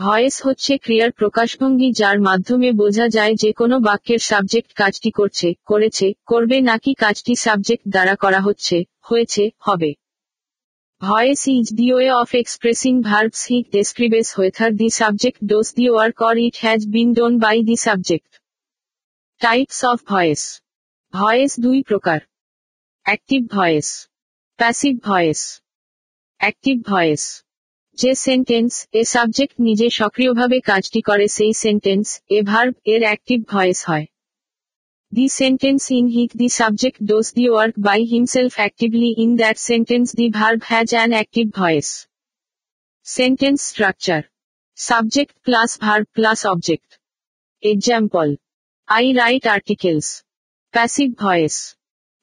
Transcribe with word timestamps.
Voice 0.00 0.42
হচ্ছে 0.46 0.76
ক্রিয়ার 0.76 1.10
প্রকাশভঙ্গি 1.12 1.92
যার 1.92 2.20
মাধ্যমে 2.20 2.72
বোঝা 2.72 3.08
যায় 3.08 3.34
যে 3.34 3.52
কোনো 3.52 3.80
বাক্যের 3.80 4.18
সাবজেক্ট 4.18 4.72
কাজটি 4.72 5.10
করছে, 5.10 5.54
করেছে, 5.64 6.14
করবে 6.26 6.60
নাকি 6.60 6.94
কাজটি 6.94 7.34
সাবজেক্ট 7.34 7.88
দ্বারা 7.88 8.14
করা 8.14 8.40
হচ্ছে, 8.40 8.84
হয়েছে, 9.00 9.50
হবে। 9.58 9.94
Voice 11.00 11.48
is 11.48 11.66
the 11.74 11.92
way 11.92 12.10
of 12.10 12.34
expressing 12.34 13.02
verbs 13.02 13.46
which 13.50 13.70
describes 13.70 14.38
whether 14.38 14.70
the 14.72 14.88
subject 14.88 15.44
does 15.44 15.74
the 15.74 15.90
work 15.90 16.22
or 16.22 16.36
it 16.38 16.56
has 16.60 16.86
been 16.86 17.12
done 17.12 17.38
by 17.38 17.62
the 17.62 17.76
subject. 17.76 18.40
Types 19.40 19.84
of 19.84 20.04
voice. 20.06 20.60
Voice 21.12 21.60
দুই 21.60 21.82
প্রকার। 21.82 22.20
Active 23.06 23.48
voice. 23.48 24.08
Passive 24.56 24.94
voice. 25.04 25.60
Active 26.38 26.82
voice. 26.82 27.43
যে 27.98 28.12
sentence 28.26 28.72
এ 28.92 29.02
subject 29.04 29.54
নিজে 29.58 29.86
সক্রিয়ভাবে 29.90 30.58
কাজটি 30.60 31.00
করে 31.00 31.26
সেই 31.28 31.52
sentence 31.54 32.06
এ 32.30 32.38
ভার্ব 32.42 32.74
এর 32.84 33.02
অ্যাক্টিভ 33.02 33.38
ভয়েস 33.48 33.80
হয়। 33.88 34.06
The 35.12 35.26
sentence 35.28 35.82
in 35.90 36.06
which 36.08 36.30
the 36.36 36.48
subject 36.48 36.98
does 37.02 37.26
the 37.32 37.44
work 37.48 37.74
by 37.78 38.00
himself 38.04 38.52
actively 38.54 39.10
in 39.16 39.30
that 39.36 39.56
sentence 39.58 40.08
the 40.14 40.26
verb 40.30 40.60
has 40.64 40.88
an 40.94 41.10
active 41.12 41.46
voice 41.50 41.88
sentence 43.06 43.58
structure 43.62 44.22
subject 44.78 45.34
plus 45.42 45.70
verb 45.78 46.06
plus 46.12 46.40
object 46.46 46.90
example 47.62 48.28
I 48.88 49.04
write 49.12 49.44
articles 49.46 50.08
passive 50.74 51.08
voice 51.18 51.56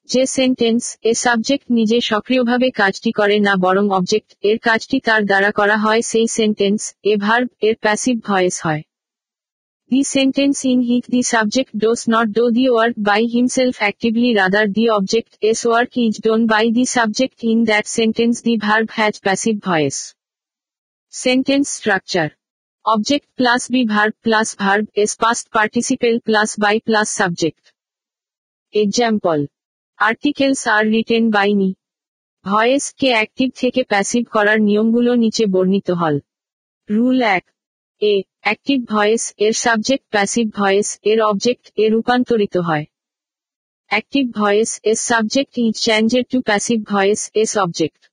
যে 0.08 0.24
sentence 0.36 0.82
এ 1.02 1.12
subject 1.14 1.66
নিজে 1.70 1.98
সক্রিয়ভাবে 2.00 2.68
কাজটি 2.70 3.10
করে 3.12 3.36
না 3.38 3.54
বরং 3.56 3.84
object 3.90 4.30
এর 4.42 4.58
কাজটি 4.58 4.98
তার 5.00 5.22
দ্বারা 5.24 5.50
করা 5.50 5.76
হয়, 5.76 6.02
সেই 6.02 6.26
সেন্টেন্স 6.28 6.80
এ 7.04 7.12
ভার্ব 7.16 7.48
এর 7.60 7.76
প্যাসিভ 7.76 8.16
ভয়েস 8.20 8.56
হয়। 8.66 8.82
The 9.90 10.00
sentence 10.14 10.56
in 10.64 10.80
which 10.82 11.04
the 11.10 11.22
subject 11.24 11.72
does 11.76 12.00
not 12.08 12.26
do 12.28 12.44
the 12.50 12.64
work 12.70 12.94
by 13.00 13.22
himself 13.34 13.74
actively 13.78 14.30
rather 14.34 14.66
the 14.76 14.84
object 14.88 15.32
S 15.42 15.60
work 15.66 15.90
is 16.04 16.14
done 16.26 16.40
by 16.46 16.64
the 16.76 16.84
subject 16.96 17.38
in 17.50 17.58
that 17.70 17.86
sentence 17.96 18.36
the 18.46 18.54
verb 18.66 18.86
has 18.98 19.14
passive 19.24 19.54
voice 19.68 19.96
sentence 21.12 21.66
structure 21.78 22.28
object 22.84 23.26
plus 23.38 23.62
be 23.72 23.82
verb 23.94 24.14
plus 24.24 24.48
verb 24.62 24.84
S 25.02 25.12
past 25.22 25.44
participle 25.56 26.14
plus 26.26 26.50
by 26.58 26.76
plus 26.86 27.08
subject 27.20 27.64
example 28.74 29.38
articles 30.02 30.66
are 30.66 30.86
written 30.86 31.30
by 31.30 31.54
me. 31.54 31.74
Voice 32.44 32.94
K 32.94 33.10
active 33.10 33.50
থেকে 33.56 33.82
passive 33.82 34.26
করার 34.30 34.62
নিয়মগুলো 34.62 35.14
নিচে 35.14 35.46
বর্ণিত 35.46 35.90
হল। 35.90 36.20
Rule 36.90 37.22
এক। 37.22 37.44
এ, 38.00 38.22
active 38.40 38.86
voice 38.86 39.34
এর 39.38 39.52
subject 39.52 40.06
passive 40.08 40.50
voice 40.56 40.98
এর 41.04 41.22
object 41.22 41.72
এ 41.76 41.88
রূপান্তরিত 41.88 42.56
হয়। 42.56 42.84
Active 43.86 44.32
voice 44.32 44.80
S 44.84 45.00
subject 45.00 45.58
is 45.58 45.84
changed 45.84 46.26
to 46.28 46.40
passive 46.40 46.84
voice 46.84 47.30
S 47.34 47.58
object 47.58 48.10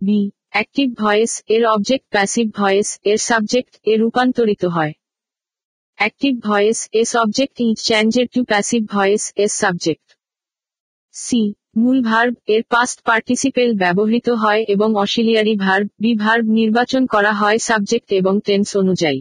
B, 0.00 0.30
active 0.50 0.94
voice 0.94 1.42
এর 1.48 1.66
অবজেক্ট 1.66 2.08
প্যাসিভ 2.08 2.52
ভয়েস 2.54 3.00
এর 3.04 3.18
সাবজেক্ট 3.18 3.80
এ 3.84 3.96
রূপান্তরিত 3.96 4.64
হয়। 4.64 4.92
Active 5.94 6.40
voice 6.40 6.88
S 6.92 7.16
object 7.16 7.60
is 7.60 7.84
changed 7.84 8.30
to 8.30 8.44
passive 8.44 8.86
voice 8.86 9.32
S 9.36 9.52
subject. 9.52 10.13
C, 11.14 11.42
মূল 11.76 11.98
verb 12.02 12.34
এর 12.46 12.62
past 12.70 12.98
participle 13.04 13.70
ব্যবহৃত 13.74 14.28
হয় 14.42 14.62
এবং 14.68 14.88
অসিলিয়ারি 14.94 15.54
ভার্ব 15.56 15.86
বি 16.00 16.12
ভার্ব 16.14 16.44
নির্বাচন 16.50 17.02
করা 17.06 17.32
হয় 17.32 17.58
সাবজেক্ট 17.58 18.08
এবং 18.12 18.34
টেন্স 18.40 18.68
অনুযায়ী। 18.76 19.20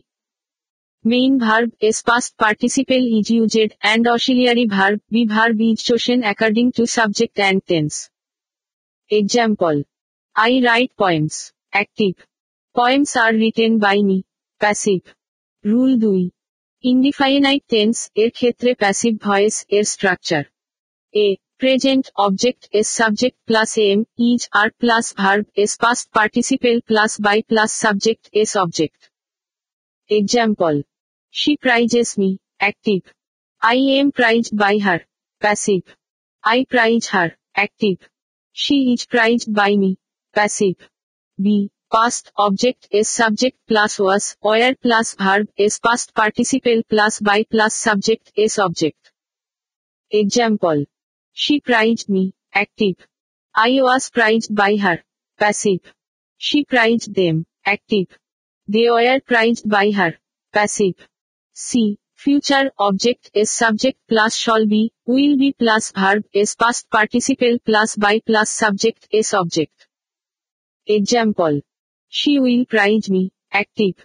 main 1.06 1.34
verb 1.38 1.70
S 1.80 1.98
past 2.06 2.32
participle 2.38 3.04
is 3.18 3.28
used 3.32 3.70
and 3.80 4.06
auxiliary 4.08 4.66
verb 4.66 4.98
be 5.12 5.24
verb 5.26 5.56
is 5.62 5.78
chosen 5.90 6.20
according 6.22 6.66
to 6.72 6.84
subject 6.88 7.36
and 7.40 7.62
tense 7.68 7.94
example 9.12 9.76
I 10.36 10.52
write 10.60 10.92
poems 10.98 11.36
active 11.70 12.14
poems 12.76 13.12
are 13.18 13.32
written 13.36 13.74
by 13.78 13.98
me 14.04 14.18
passive 14.62 15.02
rule 15.66 15.92
দুই 15.96 16.24
indefinite 16.84 17.64
tense 17.70 17.96
এর 18.16 18.30
ক্ষেত্রে 18.32 18.70
passive 18.74 19.14
voice 19.28 19.56
এর 19.70 19.86
structure 19.86 20.44
এ 21.14 21.28
present 21.64 22.12
object 22.18 22.68
is 22.74 22.90
subject 22.90 23.38
plus 23.48 23.78
am 23.78 24.06
each 24.18 24.50
are 24.54 24.70
plus 24.82 25.14
verb 25.14 25.46
is 25.56 25.78
past 25.78 26.12
participle 26.12 26.82
plus 26.86 27.18
by 27.18 27.42
plus 27.48 27.72
subject 27.72 28.30
is 28.34 28.58
object. 28.58 29.10
Example. 30.10 30.84
She 31.30 31.56
prizes 31.56 32.18
me. 32.18 32.40
Active. 32.60 33.04
I 33.62 33.76
am 33.76 34.12
prized 34.12 34.58
by 34.58 34.78
her. 34.80 35.06
Passive. 35.40 35.84
I 36.44 36.66
prize 36.70 37.08
her. 37.16 37.32
Active. 37.56 38.00
She 38.52 38.92
is 38.92 39.06
prized 39.06 39.54
by 39.54 39.78
me. 39.78 39.96
Passive. 40.36 40.76
B. 41.42 41.72
Past 41.90 42.34
object 42.36 42.90
is 42.92 43.10
subject 43.10 43.58
plus 43.70 44.00
was, 44.00 44.36
where 44.42 44.76
plus 44.76 45.16
verb 45.16 45.48
is 45.56 45.80
past 45.80 46.14
participle 46.14 46.82
plus 46.90 47.22
by 47.22 47.46
plus 47.50 47.74
subject 47.74 48.34
is 48.36 48.60
object. 48.60 49.14
Example. 50.12 50.84
She 51.34 51.60
prized 51.60 52.10
me, 52.10 52.34
active. 52.54 52.96
I 53.56 53.80
was 53.82 54.10
prized 54.12 54.54
by 54.54 54.78
her, 54.78 55.04
passive. 55.38 55.82
She 56.38 56.64
prized 56.64 57.14
them, 57.16 57.46
active. 57.66 58.08
They 58.68 58.90
were 58.90 59.20
prized 59.20 59.68
by 59.68 59.92
her, 59.92 60.18
passive. 60.54 60.96
C. 61.54 61.98
Future 62.16 62.72
object 62.78 63.32
is 63.34 63.52
subject 63.52 64.00
plus 64.08 64.36
shall 64.36 64.66
be, 64.66 64.94
will 65.06 65.36
be 65.38 65.54
plus 65.54 65.92
verb 65.92 66.24
is 66.34 66.56
past 66.56 66.90
participle 66.90 67.58
plus 67.66 67.96
by 67.96 68.20
plus 68.26 68.50
subject 68.50 69.08
is 69.12 69.34
object. 69.34 69.88
Example. 70.86 71.62
She 72.10 72.40
will 72.40 72.66
prize 72.66 73.10
me, 73.10 73.32
active. 73.52 73.96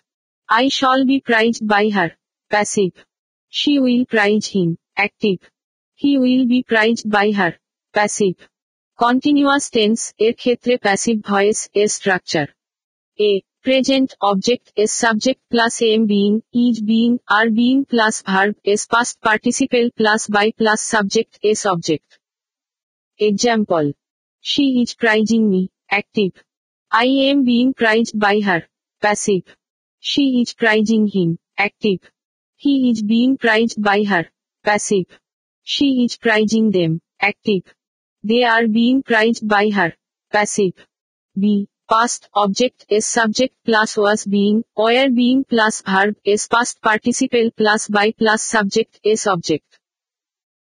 I 0.48 0.68
shall 0.68 1.04
be 1.04 1.20
prized 1.20 1.66
by 1.66 1.90
her, 1.90 2.12
passive. 2.50 3.04
She 3.50 3.78
will 3.78 4.06
prize 4.06 4.46
him, 4.46 4.78
active. 4.96 5.38
He 6.01 6.17
will 6.17 6.45
be 6.45 6.59
prized 6.63 7.09
by 7.09 7.31
her, 7.31 7.51
passive. 7.93 8.37
Continuous 8.99 9.65
tense 9.69 10.03
এর 10.19 10.33
ক্ষেত্রে 10.33 10.73
passive 10.77 11.15
voice 11.29 11.59
এর 11.81 11.89
structure 11.97 12.47
এ 13.19 13.31
present 13.65 14.09
object 14.31 14.67
as 14.75 14.91
subject 15.03 15.41
plus 15.51 15.75
am 15.93 16.01
being 16.13 16.29
is 16.65 16.75
being 16.91 17.09
are 17.37 17.45
being 17.59 17.75
plus 17.91 18.15
verb 18.29 18.53
as 18.73 18.81
past 18.93 19.15
participle 19.27 19.85
plus 19.99 20.21
by 20.35 20.47
plus 20.59 20.79
subject 20.93 21.33
as 21.49 21.59
object 21.65 22.09
example 23.19 23.83
she 24.45 24.63
is 24.81 24.89
praising 25.01 25.41
me 25.53 25.61
active 25.87 26.31
I 26.91 27.05
am 27.05 27.43
being 27.43 27.73
prized 27.73 28.19
by 28.19 28.39
her. 28.39 28.61
Passive. 29.03 29.45
She 30.03 30.25
is 30.41 30.53
prizing 30.53 31.07
him. 31.07 31.39
Active. 31.57 32.01
He 32.55 32.91
is 32.91 33.01
being 33.03 33.35
prized 33.35 33.81
by 33.81 34.03
her. 34.03 34.23
Passive. 34.65 35.09
she 35.70 36.02
is 36.04 36.16
prizing 36.16 36.70
them. 36.70 37.02
Active. 37.20 37.64
They 38.22 38.42
are 38.42 38.66
being 38.66 39.02
prized 39.02 39.46
by 39.46 39.68
her. 39.68 39.92
Passive. 40.32 40.72
B. 41.38 41.68
Past 41.90 42.30
object 42.32 42.86
is 42.88 43.04
subject 43.04 43.54
plus 43.66 43.98
was 43.98 44.24
being, 44.24 44.64
where 44.72 45.10
being 45.10 45.44
plus 45.44 45.82
verb 45.82 46.16
is 46.24 46.48
past 46.48 46.80
participle 46.80 47.50
plus 47.54 47.86
by 47.86 48.12
plus 48.12 48.42
subject 48.42 48.98
is 49.04 49.26
object. 49.26 49.78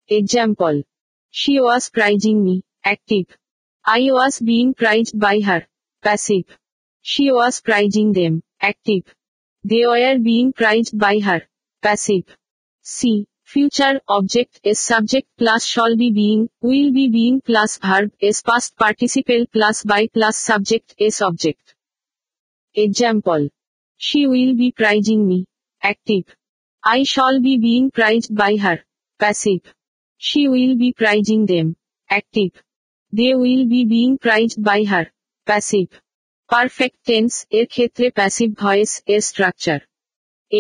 Example. 0.09 0.83
She 1.31 1.61
was 1.61 1.89
prizing 1.91 2.43
me. 2.43 2.65
Active. 2.85 3.27
I 3.85 4.01
was 4.11 4.41
being 4.41 4.75
prized 4.75 5.17
by 5.17 5.39
her. 5.39 5.65
Passive. 6.03 6.59
She 7.03 7.31
was 7.31 7.61
prizing 7.61 8.13
them. 8.13 8.43
Active. 8.61 9.05
They 9.63 9.87
were 9.87 10.19
being 10.19 10.53
prized 10.53 10.99
by 10.99 11.21
her. 11.21 11.43
Passive. 11.83 12.37
C. 12.83 13.29
Future 13.48 14.02
object 14.08 14.60
is 14.64 14.80
subject 14.80 15.28
plus 15.38 15.66
shall 15.66 15.96
be 15.96 16.12
being, 16.12 16.50
will 16.62 16.92
be 16.92 17.10
being 17.10 17.42
plus 17.42 17.78
verb 17.78 18.12
is 18.20 18.42
past 18.42 18.76
participle 18.78 19.46
plus 19.52 19.84
by 19.84 20.08
plus 20.08 20.38
subject 20.38 20.96
is 20.98 21.22
object. 21.22 21.76
Example. 22.74 23.50
She 23.98 24.26
will 24.28 24.56
be 24.56 24.72
prizing 24.72 25.28
me. 25.28 25.46
Active. 25.82 26.26
I 26.84 27.04
shall 27.04 27.40
be 27.42 27.58
being 27.58 27.92
prized 27.92 28.34
by 28.36 28.56
her. 28.58 28.80
Passive. 29.20 29.62
She 30.18 30.48
will 30.48 30.76
be 30.76 30.94
prizing 30.94 31.46
them. 31.46 31.76
Active. 32.10 32.52
They 33.12 33.36
will 33.36 33.68
be 33.68 33.86
being 33.86 34.18
prized 34.18 34.64
by 34.64 34.84
her. 34.86 35.12
Passive. 35.46 35.92
Perfect 36.50 36.98
tense 37.10 37.36
এর 37.58 37.68
ক্ষেত্রে 37.68 38.06
passive 38.20 38.54
voice 38.66 38.94
এর 39.14 39.22
structure. 39.32 39.82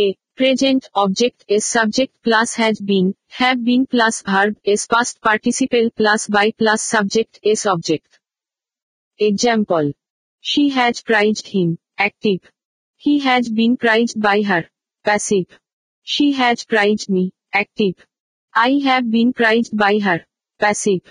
A. 0.01 0.03
Present 0.38 0.88
object 0.94 1.44
is 1.48 1.66
subject 1.66 2.14
plus 2.22 2.54
has 2.54 2.78
been, 2.78 3.16
have 3.26 3.64
been 3.64 3.86
plus 3.86 4.22
verb 4.22 4.56
is 4.62 4.86
past 4.86 5.20
participle 5.20 5.90
plus 5.96 6.28
by 6.28 6.52
plus 6.56 6.80
subject 6.80 7.40
is 7.42 7.66
object. 7.66 8.20
Example. 9.18 9.90
She 10.40 10.68
has 10.68 11.02
prized 11.02 11.48
him. 11.48 11.80
Active. 11.98 12.38
He 12.94 13.18
has 13.18 13.48
been 13.48 13.76
prized 13.76 14.20
by 14.20 14.42
her. 14.42 14.70
Passive. 15.02 15.58
She 16.04 16.30
has 16.34 16.62
prized 16.62 17.10
me. 17.10 17.32
Active. 17.52 17.96
I 18.54 18.80
have 18.84 19.10
been 19.10 19.32
prized 19.32 19.76
by 19.76 19.98
her. 19.98 20.24
Passive. 20.60 21.02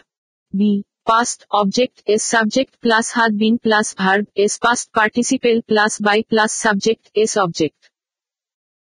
B. 0.55 0.85
Past 1.05 1.45
object 1.51 2.01
is 2.05 2.23
subject 2.23 2.79
plus 2.81 3.11
had 3.11 3.37
been 3.37 3.59
plus 3.59 3.93
verb 3.93 4.29
is 4.35 4.57
past 4.57 4.93
participle 4.93 5.61
plus 5.67 5.99
by 5.99 6.21
plus 6.21 6.53
subject 6.53 7.11
is 7.13 7.35
object. 7.35 7.89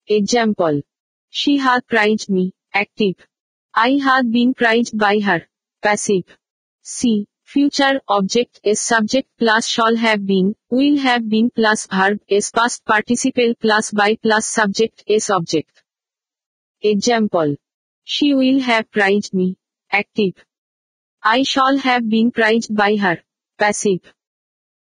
Example. 0.08 0.84
She 1.30 1.58
had 1.58 1.88
prized 1.88 2.30
me. 2.30 2.54
Active. 2.72 3.16
I 3.74 4.00
had 4.04 4.32
been 4.32 4.54
prized 4.54 4.96
by 4.96 5.20
her. 5.20 5.48
Passive. 5.82 6.26
C. 6.84 7.28
Future 7.44 8.02
object 8.08 8.60
is 8.64 8.80
subject 8.80 9.28
plus 9.40 9.68
shall 9.68 9.96
have 9.96 10.24
been, 10.24 10.56
will 10.70 10.98
have 10.98 11.28
been 11.28 11.50
plus 11.50 11.88
verb 11.88 12.20
is 12.28 12.52
past 12.52 12.86
participle 12.86 13.56
plus 13.60 13.90
by 13.90 14.16
plus 14.22 14.46
subject 14.46 15.04
is 15.08 15.32
object. 15.32 15.84
Example. 16.82 17.56
She 18.04 18.36
will 18.36 18.60
have 18.60 18.92
prized 18.92 19.34
me. 19.34 19.58
Active. 19.92 20.36
I 21.24 21.42
shall 21.42 21.80
have 21.80 22.08
been 22.08 22.30
prized 22.30 22.76
by 22.76 22.96
her. 22.98 23.24
Passive. 23.58 24.14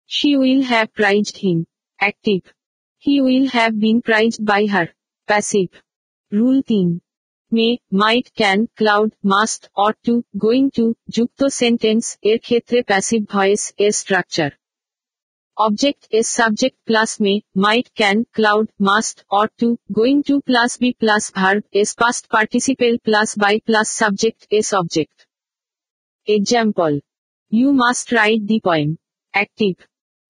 She 0.05 0.37
will 0.37 0.63
have 0.63 0.93
prized 0.93 1.39
him. 1.39 1.67
Active. 1.99 2.43
He 2.99 3.23
will 3.23 3.49
have 3.49 3.81
been 3.81 4.03
prized 4.03 4.45
by 4.45 4.67
her. 4.67 4.91
Passive. 5.28 5.74
Rule 6.32 6.62
3. 6.64 7.00
May 7.52 7.68
might 7.94 8.28
can 8.36 8.60
could 8.78 9.12
must 9.26 9.62
ought 9.76 9.94
to 10.06 10.14
going 10.36 10.66
to 10.70 10.86
যুক্ত 11.16 11.40
sentence 11.60 12.04
এর 12.24 12.40
ক্ষেত্রে 12.40 12.78
passive 12.82 13.22
voice 13.34 13.64
এর 13.78 13.94
structure 13.94 14.50
object 15.58 16.04
as 16.12 16.28
subject 16.38 16.78
plus 16.88 17.12
may 17.22 17.34
might 17.56 17.88
can 17.96 18.18
could 18.36 18.68
must 18.80 19.18
ought 19.32 19.48
to 19.60 19.68
going 19.92 20.18
to 20.28 20.36
plus 20.40 20.72
be 20.82 20.90
plus 21.02 21.24
verb 21.36 21.62
as 21.74 21.90
past 22.02 22.24
participle 22.34 22.94
plus 23.06 23.30
by 23.38 23.56
plus 23.68 23.88
subject 24.02 24.42
as 24.52 24.68
object 24.74 25.18
example 26.28 26.92
you 27.52 27.68
must 27.84 28.08
write 28.18 28.42
the 28.52 28.58
poem 28.68 28.90
active 29.34 29.74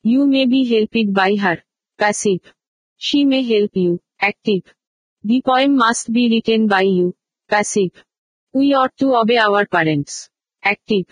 you 0.05 0.21
may 0.33 0.41
be 0.51 0.61
helped 0.71 1.07
by 1.19 1.31
her 1.43 1.57
passive 1.99 2.39
she 3.01 3.19
may 3.31 3.39
help 3.51 3.73
you 3.83 3.91
active 4.19 4.61
The 5.24 5.40
poem 5.40 5.76
must 5.76 6.12
be 6.12 6.28
written 6.28 6.66
by 6.66 6.82
you. 6.82 7.14
Passive. 7.50 8.04
We 8.54 8.74
ought 8.74 8.94
to 8.98 9.14
obey 9.14 9.38
our 9.38 9.64
parents. 9.64 10.28
Active. 10.62 11.06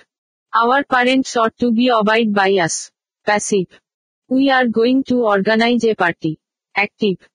Our 0.52 0.84
parents 0.84 1.34
ought 1.34 1.56
to 1.58 1.72
be 1.72 1.90
obeyed 1.90 2.34
by 2.34 2.50
us. 2.56 2.90
Passive. 3.26 3.70
We 4.30 4.50
are 4.50 4.66
going 4.66 5.04
to 5.04 5.22
organize 5.24 5.84
a 5.84 5.94
party. 5.94 6.38
Active. 6.74 7.26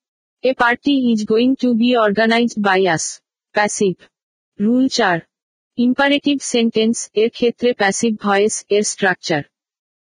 A 0.44 0.54
party 0.54 1.12
is 1.12 1.24
going 1.24 1.56
to 1.56 1.74
be 1.74 1.96
organized 1.96 2.62
by 2.62 2.80
us. 2.82 3.20
Passive. 3.54 3.96
Rule 4.58 4.88
4. 4.88 5.26
Imperative 5.78 6.40
sentence 6.44 6.98
এর 7.14 7.30
ক্ষেত্রে 7.30 7.70
passive 7.72 8.12
voice 8.20 8.54
এর 8.68 8.84
structure 8.84 9.42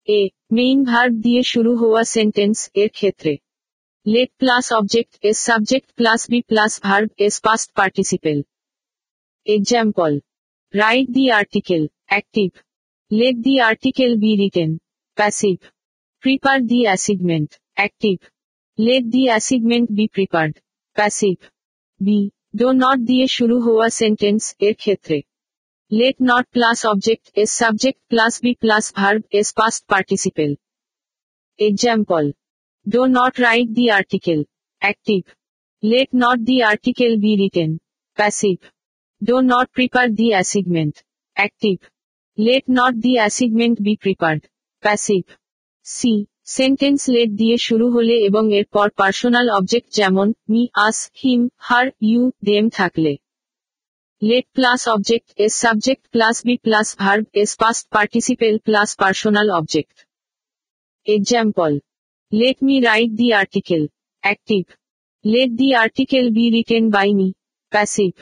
এ 0.09 0.21
main 0.53 0.79
verb 0.85 1.15
দিয়ে 1.21 1.43
শুরু 1.43 1.73
হওয়া 1.77 2.03
sentence 2.05 2.59
এর 2.75 2.91
ক্ষেত্রে 2.91 3.33
let 4.06 4.30
plus 4.40 4.72
object 4.72 5.20
is 5.22 5.38
subject 5.38 5.94
plus 5.98 6.28
be 6.28 6.42
plus 6.42 6.80
verb 6.80 7.10
is 7.18 7.40
past 7.40 7.74
participle. 7.74 8.44
Example. 9.46 10.20
Write 10.74 11.12
the 11.12 11.32
article. 11.32 11.88
Active. 12.10 12.54
Let 13.12 13.44
the 13.44 13.62
article 13.62 14.18
be 14.18 14.32
written. 14.40 14.80
Passive. 15.18 15.60
Prepare 16.22 16.62
the 16.64 16.86
assignment. 16.86 17.60
Active. 17.76 18.20
Let 18.78 19.12
the 19.12 19.28
assignment 19.30 19.94
be 19.94 20.08
prepared. 20.08 20.62
Passive. 20.96 21.40
B. 22.00 22.32
Do 22.56 22.68
not 22.84 22.98
দিয়ে 23.10 23.26
শুরু 23.38 23.56
হওয়া 23.66 23.88
sentence 24.02 24.44
এর 24.68 24.76
ক্ষেত্রে 24.76 25.18
let 25.90 26.16
not 26.20 26.46
plus 26.52 26.84
object 26.84 27.32
is 27.34 27.50
subject 27.50 28.00
plus 28.10 28.34
be 28.42 28.56
plus 28.56 28.92
verb 28.92 29.24
is 29.32 29.54
past 29.54 29.88
participle. 29.88 30.54
Example. 31.60 32.28
Do 32.87 33.07
not 33.09 33.39
write 33.39 33.73
the 33.75 33.91
article. 33.93 34.45
Active. 34.83 35.25
Let 35.83 36.13
not 36.13 36.45
the 36.45 36.65
article 36.65 37.17
be 37.17 37.37
written. 37.37 37.79
Passive. 38.19 38.73
Do 39.23 39.41
not 39.43 39.71
prepare 39.73 40.11
the 40.11 40.33
assignment. 40.33 41.05
Active. 41.37 41.89
Let 42.39 42.69
not 42.69 42.95
the 42.97 43.19
assignment 43.19 43.81
be 43.81 43.97
prepared. 43.97 44.49
Passive. 44.83 45.27
C. 45.87 46.27
Sentence 46.49 47.01
let 47.09 47.31
দিয়ে 47.41 47.57
শুরু 47.59 47.87
হলে 47.95 48.17
এবং 48.29 48.45
এরপর 48.59 48.87
personal 49.01 49.47
object 49.59 49.89
যেমন 49.99 50.29
me 50.51 50.63
us 50.87 50.99
him 51.21 51.41
her 51.67 51.87
you 52.03 52.23
them 52.49 52.65
থাকলে 52.79 53.13
let 54.23 54.47
plus 54.57 54.81
object 54.89 55.29
as 55.45 55.53
subject 55.65 56.05
plus 56.15 56.37
be 56.47 56.55
plus 56.67 56.89
verb 56.99 57.25
as 57.43 57.51
past 57.63 57.85
participle 57.95 58.55
plus 58.67 58.89
personal 59.01 59.49
object 59.59 59.97
example 61.07 61.73
Let 62.33 62.63
me 62.63 62.85
write 62.85 63.15
the 63.15 63.35
article. 63.35 63.89
Active. 64.25 64.65
Let 65.25 65.57
the 65.57 65.75
article 65.75 66.31
be 66.31 66.51
written 66.51 66.89
by 66.91 67.07
me. 67.13 67.35
Passive. 67.73 68.15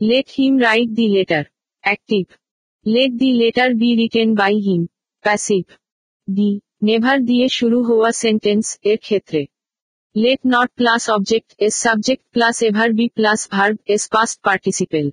Let 0.00 0.30
him 0.30 0.58
write 0.58 0.94
the 0.94 1.08
letter. 1.08 1.50
Active. 1.84 2.38
Let 2.86 3.18
the 3.18 3.32
letter 3.32 3.74
be 3.74 3.96
written 3.96 4.34
by 4.36 4.52
him. 4.52 4.88
Passive. 5.24 5.66
D. 6.28 6.60
Never 6.84 7.20
दिए 7.20 7.46
शुरू 7.48 7.82
हुआ 7.84 8.10
sentence 8.10 8.78
ए 8.86 8.94
क्षेत्र 8.96 9.38
let 10.16 10.38
not 10.46 10.68
plus 10.76 11.08
object 11.10 11.54
S 11.62 11.76
subject 11.82 12.22
plus 12.32 12.62
ever 12.62 12.92
be 13.00 13.06
plus 13.16 13.48
verb 13.52 13.78
S 13.90 14.06
past 14.12 14.40
participle 14.44 15.10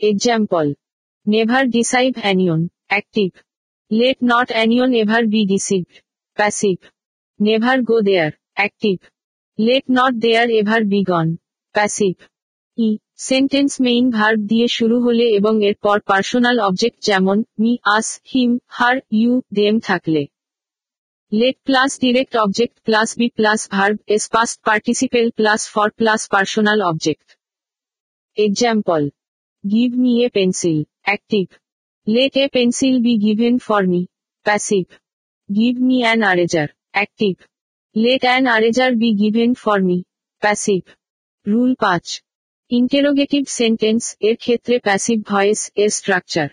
example 0.00 0.74
never 1.26 1.66
deceive 1.76 2.20
anyone 2.30 2.68
active 2.96 3.42
let 3.90 4.22
not 4.32 4.52
anyone 4.62 4.94
ever 4.94 5.26
be 5.34 5.44
डिसिव 5.46 5.84
passive 6.38 6.88
Never 7.40 7.82
go 7.82 8.00
there. 8.00 8.32
Active. 8.56 9.00
Let 9.58 9.88
not 9.88 10.12
there 10.16 10.46
ever 10.52 10.84
be 10.84 11.02
gone. 11.04 11.38
Passive. 11.74 12.20
E 12.78 12.88
sentence 13.20 13.72
main 13.80 14.04
verb 14.10 14.40
দিয়ে 14.50 14.68
শুরু 14.68 14.96
হলে 15.00 15.26
এবং 15.38 15.54
এরপর 15.68 15.96
personal 16.10 16.56
object 16.68 16.98
যেমন 17.08 17.38
me 17.58 17.72
us 17.96 18.08
him 18.24 18.50
her 18.68 18.96
you 19.12 19.32
them 19.52 19.74
থাকলে। 19.80 20.22
Let 21.32 21.56
plus 21.66 21.90
direct 22.02 22.34
object 22.36 22.76
plus 22.86 23.08
be 23.18 23.26
plus 23.38 23.60
verb 23.70 23.96
S 24.06 24.24
past 24.34 24.56
participle 24.64 25.26
plus 25.30 25.60
for 25.74 25.88
plus 25.98 26.20
personal 26.28 26.78
object 26.82 27.28
example 28.38 29.02
give 29.64 29.90
me 30.02 30.12
a 30.24 30.28
pencil 30.28 30.78
active 31.06 31.46
let 32.06 32.34
a 32.36 32.46
pencil 32.54 32.94
be 33.06 33.14
given 33.26 33.54
for 33.58 33.82
me 33.92 34.02
passive 34.46 34.84
give 35.48 35.74
me 35.88 35.96
an 36.04 36.20
eraser 36.30 36.68
Active. 36.94 37.38
Let 37.96 38.24
an 38.24 38.46
eraser 38.46 38.94
be 38.94 39.14
given 39.14 39.54
for 39.56 39.80
me. 39.80 40.04
Passive. 40.42 40.86
Rule 41.46 41.74
5. 41.80 42.20
Interrogative 42.70 43.46
sentence 43.50 44.04
এর 44.20 44.36
ক্ষেত্রে 44.36 44.74
passive 44.78 45.18
voice 45.22 45.60
এর 45.74 45.90
structure 45.90 46.48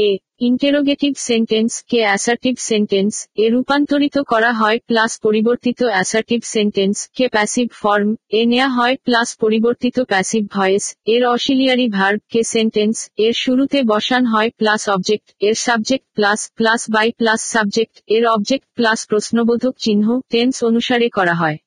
এ 0.00 0.08
interrogative 0.40 1.12
sentence 1.28 1.70
কে 1.90 2.00
assertive 2.00 2.54
sentence 2.70 3.12
এ 3.36 3.46
রূপান্তরিত 3.50 4.16
করা 4.22 4.50
হয় 4.52 4.78
plus 4.86 5.12
পরিবর্তিত 5.22 5.80
assertive 5.84 6.40
sentence 6.54 6.96
কে 7.16 7.26
প্যাসিভ 7.28 7.66
ফর্ম 7.82 8.08
এ 8.30 8.42
নেয়া 8.46 8.68
হয় 8.68 8.94
প্লাস 9.04 9.28
পরিবর্তিত 9.40 9.96
প্যাসিভ 10.02 10.42
ভয়েস 10.56 10.84
এর 11.06 11.22
অশিলিয়ারি 11.26 11.86
ভার্ব 11.88 12.20
কে 12.32 12.40
সেন্টেন্স 12.54 12.96
এর 13.18 13.34
শুরুতে 13.34 13.78
বসান 13.82 14.22
হয় 14.26 14.50
প্লাস 14.50 14.82
অবজেক্ট 14.88 15.26
এর 15.40 15.56
subject 15.66 16.06
plus 16.14 16.40
plus 16.56 16.80
by 16.90 17.08
plus 17.10 17.40
subject 17.54 17.94
এর 18.08 18.24
অবজেক্ট 18.26 18.66
প্লাস 18.74 18.98
প্রশ্নবোধক 19.06 19.74
চিহ্ন 19.78 20.06
টেন্স 20.30 20.54
অনুসারে 20.64 21.08
করা 21.08 21.34
হয়। 21.34 21.58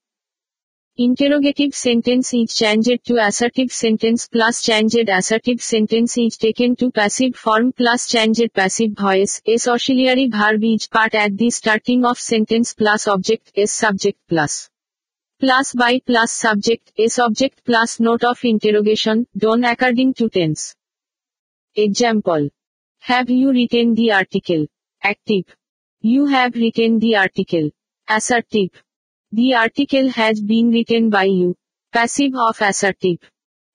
Interrogative 0.95 1.73
sentence 1.73 2.35
is 2.35 2.55
changed 2.55 3.03
to 3.05 3.17
assertive 3.17 3.71
sentence 3.71 4.27
plus 4.27 4.61
changed 4.61 5.09
assertive 5.09 5.59
sentence 5.59 6.19
is 6.19 6.37
taken 6.37 6.75
to 6.75 6.91
passive 6.91 7.35
form 7.35 7.71
plus 7.71 8.07
changed 8.07 8.53
passive 8.53 8.91
voice 8.91 9.41
s 9.47 9.67
auxiliary 9.67 10.27
verb 10.27 10.63
is 10.63 10.85
part 10.85 11.15
at 11.15 11.35
the 11.35 11.49
starting 11.49 12.05
of 12.05 12.19
sentence 12.19 12.75
plus 12.75 13.07
object 13.07 13.51
s 13.55 13.71
subject 13.71 14.19
plus 14.29 14.69
plus 15.39 15.73
by 15.73 15.99
plus 16.05 16.31
subject 16.31 16.91
s 16.99 17.17
object 17.17 17.65
plus 17.65 17.99
note 17.99 18.23
of 18.23 18.45
interrogation 18.45 19.25
done 19.35 19.63
according 19.63 20.13
to 20.13 20.29
tense 20.29 20.75
Example. 21.75 22.49
Have 22.99 23.31
you 23.31 23.51
written 23.51 23.95
the 23.95 24.11
article? 24.11 24.67
Active. 25.01 25.45
You 26.01 26.27
have 26.27 26.53
written 26.53 26.99
the 26.99 27.15
article. 27.15 27.71
Assertive. 28.07 28.83
The 29.32 29.54
article 29.54 30.08
has 30.10 30.40
been 30.40 30.70
written 30.70 31.10
by 31.10 31.24
you. 31.24 31.54
Passive 31.92 32.32
of 32.34 32.56
assertive. 32.60 33.18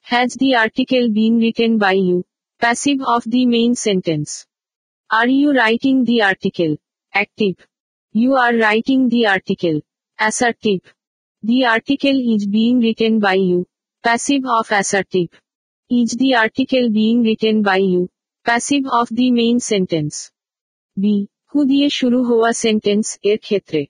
Has 0.01 0.33
the 0.33 0.55
article 0.55 1.09
been 1.11 1.37
written 1.37 1.77
by 1.77 1.93
you? 1.93 2.25
Passive 2.59 3.01
of 3.05 3.23
the 3.25 3.45
main 3.45 3.75
sentence. 3.75 4.45
Are 5.11 5.27
you 5.27 5.53
writing 5.53 6.05
the 6.05 6.23
article? 6.23 6.77
Active. 7.13 7.55
You 8.13 8.35
are 8.35 8.55
writing 8.55 9.09
the 9.09 9.27
article. 9.27 9.81
Assertive. 10.19 10.81
The 11.43 11.65
article 11.65 12.17
is 12.35 12.47
being 12.47 12.79
written 12.79 13.19
by 13.19 13.35
you. 13.35 13.67
Passive 14.03 14.43
of 14.45 14.71
assertive. 14.71 15.29
Is 15.89 16.11
the 16.11 16.35
article 16.35 16.89
being 16.89 17.23
written 17.23 17.61
by 17.61 17.77
you? 17.77 18.09
Passive 18.45 18.85
of 18.91 19.07
the 19.09 19.31
main 19.31 19.59
sentence. 19.59 20.31
B. 20.99 21.03
হু 21.51 21.59
দিয়ে 21.69 21.87
শুরু 21.97 22.19
হওয়া 22.23 22.51
sentence 22.63 23.07
এর 23.31 23.37
ক্ষেত্রে 23.45 23.81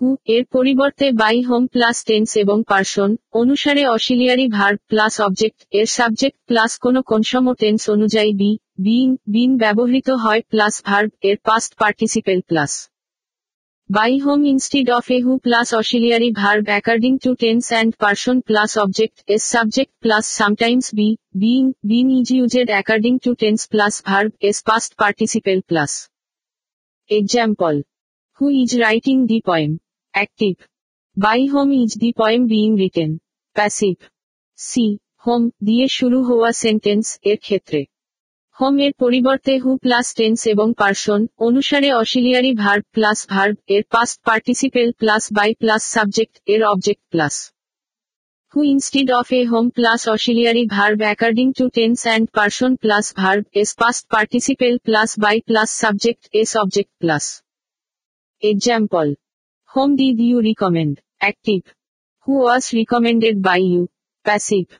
কু 0.00 0.10
এর 0.26 0.44
পরিবর্তে 0.52 1.06
by 1.12 1.38
whom 1.42 1.62
plus 1.66 1.96
tense 2.04 2.30
এবং 2.36 2.58
person, 2.62 3.10
অনুসারে 3.32 3.82
অশিলিয়ারি 3.86 4.46
ভার 4.48 4.72
প্লাস 4.90 5.14
অবজেক্ট, 5.20 5.58
এর 5.72 5.88
সাবজেক্ট 5.88 6.38
প্লাস 6.48 6.72
কোন 6.78 6.96
কনসম 7.00 7.44
টেন্স 7.54 7.82
অনুযায়ী 7.90 8.32
বি, 8.32 8.50
বিন 8.78 9.10
বিন 9.26 9.50
ব্যবহৃত 9.56 10.08
হয় 10.24 10.42
প্লাস 10.52 10.74
ভার্ব, 10.84 11.10
এর 11.22 11.36
past 11.44 11.70
participle 11.78 12.38
plus 12.40 12.72
by 13.90 14.12
whom 14.18 14.40
instead 14.44 14.88
of 14.90 15.06
a 15.10 15.18
who 15.24 15.32
plus 15.36 15.68
auxiliary 15.74 16.30
verb 16.32 16.64
according 16.64 17.12
to 17.24 17.30
tense 17.34 17.64
and 17.72 17.92
person 18.02 18.36
plus 18.40 18.70
object's 19.26 19.42
subject 19.54 19.92
plus 20.04 20.24
sometimes 20.38 20.86
be 20.94 21.08
being 21.34 21.62
been 21.84 22.06
is 22.18 22.28
used 22.38 22.68
according 22.70 23.14
to 23.24 23.30
tense 23.34 23.60
plus 23.72 23.94
verb's 24.40 24.58
past 24.68 24.90
participle 25.00 25.58
plus 25.70 25.92
example 27.10 27.74
who 28.40 28.44
is 28.62 28.70
writing 28.80 29.16
the 29.30 29.40
point 29.50 29.74
Active. 30.14 30.56
By 31.16 31.46
whom 31.46 31.72
is 31.72 31.94
the 31.94 32.12
poem 32.12 32.46
being 32.46 32.74
written? 32.76 33.20
Passive. 33.56 34.00
C. 34.58 34.72
Whom 35.24 35.42
দিয়ে 35.66 35.86
শুরু 35.88 36.18
হওয়া 36.28 36.50
sentence 36.62 37.06
এর 37.30 37.38
ক্ষেত্রে 37.46 37.80
whom 38.58 38.74
এর 38.86 38.92
পরিবর্তে 39.02 39.52
who 39.64 39.70
plus 39.76 40.06
tense 40.14 40.40
এবং 40.46 40.68
person 40.80 41.20
অনুসারে 41.46 41.90
auxiliary 42.02 42.52
verb 42.54 42.84
plus 42.96 43.18
verb 43.28 43.56
এর 43.74 43.82
past 43.90 44.16
participle 44.28 44.88
plus 44.92 45.24
by 45.32 45.50
plus 45.62 45.82
subject 45.96 46.34
এর 46.46 46.60
object 46.64 47.04
plus 47.12 47.34
who 48.54 48.60
instead 48.64 49.08
of 49.10 49.26
a 49.32 49.42
home 49.44 49.70
plus 49.70 50.00
auxiliary 50.08 50.66
verb 50.66 50.98
according 51.02 51.50
to 51.58 51.64
tense 51.70 52.02
and 52.14 52.24
person 52.32 52.70
plus 52.76 53.06
verb 53.12 53.42
is 53.52 53.70
past 53.74 54.02
participle 54.08 54.76
plus 54.84 55.10
by 55.16 55.34
plus 55.48 55.70
subject 55.84 56.22
is 56.32 56.50
object 56.56 56.90
plus. 57.02 57.24
Example. 58.42 59.10
Whom 59.70 59.94
did 59.94 60.18
you 60.20 60.42
recommend? 60.42 61.00
Active. 61.20 61.62
Who 62.26 62.40
was 62.40 62.72
recommended 62.72 63.40
by 63.40 63.58
you? 63.58 63.88
Passive. 64.26 64.70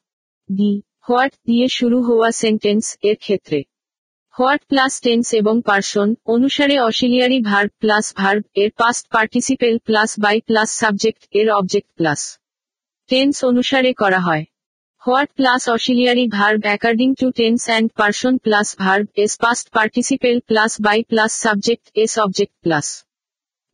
D. 0.50 0.82
What 1.06 1.32
দিয়ে 1.46 1.66
শুরু 1.68 1.98
হওয়া 2.08 2.28
sentence 2.42 2.84
এর 3.02 3.16
ক্ষেত্রে 3.16 3.58
what 4.36 4.62
plus 4.70 4.92
tense 5.04 5.26
এবং 5.40 5.54
person 5.68 6.08
অনুসারে 6.26 6.76
auxiliary 6.88 7.38
verb 7.42 7.70
plus 7.82 8.06
verb 8.16 8.42
এর 8.62 8.70
past 8.80 9.04
participle 9.14 9.74
plus 9.88 10.10
by 10.18 10.36
plus 10.48 10.68
subject 10.82 11.22
এর 11.40 11.48
object 11.50 11.90
plus 11.98 12.20
tense 13.10 13.36
অনুসারে 13.50 13.92
করা 13.92 14.20
হয় 14.20 14.44
what 15.02 15.30
plus 15.38 15.62
auxiliary 15.76 16.26
verb 16.36 16.60
according 16.68 17.08
to 17.20 17.26
tense 17.38 17.60
and 17.68 17.88
person 17.98 18.34
plus 18.44 18.68
verb's 19.24 19.32
past 19.44 19.66
participle 19.76 20.36
plus 20.48 20.72
by 20.86 20.98
plus 21.10 21.32
subject's 22.02 22.12
object 22.24 22.56
plus 22.64 22.88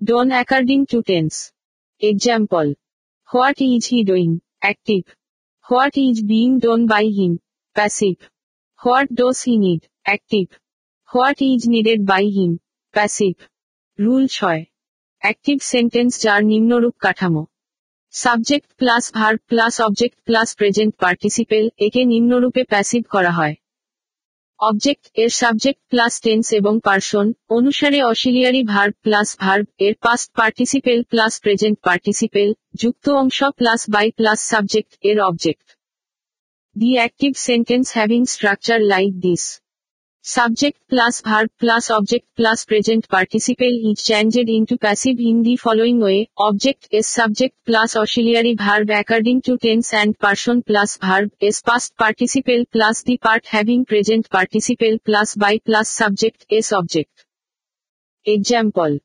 done 0.01 0.29
according 0.31 0.81
to 0.85 0.99
tense 1.03 1.33
example 2.03 2.67
what 3.31 3.59
is 3.61 3.83
he 3.87 3.99
doing 4.05 4.29
active 4.59 5.03
what 5.67 5.95
is 5.99 6.17
being 6.23 6.49
done 6.59 6.81
by 6.87 7.07
him 7.09 7.33
passive 7.77 8.17
what 8.81 9.09
does 9.13 9.39
he 9.47 9.55
need 9.57 9.83
active 10.03 10.47
what 11.11 11.39
is 11.43 11.61
needed 11.69 12.01
by 12.07 12.25
him 12.31 12.53
passive 12.95 13.35
rule 13.99 14.25
ছয়. 14.27 14.63
Active 15.23 15.57
sentence 15.63 16.13
যার 16.23 16.41
নিম্নরূপ 16.45 16.97
কাঠামো. 16.99 17.43
Subject 18.15 18.69
plus 18.77 19.05
verb 19.15 19.39
plus 19.47 19.75
object 19.81 20.19
plus 20.25 20.49
present 20.55 20.93
participle 20.97 21.65
একে 21.79 22.03
নিম্নরূপে 22.05 22.63
passive 22.65 23.03
করা 23.11 23.31
হয়। 23.31 23.55
Object 24.61 25.05
এর 25.17 25.31
subject 25.33 25.81
plus 25.91 26.15
tense 26.21 26.47
এবং 26.53 26.75
পার্সন 26.81 27.27
অনুসারে 27.49 27.99
অসিলিয়ারি 28.03 28.63
ভার্ব 28.65 28.95
প্লাস 29.03 29.29
ভার্ব 29.41 29.67
এর 29.79 29.95
past 30.03 30.29
participle 30.35 30.99
plus 31.03 31.33
present 31.41 31.77
participle 31.81 32.49
যুক্ত 32.75 33.05
অংশ 33.13 33.39
প্লাস 33.59 33.81
বাই 33.91 34.07
প্লাস 34.11 34.39
সাবজেক্ট 34.43 34.93
এর 35.03 35.19
object 35.21 35.67
the 36.77 36.91
active 36.95 37.33
sentence 37.47 37.87
having 37.93 38.21
structure 38.27 38.79
like 38.85 39.13
this 39.21 39.45
Subject 40.29 40.77
plus 40.89 41.21
verb 41.21 41.51
plus 41.57 41.89
object 41.89 42.27
plus 42.35 42.65
present 42.65 43.09
participle 43.09 43.75
is 43.91 44.03
changed 44.03 44.49
into 44.55 44.77
passive 44.77 45.21
in 45.21 45.45
the 45.45 45.55
following 45.55 46.01
way. 46.01 46.29
Object 46.37 46.89
is 46.91 47.07
subject 47.07 47.55
plus 47.65 47.95
auxiliary 47.95 48.57
verb 48.57 48.91
according 48.91 49.43
to 49.43 49.57
tense 49.57 49.95
and 49.95 50.19
person 50.19 50.65
plus 50.65 50.97
verb 50.97 51.31
is 51.39 51.63
past 51.63 51.97
participle 51.97 52.65
plus 52.73 53.05
the 53.05 53.19
part 53.19 53.47
having 53.47 53.85
present 53.85 54.29
participle 54.29 54.99
plus 55.05 55.37
by 55.37 55.61
plus 55.65 55.89
subject 55.89 56.45
is 56.51 56.73
object. 56.73 57.25
Example. 58.25 58.99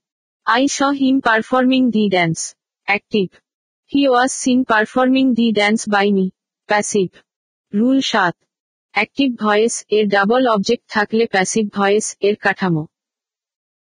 I 0.47 0.65
saw 0.65 0.89
him 0.89 1.21
performing 1.21 1.91
the 1.91 2.09
dance. 2.09 2.55
Active. 2.87 3.29
He 3.85 4.09
was 4.09 4.33
seen 4.33 4.65
performing 4.65 5.35
the 5.35 5.51
dance 5.51 5.85
by 5.85 6.09
me. 6.09 6.33
Passive. 6.67 7.11
Rule 7.71 8.01
7. 8.01 8.33
Active 8.95 9.29
voice 9.36 9.75
এর 9.89 10.05
double 10.07 10.43
object 10.48 10.86
থাকলে 10.89 11.24
passive 11.25 11.65
voice 11.74 12.05
এর 12.21 12.36
কাঠামো। 12.36 12.83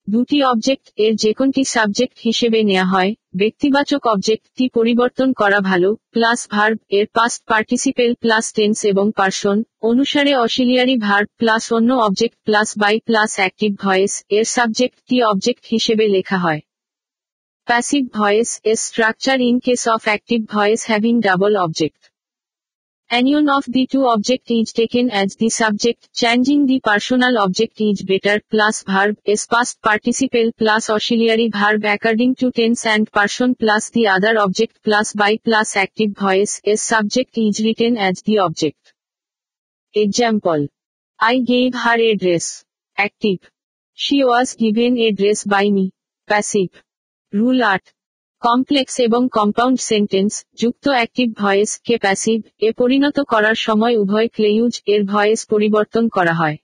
দুটি 0.08 0.38
object 0.44 0.86
এর 0.98 1.14
যে 1.16 1.32
কোনটি 1.34 1.64
subject 1.66 2.18
হিসেবে 2.20 2.60
নেওয়া 2.64 2.86
হয়, 2.86 3.12
ব্যক্তিবাচক 3.36 4.02
অবজেক্টটি 4.08 4.66
পরিবর্তন 4.70 5.30
করা 5.34 5.60
ভালো 5.60 5.90
প্লাস 6.12 6.40
ভার্ব 6.52 6.78
এর 6.90 7.06
পাস্ট 7.14 7.40
পার্টিসিপেল 7.46 8.12
প্লাস 8.16 8.46
টেন্স 8.54 8.78
এবং 8.86 9.06
পার্সন 9.12 9.58
অনুসারে 9.82 10.34
অসিলিয়ারি 10.36 10.96
ভার্ব 10.98 11.28
প্লাস 11.38 11.64
অন্য 11.72 11.90
object 11.94 12.38
plus 12.44 12.70
by 12.78 12.96
plus 13.00 13.32
active 13.36 13.72
voice 13.76 14.14
এর 14.30 14.46
সাবজেক্টটি 14.46 15.18
অবজেক্ট 15.24 15.64
হিসেবে 15.66 16.06
লেখা 16.08 16.38
হয়। 16.38 16.62
প্যাসিভ 17.68 18.04
ভয়েস 18.14 18.50
এর 18.64 18.76
structure 18.76 19.38
in 19.42 19.56
case 19.60 19.82
of 19.88 20.02
active 20.04 20.40
voice 20.46 20.82
having 20.86 21.16
double 21.22 21.54
object 21.58 22.02
Union 23.10 23.48
of 23.50 23.64
the 23.68 23.88
two 23.88 24.06
object 24.06 24.52
is 24.52 24.74
taken 24.74 25.10
as 25.10 25.38
the 25.38 25.48
subject, 25.48 26.10
changing 26.14 26.66
the 26.66 26.82
personal 26.82 27.38
object 27.40 27.80
is 27.80 28.04
better, 28.04 28.42
plus 28.52 28.84
verb 28.84 29.18
is 29.24 29.48
past 29.48 29.82
participle 29.82 30.52
plus 30.58 30.90
auxiliary 30.90 31.48
verb 31.48 31.86
according 31.86 32.36
to 32.36 32.52
tense 32.52 32.86
and 32.86 33.10
person 33.10 33.56
plus 33.56 33.90
the 33.92 34.08
other 34.08 34.38
object 34.38 34.84
plus 34.84 35.14
by 35.14 35.38
plus 35.38 35.78
active 35.78 36.12
voice 36.18 36.60
is 36.66 36.82
subject 36.82 37.38
is 37.38 37.64
written 37.64 37.96
as 37.96 38.22
the 38.24 38.40
object. 38.40 38.94
Example. 39.94 40.68
I 41.18 41.40
gave 41.40 41.76
her 41.76 41.98
a 41.98 42.16
dress. 42.16 42.66
Active. 42.98 43.40
She 43.94 44.26
was 44.26 44.54
given 44.56 44.98
a 44.98 45.12
dress 45.14 45.46
by 45.46 45.70
me. 45.70 45.92
Passive. 46.28 46.84
Rule 47.32 47.64
8. 47.64 47.82
Complex 48.41 48.96
এবং 49.00 49.22
compound 49.29 49.79
sentence, 49.82 50.34
যুক্ত 50.62 50.86
active 50.89 51.27
voice 51.34 51.72
কে 51.86 51.96
passive 51.98 52.39
এ 52.60 52.70
পরিণত 52.72 53.17
করার 53.24 53.58
সময় 53.58 53.96
উভয় 53.98 54.27
clause 54.27 54.74
এর 54.86 55.01
voice 55.03 55.39
পরিবর্তন 55.46 56.03
করা 56.08 56.34
হয়। 56.34 56.58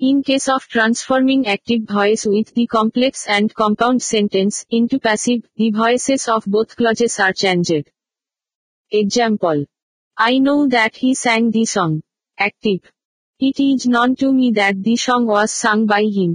In 0.00 0.16
case 0.22 0.44
of 0.48 0.62
transforming 0.68 1.38
active 1.44 1.78
voice 1.86 2.20
with 2.26 2.46
the 2.54 2.64
complex 2.66 3.20
and 3.26 3.48
compound 3.52 4.00
sentence 4.02 4.54
into 4.70 4.96
passive 4.98 5.38
the 5.58 5.68
voices 5.70 6.22
of 6.28 6.42
both 6.48 6.68
clauses 6.78 7.14
are 7.20 7.32
changed 7.42 7.84
example 8.92 9.56
I 10.16 10.34
know 10.46 10.54
that 10.66 10.92
he 11.02 11.10
sang 11.24 11.40
the 11.56 11.64
song 11.74 11.90
active 12.38 12.78
it 13.40 13.56
is 13.68 13.80
known 13.96 14.08
to 14.20 14.26
me 14.38 14.46
that 14.50 14.76
the 14.86 14.94
song 15.06 15.20
was 15.26 15.50
sung 15.62 15.76
by 15.92 16.04
him 16.16 16.32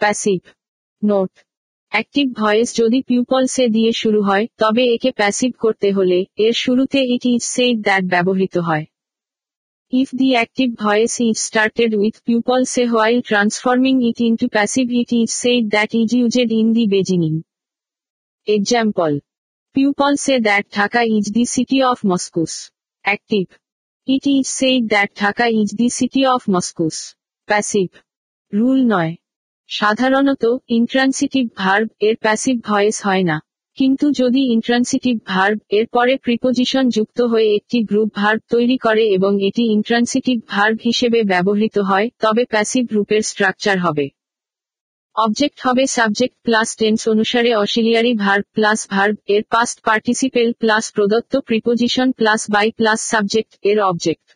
passive 0.00 0.40
note 1.02 1.32
active 1.96 2.26
voice 2.42 2.68
যদি 2.76 2.98
people say 3.02 3.64
দিয়ে 3.68 3.92
শুরু 3.92 4.20
হয়, 4.22 4.44
তবে 4.58 4.82
একে 4.94 5.10
passive 5.10 5.52
করতে 5.58 5.88
হলে, 5.92 6.18
এর 6.36 6.54
শুরুতে 6.64 7.00
ইট 7.14 7.24
ইজ 7.32 7.42
সেইড 7.54 7.76
দ্যাট 7.82 8.04
ব্যবহৃত 8.12 8.56
হয় 8.58 8.84
if 9.92 10.08
the 10.18 10.28
active 10.36 10.68
voice 10.84 11.12
is 11.20 11.36
started 11.48 11.92
with 12.00 12.14
people say 12.26 12.82
while 12.86 13.18
transforming 13.20 13.94
it 14.08 14.18
into 14.28 14.46
passive 14.48 14.86
it 15.00 15.10
is 15.20 15.28
said 15.42 15.64
that 15.74 15.90
is 16.00 16.08
used 16.20 16.48
in 16.60 16.68
the 16.72 16.84
beginning 16.94 17.34
example 18.46 19.12
people say 19.76 20.34
that 20.40 20.64
Dhaka 20.78 21.00
is 21.16 21.24
the 21.36 21.44
city 21.54 21.78
of 21.90 21.96
mosques 22.10 22.52
active 23.04 23.46
It 24.08 24.24
is 24.24 24.48
said 24.48 24.88
that 24.90 25.16
Dhaka 25.16 25.46
is 25.52 25.70
the 25.72 25.88
city 25.90 26.24
of 26.24 26.46
Moscows. 26.46 26.98
Passive. 27.48 27.94
Rule 28.52 28.80
নয় 28.86 29.12
সাধারণত 29.70 30.44
intransitive 30.68 31.44
verb 31.56 31.88
এর 32.00 32.16
passive 32.16 32.56
voice 32.60 32.96
হয় 33.06 33.22
না। 33.22 33.36
কিন্তু 33.78 34.06
যদি 34.12 34.40
intransitive 34.52 35.16
verb 35.26 35.58
এর 35.70 35.86
পরে 35.86 36.16
preposition 36.16 36.84
যুক্ত 36.88 37.18
হয়ে 37.22 37.48
একটি 37.54 37.78
গ্রুপ 37.82 38.10
ভার্ব 38.14 38.40
তৈরি 38.50 38.76
করে 38.78 39.04
এবং 39.08 39.32
এটি 39.42 39.62
ইন্ট্রান্সিটিভ 39.72 40.36
ভার্ব 40.48 40.76
হিসেবে 40.84 41.22
ব্যবহৃত 41.22 41.78
হয়, 41.78 42.10
তবে 42.20 42.42
প্যাসিভ 42.44 42.84
রূপের 42.92 43.22
স্ট্রাকচার 43.22 43.76
হবে। 43.78 44.06
অবজেক্ট 45.16 45.58
হবে 45.60 45.84
সাবজেক্ট 45.86 46.36
প্লাস 46.42 46.68
টেন্স 46.76 47.00
অনুসারে 47.08 47.50
অসিলিয়ারি 47.54 48.12
ভার্ব 48.14 48.44
প্লাস 48.54 48.80
ভার্ব 48.90 49.16
এর 49.26 49.42
পাস্ট 49.50 49.76
পার্টিসিপেল 49.84 50.48
প্লাস 50.52 50.84
প্রদত্ত 50.92 51.32
preposition 51.40 52.08
plus 52.12 52.40
by 52.50 52.70
plus 52.70 53.00
subject 53.10 53.52
এর 53.62 53.78
object 53.80 54.26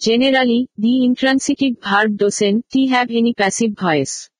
Generally, 0.00 0.68
the 0.78 1.04
intransitive 1.04 1.76
verb 1.82 2.16
doesn't 2.16 2.66
have 2.90 3.10
any 3.10 3.34
passive 3.34 3.72
voice. 3.72 4.30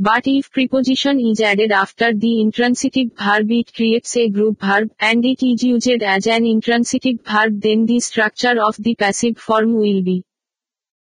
But 0.00 0.26
if 0.26 0.50
preposition 0.50 1.20
is 1.20 1.40
added 1.40 1.72
after 1.72 2.12
the 2.14 2.40
intransitive 2.40 3.16
verb 3.16 3.50
it 3.50 3.74
creates 3.74 4.16
a 4.16 4.28
group 4.28 4.60
verb 4.60 4.90
and 5.00 5.24
it 5.24 5.44
is 5.44 5.62
used 5.62 6.02
as 6.02 6.26
an 6.26 6.46
intransitive 6.46 7.20
verb 7.24 7.60
then 7.60 7.86
the 7.86 8.00
structure 8.00 8.60
of 8.60 8.76
the 8.78 8.94
passive 8.94 9.38
form 9.38 9.74
will 9.74 10.02
be 10.02 10.24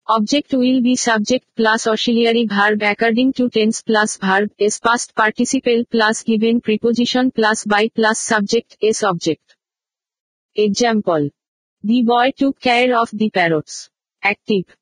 Object 0.09 0.53
will 0.53 0.81
be 0.83 0.97
subject 0.97 1.47
plus 1.57 1.87
auxiliary 1.87 2.47
verb 2.47 2.83
according 2.83 3.33
to 3.35 3.49
tense 3.49 3.81
plus 3.81 4.17
verb 4.17 4.51
s 4.59 4.79
past 4.79 5.15
participle 5.15 5.85
plus 5.91 6.23
given 6.23 6.61
preposition 6.61 7.31
plus 7.31 7.65
by 7.65 7.89
plus 7.95 8.19
subject 8.19 8.77
s 8.83 9.03
object. 9.05 9.57
Example. 10.57 11.31
The 11.85 12.03
boy 12.03 12.33
took 12.37 12.61
care 12.61 12.95
of 12.95 13.09
the 13.11 13.31
parrots. 13.31 13.89
Active. 14.23 14.77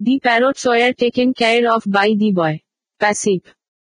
The 0.00 0.20
parrots 0.20 0.64
were 0.64 0.92
taken 0.94 1.34
care 1.34 1.72
of 1.72 1.82
by 1.84 2.14
the 2.14 2.30
boy. 2.32 2.62
Passive. 3.00 3.44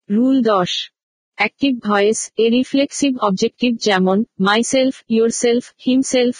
Rule 0.09 0.41
10. 0.43 0.91
Active 1.37 1.73
voice 1.79 2.19
A 2.37 2.45
reflexive 2.49 3.11
objective 3.19 3.71
যেমন 3.77 4.17
myself 4.39 4.95
yourself 5.09 5.63
himself 5.85 6.35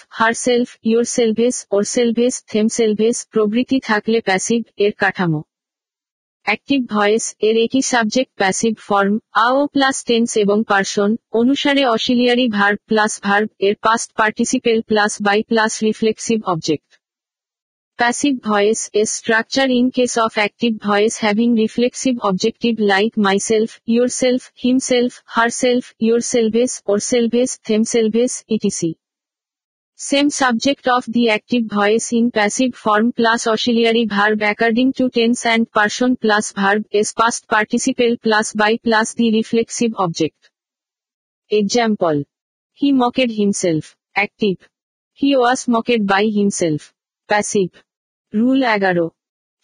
ourselves 1.88 2.36
themselves 2.70 3.18
প্রভৃতি 3.34 3.78
থাকলে 3.80 4.18
passive 4.22 4.62
এর 4.78 4.94
কাঠামো 4.98 5.42
active 6.50 6.82
voice 6.90 7.26
এর 7.40 7.56
একই 7.66 7.84
subject 7.92 8.32
passive 8.38 8.74
form 8.88 9.14
আও 9.46 9.58
plus 9.68 9.98
tense 10.06 10.32
এবং 10.38 10.58
person 10.64 11.10
অনুসারে 11.32 11.84
অশিলিয়ারি 11.88 12.48
ভার্ব 12.50 12.80
প্লাস 12.88 13.14
ভার্ব 13.24 13.48
এর 13.60 13.76
past 13.84 14.10
participle 14.20 14.78
plus 14.82 15.12
by 15.22 15.40
plus 15.44 15.72
reflexive 15.84 16.38
object 16.46 16.90
passive 18.00 18.34
voice 18.44 18.80
A 18.94 19.04
structure 19.16 19.68
in 19.70 19.88
case 19.90 20.14
of 20.26 20.32
active 20.34 20.72
voice 20.88 21.14
having 21.24 21.50
reflexive 21.56 22.14
objective 22.20 22.74
like 22.92 23.12
myself 23.20 23.70
yourself 24.20 24.42
himself 24.64 25.12
herself 25.62 25.84
yourselves 26.32 26.72
ourselves 27.10 27.50
themselves 27.94 28.32
etc 28.48 28.92
Same 30.00 30.30
subject 30.30 30.88
of 30.88 31.04
the 31.08 31.30
active 31.30 31.66
voice 31.66 32.14
in 32.14 32.32
passive 32.32 32.74
form 32.74 33.12
plus 33.12 33.48
auxiliary 33.48 34.06
verb 34.06 34.42
according 34.42 34.94
to 34.94 35.10
tense 35.10 35.46
and 35.46 35.70
person 35.70 36.16
plus 36.16 36.54
verb 36.54 36.86
is 36.90 37.12
past 37.12 37.50
participle 37.50 38.16
plus 38.24 38.54
by 38.54 38.78
plus 38.78 39.14
the 39.14 39.30
reflexive 39.34 39.94
object. 39.98 40.52
Example. 41.52 42.24
He 42.74 42.94
mocked 42.94 43.30
himself. 43.30 43.98
Active. 44.16 44.70
He 45.14 45.36
was 45.36 45.68
mocked 45.68 46.08
by 46.08 46.24
himself. 46.28 46.94
Passive. 47.30 47.74
Rule 48.34 48.60
এগারো 48.76 49.06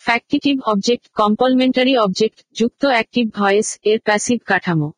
factitive 0.01 0.55
object 0.71 1.05
complementary 1.19 1.93
object 1.97 2.37
যুক্ত 2.59 2.81
active 2.85 3.25
voice 3.39 3.67
এর 3.91 3.99
passive 4.07 4.37
কাঠামো 4.45 4.89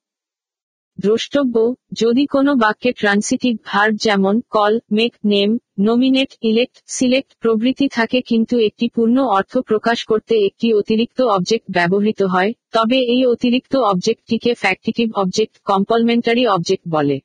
দ্রষ্টব্য, 0.99 1.55
যদি 1.93 2.23
কোনো 2.25 2.51
বাক্যে 2.55 2.91
transitive 2.91 3.53
verb 3.65 3.93
যেমন 3.97 4.35
call 4.51 4.73
make 4.91 5.13
name 5.25 5.49
nominate 5.79 6.31
elect 6.41 6.77
select 6.87 7.31
প্রভৃতি 7.41 7.87
থাকে 7.87 8.19
কিন্তু 8.21 8.55
একটি 8.59 8.85
পূর্ণ 8.95 9.17
অর্থ 9.37 9.53
প্রকাশ 9.59 9.99
করতে 10.05 10.33
একটি 10.45 10.67
অতিরিক্ত 10.73 11.19
অবজেক্ট 11.27 11.65
ব্যবহৃত 11.71 12.21
হয়, 12.23 12.51
তবে 12.71 12.97
এই 13.13 13.21
অতিরিক্ত 13.25 13.73
অবজেক্টটিকে 13.91 14.51
ফ্যাক্টিটিভ 14.53 15.07
অবজেক্ট 15.13 15.55
কম্পলমেন্টারি 15.65 16.43
অবজেক্ট 16.47 16.85
বলে। 16.87 17.17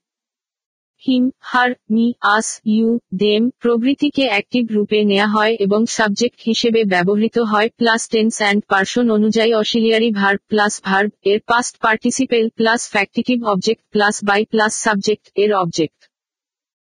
Him 1.06 1.24
her 1.40 1.70
me 1.90 2.06
us 2.36 2.48
you 2.66 2.88
them 3.14 3.42
প্রভৃতিকে 3.62 4.24
active 4.28 4.64
রূপে 4.70 4.98
নেওয়া 5.04 5.28
হয় 5.28 5.54
এবং 5.60 5.80
সাবজেক্ট 5.96 6.38
হিসেবে 6.40 6.80
ব্যবহৃত 6.84 7.36
হয় 7.42 7.68
প্লাস 7.78 8.02
টেন্স 8.08 8.34
অ্যান্ড 8.42 8.60
পার্সন 8.68 9.06
অনুযায়ী 9.10 9.52
অসিলিয়ারি 9.52 10.10
ভার্ব 10.10 10.40
প্লাস 10.48 10.74
ভার্ব 10.84 11.10
এর 11.24 11.38
past 11.46 11.74
participle 11.80 12.44
plus 12.50 12.80
factitive 12.90 13.38
object 13.44 13.82
plus 13.90 14.14
by 14.24 14.40
plus 14.44 14.72
subject 14.84 15.26
এর 15.36 15.50
object 15.54 16.00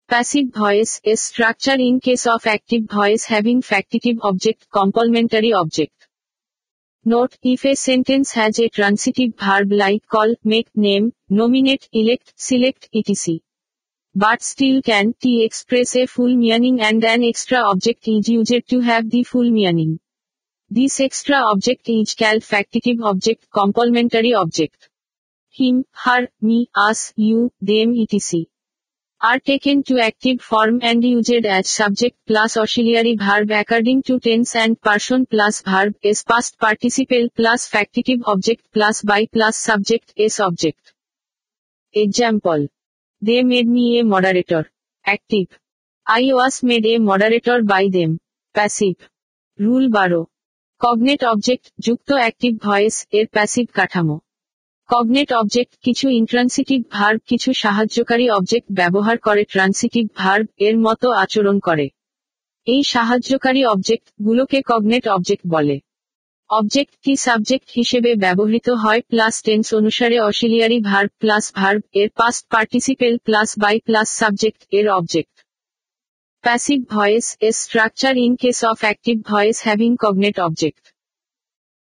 Passive 0.10 0.50
voice 0.54 0.94
is 1.04 1.20
structure 1.22 1.80
in 1.80 2.00
case 2.00 2.28
of 2.28 2.46
active 2.46 2.84
voice 2.90 3.24
having 3.26 3.60
factitive 3.64 4.18
object 4.22 4.62
complementary 4.70 5.54
object. 5.54 5.98
Note, 7.06 7.34
if 7.44 7.66
a 7.66 7.74
sentence 7.78 8.30
has 8.34 8.60
a 8.60 8.68
transitive 8.70 9.32
verb 9.36 9.72
like 9.72 10.04
call, 10.08 10.36
make, 10.44 10.70
name, 10.76 11.14
nominate, 11.30 11.90
elect, 11.94 12.34
select, 12.38 12.90
etc. 12.94 13.40
but 14.16 14.44
still 14.44 14.82
can 14.82 15.14
t 15.14 15.44
express 15.44 15.96
a 15.96 16.06
full 16.06 16.36
meaning 16.36 16.82
and 16.82 17.04
an 17.04 17.24
extra 17.24 17.60
object 17.60 18.08
is 18.08 18.30
used 18.30 18.68
to 18.70 18.80
have 18.80 19.10
the 19.10 19.24
full 19.24 19.50
meaning. 19.50 20.00
This 20.70 21.00
extra 21.00 21.38
object 21.38 21.90
is 21.90 22.14
called 22.14 22.42
factitive 22.42 23.04
object 23.04 23.50
complementary 23.50 24.34
object. 24.34 24.90
Him, 25.50 25.86
her, 25.92 26.30
me, 26.42 26.70
us, 26.76 27.14
you, 27.16 27.52
them 27.62 27.96
etc. 28.00 28.46
are 29.22 29.40
taken 29.40 29.84
to 29.84 30.00
active 30.00 30.42
form 30.42 30.80
and 30.82 31.04
used 31.04 31.46
as 31.46 31.70
subject 31.70 32.18
plus 32.28 32.58
auxiliary 32.58 33.16
verb 33.16 33.52
according 33.52 34.04
to 34.04 34.20
tense 34.20 34.56
and 34.56 34.80
person 34.82 35.26
plus 35.26 35.62
verb 35.62 35.96
is 36.02 36.24
past 36.24 36.60
participle 36.60 37.30
plus 37.36 37.70
factitive 37.70 38.22
object 38.26 38.66
plus 38.74 39.02
by 39.02 39.26
plus 39.28 39.58
subject 39.58 40.14
is 40.16 40.40
object. 40.40 40.94
Example. 41.94 42.68
They 43.24 43.42
made 43.44 43.70
me 43.70 44.00
a 44.00 44.04
moderator. 44.06 44.70
Active. 45.06 45.48
I 46.08 46.24
was 46.34 46.62
made 46.62 46.86
a 46.86 46.98
moderator 47.00 47.64
by 47.64 47.84
them. 47.90 48.12
Passive. 48.56 49.00
Rule 49.60 49.86
বারো 49.90 50.22
cognate 50.82 51.22
object 51.24 51.66
যুক্ত 51.80 52.10
active 52.14 52.54
voice 52.64 52.96
এর 53.14 53.26
passive 53.34 53.66
কাঠামো 53.74 54.18
cognate 54.90 55.30
object 55.34 55.74
কিছু 55.86 56.06
intransitive 56.12 56.80
verb 56.92 57.20
কিছু 57.28 57.50
সাহায্যকারী 57.64 58.26
object 58.30 58.68
ব্যবহার 58.80 59.18
করে 59.18 59.44
transitive 59.46 60.06
verb 60.18 60.46
এর 60.68 60.76
মতো 60.78 61.08
আচরণ 61.24 61.58
করে 61.68 61.86
এই 62.68 62.82
সাহায্যকারী 62.94 63.62
অবজেক্ট 63.66 64.06
গুলোকে 64.20 64.60
কগনেট 64.70 65.06
অবজেক্ট 65.08 65.44
বলে 65.48 65.76
অবজেক্ট 66.54 66.94
কি 67.04 67.14
সাবজেক্ট 67.28 67.68
হিসেবে 67.76 68.12
ব্যবহৃত 68.16 68.68
হয় 68.84 69.02
প্লাস 69.12 69.36
টেন্স 69.46 69.68
অনুসারে 69.80 70.18
অসিলিয়ারি 70.30 70.80
ভার্ব 70.82 71.12
প্লাস 71.20 71.46
ভার্ব 71.56 71.82
এর 71.94 72.10
past 72.20 72.44
participle 72.50 73.14
plus 73.18 73.50
by 73.60 73.76
plus 73.80 74.08
subject 74.22 74.62
এর 74.72 74.86
object 74.90 75.36
passive 76.44 76.80
voice's 77.42 77.56
structure 77.66 78.14
in 78.18 78.34
case 78.42 78.60
of 78.72 78.78
active 78.80 79.16
voice 79.32 79.58
having 79.64 79.92
cognate 80.04 80.38
object 80.40 80.84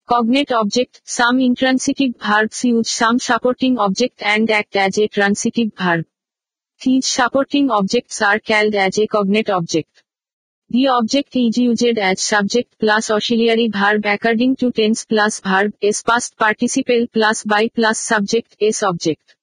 Cognate 0.09 0.51
object, 0.53 1.01
some 1.05 1.39
intransitive 1.39 2.13
verbs 2.19 2.63
use 2.63 2.89
some 2.91 3.19
supporting 3.19 3.77
object 3.77 4.23
and 4.23 4.49
act 4.49 4.75
as 4.75 4.97
a 4.97 5.07
transitive 5.07 5.71
verb. 5.75 6.03
These 6.81 7.05
supporting 7.07 7.69
objects 7.69 8.19
are 8.23 8.39
called 8.39 8.73
as 8.75 8.97
a 8.97 9.05
cognate 9.05 9.51
object. 9.51 9.91
The 10.71 10.87
object 10.87 11.35
is 11.35 11.57
used 11.57 11.97
as 11.97 12.21
subject 12.21 12.77
plus 12.79 13.09
auxiliary 13.09 13.69
verb 13.69 14.05
according 14.05 14.55
to 14.57 14.71
tense 14.71 15.03
plus 15.05 15.39
verb 15.39 15.73
is 15.81 16.03
past 16.03 16.37
participle 16.37 17.07
plus 17.07 17.43
by 17.43 17.69
plus 17.69 17.99
subject 17.99 18.55
is 18.59 18.83
object. 18.83 19.35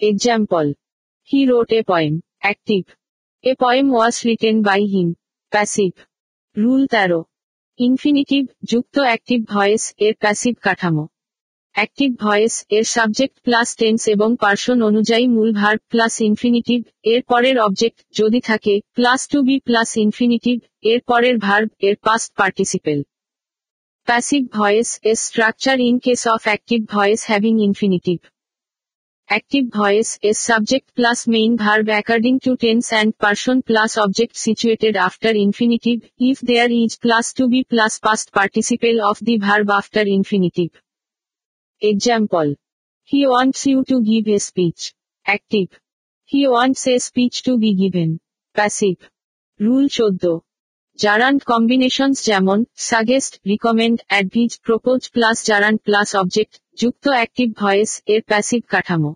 Example. 0.00 0.74
He 1.22 1.48
wrote 1.48 1.72
a 1.72 1.84
poem. 1.84 2.22
Active. 2.42 2.86
A 3.44 3.54
poem 3.54 3.90
was 3.90 4.24
written 4.24 4.62
by 4.62 4.80
him. 4.80 5.16
Passive. 5.52 5.96
Rule 6.56 6.86
13. 6.90 7.24
Infinitive 7.78 8.46
যুক্ত 8.64 8.98
active 8.98 9.44
voice 9.46 9.94
এর 9.98 10.14
passive 10.14 10.54
কাঠামো 10.60 11.13
active 11.74 12.10
voice 12.18 12.54
এর 12.70 12.84
subject 12.86 13.36
plus 13.44 13.68
tense 13.76 14.02
এবং 14.08 14.30
person 14.36 14.78
অনুযায়ী 14.82 15.26
মূল 15.26 15.50
ভার 15.52 15.76
plus 15.90 16.14
infinitive, 16.20 16.80
এর 17.04 17.20
পরের 17.22 17.56
অবজেক্ট 17.58 17.98
যদি 18.14 18.40
থাকে, 18.40 18.74
plus 18.94 19.20
to 19.28 19.38
be 19.42 19.56
plus 19.58 19.90
infinitive, 19.96 20.56
এর 20.82 21.00
পরের 21.06 21.36
ভার্ব, 21.38 21.68
এর 21.80 21.96
পাস্ট 22.02 22.30
পার্টিসিপেল 22.36 22.98
প্যাসিভ 24.08 24.42
ভয়েস 24.58 24.88
এর 25.02 25.18
structure 25.26 25.76
in 25.80 25.96
case 25.98 26.22
of 26.26 26.40
active 26.42 26.80
voice 26.86 27.20
having 27.26 27.54
infinitive 27.68 28.18
active 29.28 29.62
voice 29.78 30.08
এর 30.28 30.36
subject 30.48 30.88
plus 30.98 31.18
main 31.28 31.52
verb 31.56 31.86
according 31.88 32.34
to 32.38 32.52
tense 32.56 32.84
and 32.92 33.10
person 33.22 33.56
plus 33.60 33.92
object 33.98 34.34
situated 34.36 34.94
after 35.06 35.34
infinitive 35.46 35.96
if 36.20 36.36
there 36.50 36.70
is 36.82 36.92
plus 37.04 37.26
to 37.36 37.44
be 37.52 37.60
plus 37.72 37.92
past 38.06 38.26
participle 38.36 38.96
of 39.10 39.16
the 39.26 39.34
verb 39.46 39.66
after 39.80 40.06
infinitive 40.18 40.68
Example. 41.84 42.54
He 43.04 43.26
wants 43.26 43.66
you 43.66 43.84
to 43.84 44.02
give 44.02 44.26
a 44.26 44.38
speech. 44.40 44.94
Active. 45.26 45.78
He 46.24 46.48
wants 46.48 46.86
a 46.86 46.98
speech 46.98 47.42
to 47.42 47.58
be 47.58 47.74
given. 47.74 48.10
Passive. 48.56 49.00
Rule 49.60 49.86
চোদ্দ 49.88 50.24
gerund 50.98 51.40
combinations 51.44 52.18
যেমন 52.28 52.58
suggest 52.88 53.32
recommend 53.50 53.98
advise 54.06 54.52
propose 54.66 55.00
plus 55.14 55.36
gerund 55.46 55.78
plus 55.82 56.08
object 56.14 56.54
যুক্ত 56.78 57.04
active 57.08 57.48
voice, 57.62 57.90
এর 58.06 58.22
passive 58.30 58.62
কাঠামো 58.72 59.12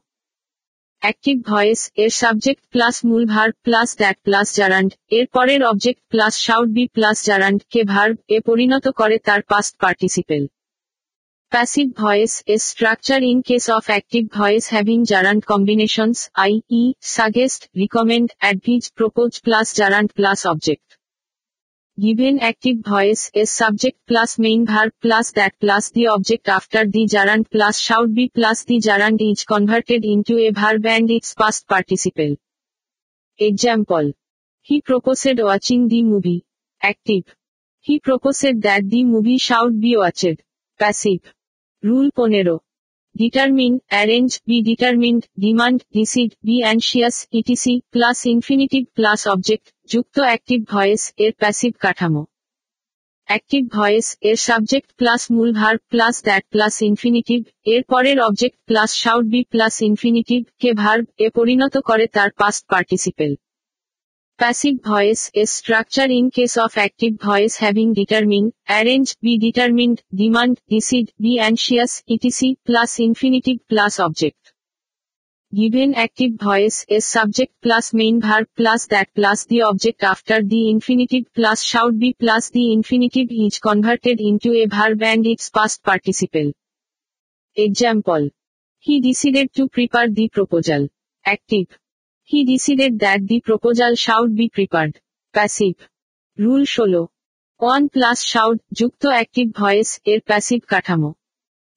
active 1.03 1.37
voice, 1.51 1.81
এর 2.03 2.13
subject 2.23 2.63
plus 2.73 2.97
মূল 3.05 3.25
verb 3.35 3.55
plus 3.67 3.89
that 4.01 4.17
plus 4.27 4.49
gerund 4.59 4.93
এর 5.19 5.27
পরের 5.35 5.61
object 5.63 6.03
plus 6.13 6.35
should 6.47 6.69
be 6.77 6.85
plus 6.97 7.17
gerund 7.29 7.61
K 7.73 7.81
verb 7.95 8.15
এ 8.37 8.39
পরিণত 8.49 8.87
করে 8.99 9.17
তার 9.27 9.41
past 9.51 9.73
participle 9.81 10.43
Passive 11.51 11.97
voice 11.97 12.43
is 12.47 12.63
structure 12.63 13.17
in 13.17 13.43
case 13.43 13.71
of 13.71 13.89
active 13.89 14.31
voice 14.31 14.67
having 14.67 15.07
gerund 15.07 15.47
combinations, 15.47 16.29
i.e., 16.37 16.93
suggest, 17.01 17.71
recommend, 17.75 18.35
advise, 18.43 18.91
propose 18.91 19.41
plus 19.41 19.73
gerund 19.73 20.15
plus 20.15 20.45
object. 20.45 20.99
Given 21.99 22.39
active 22.41 22.81
voice 22.85 23.31
is 23.33 23.51
subject 23.51 23.99
plus 24.07 24.39
main 24.39 24.67
verb 24.67 24.93
plus 25.01 25.33
that 25.33 25.55
plus 25.59 25.89
the 25.89 26.09
object 26.09 26.51
after 26.51 26.85
the 26.85 27.07
gerund 27.07 27.51
plus 27.51 27.81
should 27.81 28.15
be 28.15 28.29
plus 28.29 28.65
the 28.65 28.79
gerund 28.79 29.23
is 29.23 29.45
converted 29.45 30.05
into 30.05 30.37
a 30.37 30.51
verb 30.51 30.85
and 30.85 31.11
its 31.11 31.33
past 31.33 31.67
participle. 31.67 32.37
Example. 33.39 34.13
He 34.61 34.83
proposed 34.83 35.41
watching 35.41 35.89
the 35.89 36.03
movie. 36.03 36.45
Active. 36.83 37.25
He 37.81 38.01
proposed 38.01 38.61
that 38.61 38.83
the 38.87 39.05
movie 39.05 39.39
should 39.39 39.81
be 39.81 39.97
watched. 39.97 40.43
Passive. 40.79 41.23
Rule 41.85 42.11
পনেরো। 42.17 42.59
Determine, 43.17 43.79
arrange, 43.87 44.41
be 44.47 44.63
determined, 44.63 45.25
demand, 45.41 45.83
decide, 45.93 46.31
be 46.45 46.63
anxious 46.63 47.27
etc, 47.33 47.81
plus 47.91 48.27
infinitive, 48.27 48.87
plus 48.95 49.29
object, 49.29 49.75
যুক্ত 49.89 50.21
active 50.21 50.65
voice, 50.65 51.13
এর 51.19 51.33
passive 51.33 51.73
কাঠামো। 51.81 52.27
Active 53.25 53.69
voice, 53.69 54.17
এর 54.21 54.37
subject, 54.37 54.93
plus 54.97 55.31
মূল 55.31 55.53
verb 55.53 55.81
plus 55.89 56.23
that, 56.23 56.45
plus 56.49 56.83
infinitive, 56.83 57.45
এর 57.65 57.83
পরের 57.83 58.21
object, 58.21 58.59
plus 58.65 58.95
should, 58.95 59.25
be 59.25 59.45
plus 59.45 59.83
infinitive, 59.83 60.45
K 60.59 60.73
verb, 60.73 61.05
এ 61.19 61.31
পরিণত 61.31 61.79
করে 61.79 62.07
তার 62.07 62.31
past 62.31 62.67
participle. 62.69 63.35
Passive 64.39 64.81
voice 64.85 65.33
is 65.35 65.51
structure 65.51 66.05
in 66.05 66.31
case 66.31 66.57
of 66.57 66.79
active 66.79 67.21
voice 67.21 67.57
having 67.57 67.93
determined, 67.93 68.53
arrange, 68.71 69.19
be 69.21 69.37
determined, 69.37 70.01
demand, 70.15 70.61
decide, 70.69 71.11
be 71.21 71.41
anxious, 71.41 72.05
etc. 72.09 72.55
plus 72.65 73.01
infinitive 73.01 73.59
plus 73.69 73.99
object. 73.99 74.53
Given 75.53 75.93
active 75.95 76.35
voice 76.35 76.87
is 76.89 77.05
subject 77.05 77.53
plus 77.61 77.93
main 77.93 78.21
verb 78.21 78.47
plus 78.55 78.87
that 78.87 79.09
plus 79.13 79.45
the 79.47 79.63
object 79.63 80.05
after 80.05 80.41
the 80.41 80.71
infinitive 80.71 81.25
plus 81.35 81.65
should 81.65 81.99
be 81.99 82.15
plus 82.15 82.51
the 82.51 82.73
infinitive 82.73 83.33
is 83.33 83.59
converted 83.59 84.21
into 84.21 84.53
a 84.53 84.67
verb 84.67 85.03
and 85.03 85.27
its 85.27 85.51
past 85.51 85.83
participle. 85.83 86.53
Example. 87.57 88.31
He 88.79 89.01
decided 89.01 89.53
to 89.55 89.69
prepare 89.69 90.09
the 90.09 90.29
proposal. 90.29 90.87
Active. 91.25 91.77
He 92.31 92.45
decided 92.45 92.99
that 92.99 93.27
the 93.27 93.41
proposal 93.41 93.95
should 93.95 94.37
be 94.37 94.51
prepared. 94.51 94.95
Passive. 95.35 95.79
Rule 96.39 96.63
ষোলো. 96.67 97.03
One 97.61 97.83
plus 97.89 98.19
should 98.33 98.59
যুক্ত 98.79 99.03
active 99.09 99.47
voice 99.53 99.91
এর 100.05 100.21
passive 100.21 100.61
কাঠামো 100.65 101.11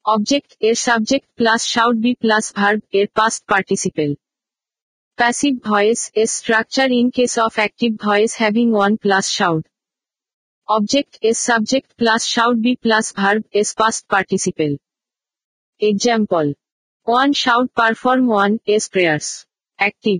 object 0.05 0.51
এর 0.61 0.77
subject 0.77 1.27
plus 1.39 1.61
should 1.73 1.95
be 2.05 2.11
plus 2.23 2.45
verb 2.55 2.79
এর 2.99 3.07
past 3.15 3.41
participle 3.51 4.11
passive 5.17 5.53
voice 5.69 5.99
এর 6.21 6.29
structure 6.37 6.87
in 6.99 7.07
case 7.17 7.33
of 7.45 7.53
active 7.59 7.91
voice 8.05 8.31
having 8.41 8.67
one 8.73 8.91
plus 9.03 9.25
should 9.37 9.63
object 10.69 11.13
এর 11.27 11.37
subject 11.47 11.89
plus 11.99 12.21
should 12.33 12.57
be 12.65 12.73
plus 12.83 13.05
verb's 13.59 13.69
past 13.79 14.01
participle 14.13 14.71
example 15.81 16.45
one 17.07 17.29
should 17.43 17.67
perform 17.79 18.25
one's 18.75 18.83
prayers 18.93 19.27
active 19.79 20.19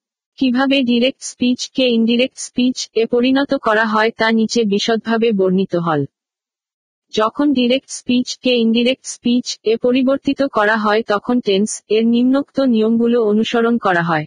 কীভাবে 0.39 0.77
direct 0.83 1.21
speech 1.21 1.59
কে 1.75 1.85
indirect 1.89 2.37
speech 2.37 2.77
এ 2.95 3.03
পরিণত 3.05 3.51
করা 3.57 3.85
হয় 3.85 4.11
তা 4.11 4.27
নিচে 4.31 4.61
বিশদভাবে 4.63 5.29
বর্ণিত 5.31 5.73
হল। 5.75 6.01
যখন 7.13 7.47
ডিরেক্ট 7.53 7.89
স্পিচ 7.89 8.27
কে 8.35 8.51
ইনডিরেক্ট 8.55 9.05
স্পিচ 9.05 9.45
এ 9.63 9.73
পরিবর্তিত 9.77 10.41
করা 10.53 10.77
হয় 10.77 11.01
তখন 11.03 11.35
টেন্স 11.39 11.71
এর 11.89 12.03
নিম্নোক্ত 12.05 12.57
নিয়মগুলো 12.65 13.17
অনুসরণ 13.25 13.75
করা 13.77 14.03
হয়। 14.03 14.25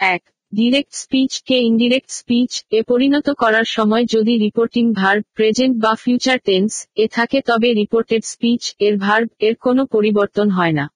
এক 0.00 0.22
ডিরেক্ট 0.52 0.92
স্পিচ 0.94 1.32
কে 1.42 1.56
ইনডিরেক্ট 1.60 2.10
স্পিচ 2.10 2.52
এ 2.70 2.80
পরিণত 2.82 3.26
করার 3.32 3.66
সময় 3.66 4.04
যদি 4.04 4.34
রিপোর্টিং 4.36 4.84
ভার্ব 4.92 5.22
প্রেজেন্ট 5.34 5.74
বা 5.84 5.92
ফিউচার 5.94 6.38
টেন্স 6.38 6.72
এ 6.96 7.04
থাকে 7.08 7.38
তবে 7.40 7.68
রিপোর্টেড 7.72 8.22
স্পিচ 8.24 8.62
এর 8.78 8.94
ভার্ব 8.96 9.28
এর 9.38 9.54
কোনো 9.56 9.82
পরিবর্তন 9.86 10.48
হয় 10.50 10.72
না। 10.72 10.86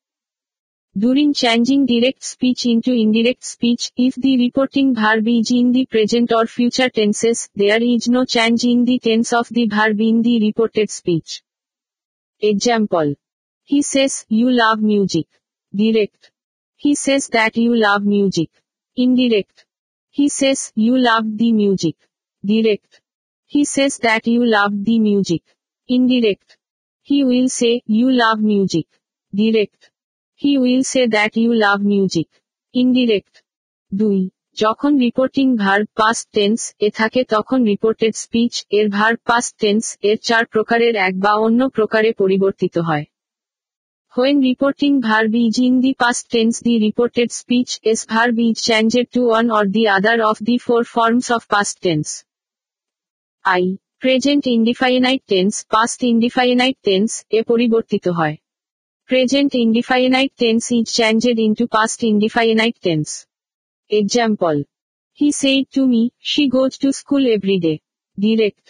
During 0.97 1.35
changing 1.35 1.87
direct 1.87 2.23
speech 2.23 2.67
into 2.67 2.93
indirect 2.93 3.45
speech, 3.45 3.91
if 3.97 4.15
the 4.15 4.39
reporting 4.39 4.95
verb 4.95 5.27
is 5.27 5.51
in 5.51 5.73
the 5.73 5.87
present 5.87 6.33
or 6.33 6.47
future 6.47 6.89
tenses, 6.89 7.49
there 7.57 7.83
is 7.83 8.07
no 8.07 8.25
change 8.25 8.63
in 8.63 8.85
the 8.85 9.01
tense 9.01 9.33
of 9.33 9.49
the 9.49 9.67
verb 9.67 10.01
in 10.01 10.23
the 10.23 10.39
reported 10.39 10.91
speech. 10.91 11.43
Example. 12.41 13.17
He 13.65 13.83
says, 13.83 14.25
you 14.29 14.53
love 14.53 14.79
music. 14.81 15.27
Direct. 15.75 16.31
He 16.77 16.95
says 16.95 17.27
that 17.29 17.57
you 17.57 17.75
love 17.75 18.05
music. 18.05 18.51
Indirect. 18.95 19.67
He 20.11 20.29
says, 20.29 20.71
you 20.77 20.97
love 20.97 21.25
the 21.37 21.53
music. 21.53 21.97
Direct. 22.47 23.01
He 23.47 23.65
says 23.65 23.99
that 23.99 24.29
you 24.29 24.47
love 24.47 24.85
the 24.85 25.01
music. 25.01 25.43
Indirect. 25.89 26.57
He 27.03 27.25
will 27.25 27.49
say, 27.49 27.83
you 27.87 28.13
love 28.13 28.39
music. 28.39 28.87
Direct. 29.35 29.91
He 30.43 30.53
will 30.59 30.83
say 30.83 31.03
that 31.07 31.33
you 31.37 31.51
love 31.65 31.79
music 31.83 32.29
indirect 32.75 33.35
দুই, 33.93 34.21
যখন 34.57 34.93
reporting 34.97 35.47
verb 35.57 35.87
past 36.01 36.27
tense 36.33 36.61
এ 36.81 36.89
থাকে 36.91 37.21
তখন 37.25 37.59
reported 37.65 38.15
speech 38.15 38.55
এর 38.71 38.87
verb 38.89 39.19
past 39.31 39.47
tense 39.61 39.85
এর 40.09 40.19
চার 40.29 40.45
প্রকারের 40.47 40.95
এক 41.07 41.15
বা 41.19 41.33
অন্য 41.47 41.61
প্রকারে 41.69 42.11
পরিবর্তিত 42.13 42.75
হয়। 42.79 43.05
When 44.15 44.37
reporting 44.41 44.93
verb 45.01 45.33
is 45.47 45.57
in 45.59 45.75
the 45.81 45.93
past 46.03 46.25
tense 46.33 46.55
the 46.67 46.75
reported 46.87 47.31
speech's 47.91 48.01
verb 48.13 48.35
is 48.49 48.57
changed 48.69 49.07
to 49.15 49.23
one 49.29 49.47
or 49.51 49.65
the 49.67 49.83
other 49.97 50.19
of 50.31 50.37
the 50.49 50.57
four 50.67 50.83
forms 50.95 51.27
of 51.37 51.43
past 51.49 51.77
tense 51.85 52.07
I 53.45 53.63
present 54.03 54.45
indefinite 54.57 55.23
tense 55.33 55.53
past 55.75 55.99
indefinite 56.13 56.77
tense 56.83 57.11
এ 57.31 57.41
পরিবর্তিত 57.51 58.07
হয়। 58.19 58.37
Present 59.11 59.53
indefinite 59.55 60.33
tense 60.35 60.71
is 60.73 60.91
changed 60.91 61.39
into 61.39 61.65
past 61.67 61.99
indefinite 62.03 62.77
tense. 62.81 63.13
Example. 63.91 64.59
He 65.19 65.29
said 65.31 65.65
to 65.75 65.83
me, 65.87 66.03
she 66.19 66.43
goes 66.49 66.75
to 66.79 66.89
school 66.91 67.25
every 67.35 67.59
day. 67.59 67.77
Direct. 68.19 68.67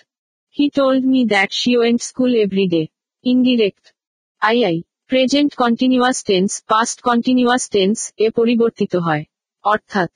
He 0.56 0.66
told 0.70 1.02
me 1.04 1.20
that 1.24 1.48
she 1.52 1.72
went 1.76 2.00
school 2.02 2.32
every 2.42 2.66
day. 2.68 2.86
Indirect. 3.24 3.84
II. 4.42 4.82
Present 5.10 5.50
continuous 5.56 6.18
tense, 6.24 6.52
past 6.66 6.96
continuous 7.04 7.64
tense, 7.72 8.00
এ 8.18 8.30
পরিবর্তিত 8.30 8.96
হয়। 8.96 9.24
অর্থাৎ 9.64 10.10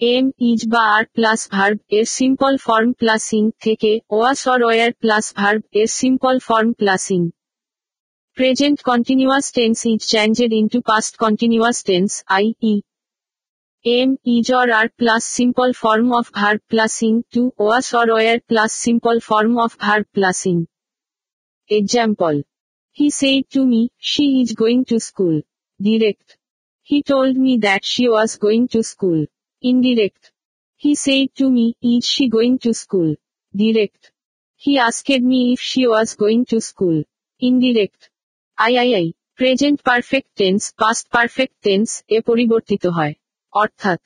M 0.00 0.30
is 0.38 0.60
বা 0.68 0.82
are 0.96 1.04
plus 1.04 1.48
verb 1.50 1.78
এর 1.90 2.04
simple 2.04 2.56
form 2.56 2.92
plus ing 2.92 3.50
থেকে 3.60 4.00
was 4.10 4.48
or 4.48 4.62
were 4.62 4.92
plus 4.92 5.34
verb 5.36 5.62
এর 5.72 5.86
simple 5.86 6.38
form 6.38 6.72
plus ing 6.72 7.30
Present 8.36 8.82
continuous 8.82 9.52
tense 9.52 9.86
is 9.86 10.08
changed 10.08 10.40
into 10.40 10.82
past 10.82 11.16
continuous 11.16 11.84
tense, 11.84 12.24
i.e. 12.26 12.82
am, 13.86 14.18
is 14.24 14.50
or 14.50 14.68
are 14.72 14.88
plus 14.98 15.24
simple 15.24 15.72
form 15.72 16.12
of 16.12 16.32
verb 16.34 16.60
plus 16.68 17.00
ing 17.04 17.22
to, 17.32 17.52
was 17.56 17.94
or 17.94 18.06
were 18.08 18.40
plus 18.48 18.72
simple 18.74 19.20
form 19.20 19.56
of 19.56 19.74
verb 19.74 20.08
plus 20.12 20.46
ing. 20.46 20.66
Example. 21.68 22.42
He 22.90 23.10
said 23.10 23.48
to 23.50 23.64
me, 23.64 23.90
she 23.98 24.42
is 24.42 24.52
going 24.52 24.84
to 24.86 24.98
school. 24.98 25.40
Direct. 25.80 26.36
He 26.82 27.04
told 27.04 27.36
me 27.36 27.58
that 27.58 27.84
she 27.84 28.08
was 28.08 28.34
going 28.34 28.66
to 28.70 28.82
school. 28.82 29.26
Indirect. 29.62 30.32
He 30.74 30.96
said 30.96 31.28
to 31.36 31.48
me, 31.48 31.76
is 31.80 32.04
she 32.04 32.28
going 32.28 32.58
to 32.58 32.74
school? 32.74 33.14
Direct. 33.54 34.10
He 34.56 34.76
asked 34.76 35.08
me 35.08 35.52
if 35.52 35.60
she 35.60 35.86
was 35.86 36.16
going 36.16 36.46
to 36.46 36.60
school. 36.60 37.04
Indirect. 37.38 38.10
I 38.58 38.74
I 38.76 38.90
I 38.94 39.06
present 39.38 39.78
perfect 39.82 40.30
tense 40.36 40.60
past 40.78 41.04
perfect 41.10 41.56
tense 41.62 41.88
এ 42.08 42.18
পরিবর্তিত 42.20 42.84
হয় 42.88 43.14
অর্থাৎ 43.52 44.00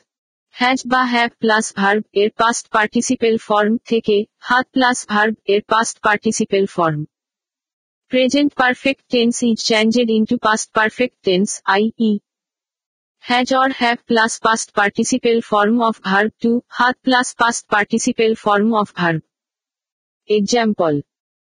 has 0.57 0.79
বা 0.87 1.03
have 1.05 1.31
plus 1.41 1.67
verb 1.77 2.03
এর 2.13 2.31
past 2.41 2.65
participle 2.71 3.35
form 3.39 3.73
থেকে 3.87 4.17
had 4.39 4.67
plus 4.73 4.99
verb 5.09 5.35
এর 5.47 5.63
past 5.69 5.97
participle 6.03 6.65
form 6.67 7.01
present 8.13 8.51
perfect 8.55 9.03
tense 9.11 9.35
is 9.43 9.57
changed 9.65 10.09
into 10.11 10.37
past 10.39 10.69
perfect 10.73 11.17
tense 11.25 11.49
I 11.67 11.83
E 12.01 12.13
has 13.25 13.49
or 13.53 13.69
have 13.83 14.01
plus 14.07 14.33
past 14.43 14.69
participle 14.75 15.41
form 15.51 15.77
of 15.81 15.95
verb 16.03 16.31
to 16.43 16.51
had 16.69 16.95
plus 17.03 17.29
past 17.35 17.63
participle 17.69 18.31
form 18.45 18.69
of 18.75 18.89
verb. 18.99 19.21
Example. 20.29 20.97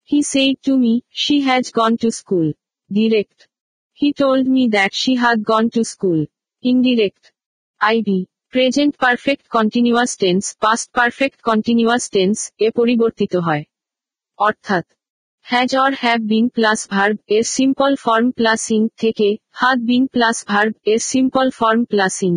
He 0.10 0.20
said 0.32 0.50
to 0.66 0.72
me, 0.78 0.94
she 1.16 1.36
has 1.42 1.64
gone 1.72 1.96
to 1.98 2.10
school. 2.14 2.50
Direct. 2.92 3.48
He 3.94 4.12
told 4.12 4.48
me 4.48 4.68
that 4.70 4.94
she 4.94 5.16
had 5.16 5.46
gone 5.46 5.70
to 5.70 5.84
school. 5.86 6.26
Indirect. 6.64 7.32
IB. 7.82 8.28
Present 8.50 8.98
perfect 8.98 9.50
continuous 9.50 10.18
tense, 10.18 10.56
past 10.56 10.92
perfect 10.92 11.42
continuous 11.42 12.10
tense, 12.10 12.40
এ 12.60 12.68
পরিবর্তিত 12.72 13.34
হয় 13.48 13.64
অর্থাৎ 14.40 14.86
has 15.46 15.70
or 15.76 15.92
have 16.04 16.20
been 16.32 16.46
plus 16.50 16.80
verb 16.88 17.18
এর 17.28 17.46
simple 17.58 17.92
form 17.96 18.28
plus ing 18.32 18.82
থেকে 19.02 19.28
had 19.60 19.80
been 19.90 20.04
plus 20.08 20.38
verb 20.48 20.74
এর 20.92 21.02
simple 21.12 21.48
form 21.60 21.82
plus ing 21.92 22.34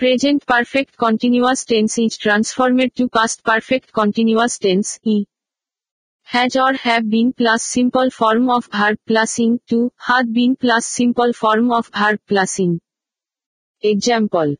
present 0.00 0.40
perfect 0.50 0.92
continuous 1.04 1.60
tense 1.70 1.90
is 2.04 2.12
transformed 2.24 2.90
to 2.98 3.04
past 3.16 3.38
perfect 3.48 3.88
continuous 3.98 4.52
tense 4.64 4.86
E 5.06 5.16
has 6.37 6.55
or 6.57 6.73
have 6.73 7.09
been 7.09 7.31
plus 7.31 7.63
simple 7.63 8.09
form 8.09 8.49
of 8.49 8.65
verb 8.71 8.97
plusing 9.07 9.59
to 9.69 9.77
had 10.07 10.33
been 10.33 10.55
plus 10.63 10.85
simple 10.85 11.31
form 11.31 11.71
of 11.71 11.89
verb 11.95 12.19
plusing. 12.27 12.81
Example. 13.81 14.55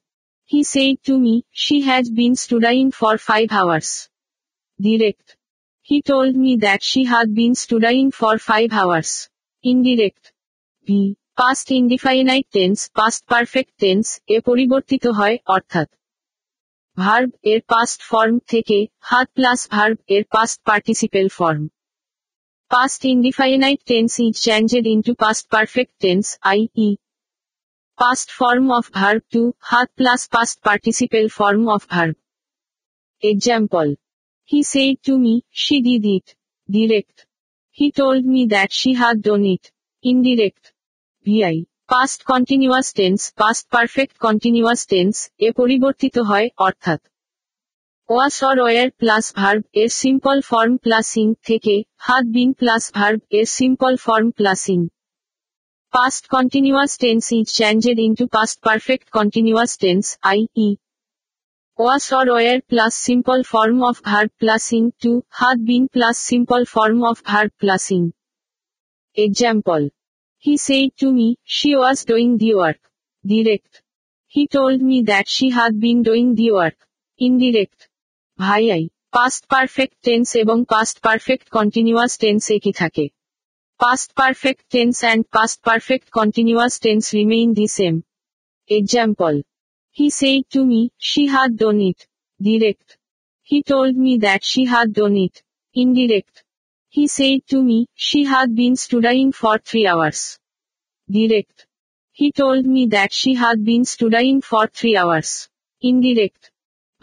He 0.46 0.63
said 0.63 0.96
to 1.08 1.20
me, 1.20 1.44
she 1.52 1.82
has 1.82 2.10
been 2.10 2.36
studying 2.36 2.92
for 2.92 3.18
five 3.18 3.50
hours. 3.52 4.10
Direct. 4.80 5.36
He 5.82 6.02
told 6.02 6.38
me 6.38 6.56
that 6.58 6.82
she 6.82 7.04
had 7.04 7.36
been 7.36 7.54
studying 7.54 8.12
for 8.12 8.38
five 8.38 8.72
hours. 8.72 9.30
Indirect. 9.62 10.34
B. 10.86 11.18
Past 11.36 11.70
indefinite 11.72 12.48
tense, 12.50 12.82
past 12.96 13.22
perfect 13.28 13.72
tense, 13.78 14.10
এ 14.28 14.38
পরিবর্তিত 14.40 15.06
হয় 15.08 15.38
অর্থাৎ 15.46 15.88
verb 16.98 17.30
এর 17.52 17.62
past 17.72 18.00
form 18.10 18.36
থেকে 18.52 18.78
had 19.10 19.28
plus 19.38 19.60
verb 19.72 19.98
এর 20.16 20.24
past 20.34 20.58
participle 20.70 21.28
form 21.38 21.63
past 22.72 23.02
indefinite 23.13 23.80
tense 23.90 24.12
is 24.26 24.34
changed 24.46 24.86
into 24.96 25.12
past 25.24 25.46
perfect 25.54 25.94
tense 26.04 26.26
i 26.52 26.60
e 26.78 26.90
past 27.98 28.28
form 28.40 28.66
of 28.78 28.86
verb 29.00 29.22
to 29.34 29.42
had 29.70 29.88
plus 30.00 30.22
past 30.36 30.58
participle 30.68 31.26
form 31.38 31.63
of 31.76 31.82
verb 31.94 32.16
example 33.24 33.88
he 34.50 34.60
said 34.63 34.96
to 35.04 35.13
me, 35.18 35.34
she 35.52 35.76
did 35.82 36.06
it. 36.08 36.28
Direct. 36.70 37.18
He 37.78 37.92
told 37.92 38.24
me 38.26 38.42
that 38.48 38.72
she 38.72 38.94
had 38.94 39.22
done 39.22 39.46
it. 39.46 39.63
Indirect. 40.04 40.63
VI. 41.26 41.58
Past 41.93 42.21
continuous 42.25 42.89
tense 42.95 43.21
past 43.37 43.65
perfect 43.71 44.15
continuous 44.19 44.81
tense 44.87 45.15
এ 45.39 45.49
পরিবর্তিত 45.53 46.17
হয়, 46.19 46.49
অর্থাৎ 46.57 47.01
was 48.09 48.37
or 48.49 48.57
were 48.61 48.89
plus 48.91 49.25
verb 49.35 49.63
এর 49.73 49.91
simple 50.03 50.37
form 50.41 50.75
plus ing 50.77 51.27
থেকে 51.45 51.75
had 51.97 52.25
been 52.27 52.51
plus 52.53 52.85
verb 52.95 53.21
এর 53.31 53.47
simple 53.59 53.93
form 53.97 54.29
plus ing 54.31 54.81
past 55.93 56.23
continuous 56.29 56.93
tense 56.99 57.25
is 57.33 57.47
changed 57.59 57.99
into 57.99 58.25
past 58.27 58.57
perfect 58.63 59.07
continuous 59.11 59.73
tense 59.79 60.05
I 60.23 60.41
E 60.67 60.69
was 61.79 62.05
or 62.13 62.27
were 62.27 62.61
plus 62.71 62.95
simple 63.09 63.43
form 63.53 63.79
of 63.83 63.97
verb 64.11 64.31
plusing 64.41 64.87
to 65.03 65.11
had 65.41 65.59
been 65.65 65.85
plus 65.89 66.17
simple 66.33 66.65
form 66.65 66.99
of 67.11 67.17
verb 67.31 67.51
plusing. 67.61 68.05
Example. 69.17 69.85
He 70.46 70.58
said 70.58 70.90
to 70.98 71.12
me, 71.12 71.28
she 71.44 71.76
was 71.76 72.06
doing 72.06 72.38
the 72.38 72.56
work. 72.56 72.82
Direct. 73.26 73.82
He 74.28 74.48
told 74.48 74.82
me 74.82 75.02
that 75.04 75.28
she 75.28 75.50
had 75.50 75.80
been 75.80 76.04
doing 76.04 76.36
the 76.36 76.50
work. 76.52 76.80
Indirect. 77.20 77.80
ভাই 78.40 78.63
I 78.76 78.84
past 79.16 79.42
perfect 79.54 79.98
tense 80.08 80.28
এবং 80.44 80.58
past 80.74 80.98
perfect 81.06 81.48
continuous 81.58 82.13
tense 82.24 82.44
একই 82.58 82.74
থাকে 82.82 83.06
past 83.80 84.10
perfect 84.20 84.63
tense 84.74 84.96
and 85.06 85.24
past 85.36 85.58
perfect 85.68 86.08
continuous 86.18 86.74
tense 86.86 87.04
remain 87.20 87.50
the 87.58 87.68
same 87.78 87.94
example 88.70 89.34
He 89.98 90.12
said 90.12 90.48
to 90.52 90.63
me, 90.63 90.92
she 91.00 91.26
had 91.26 91.58
done 91.58 91.82
it. 91.82 92.00
Direct. 92.40 92.90
He 93.42 93.63
told 93.63 93.94
me 93.98 94.20
that 94.20 94.44
she 94.44 94.66
had 94.66 94.94
done 94.94 95.18
it. 95.18 95.42
Indirect. 95.76 96.36
He 96.95 97.07
said 97.09 97.41
to 97.49 97.63
me, 97.63 97.87
she 97.95 98.25
had 98.25 98.55
been 98.55 98.77
studying 98.77 99.33
for 99.33 99.57
three 99.59 99.87
hours. 99.87 100.39
Direct. 101.09 101.67
He 102.13 102.33
told 102.33 102.67
me 102.67 102.87
that 102.87 103.15
she 103.15 103.33
had 103.35 103.65
been 103.65 103.87
studying 103.87 104.43
for 104.43 104.67
three 104.67 104.97
hours. 104.97 105.49
Indirect. 105.83 106.43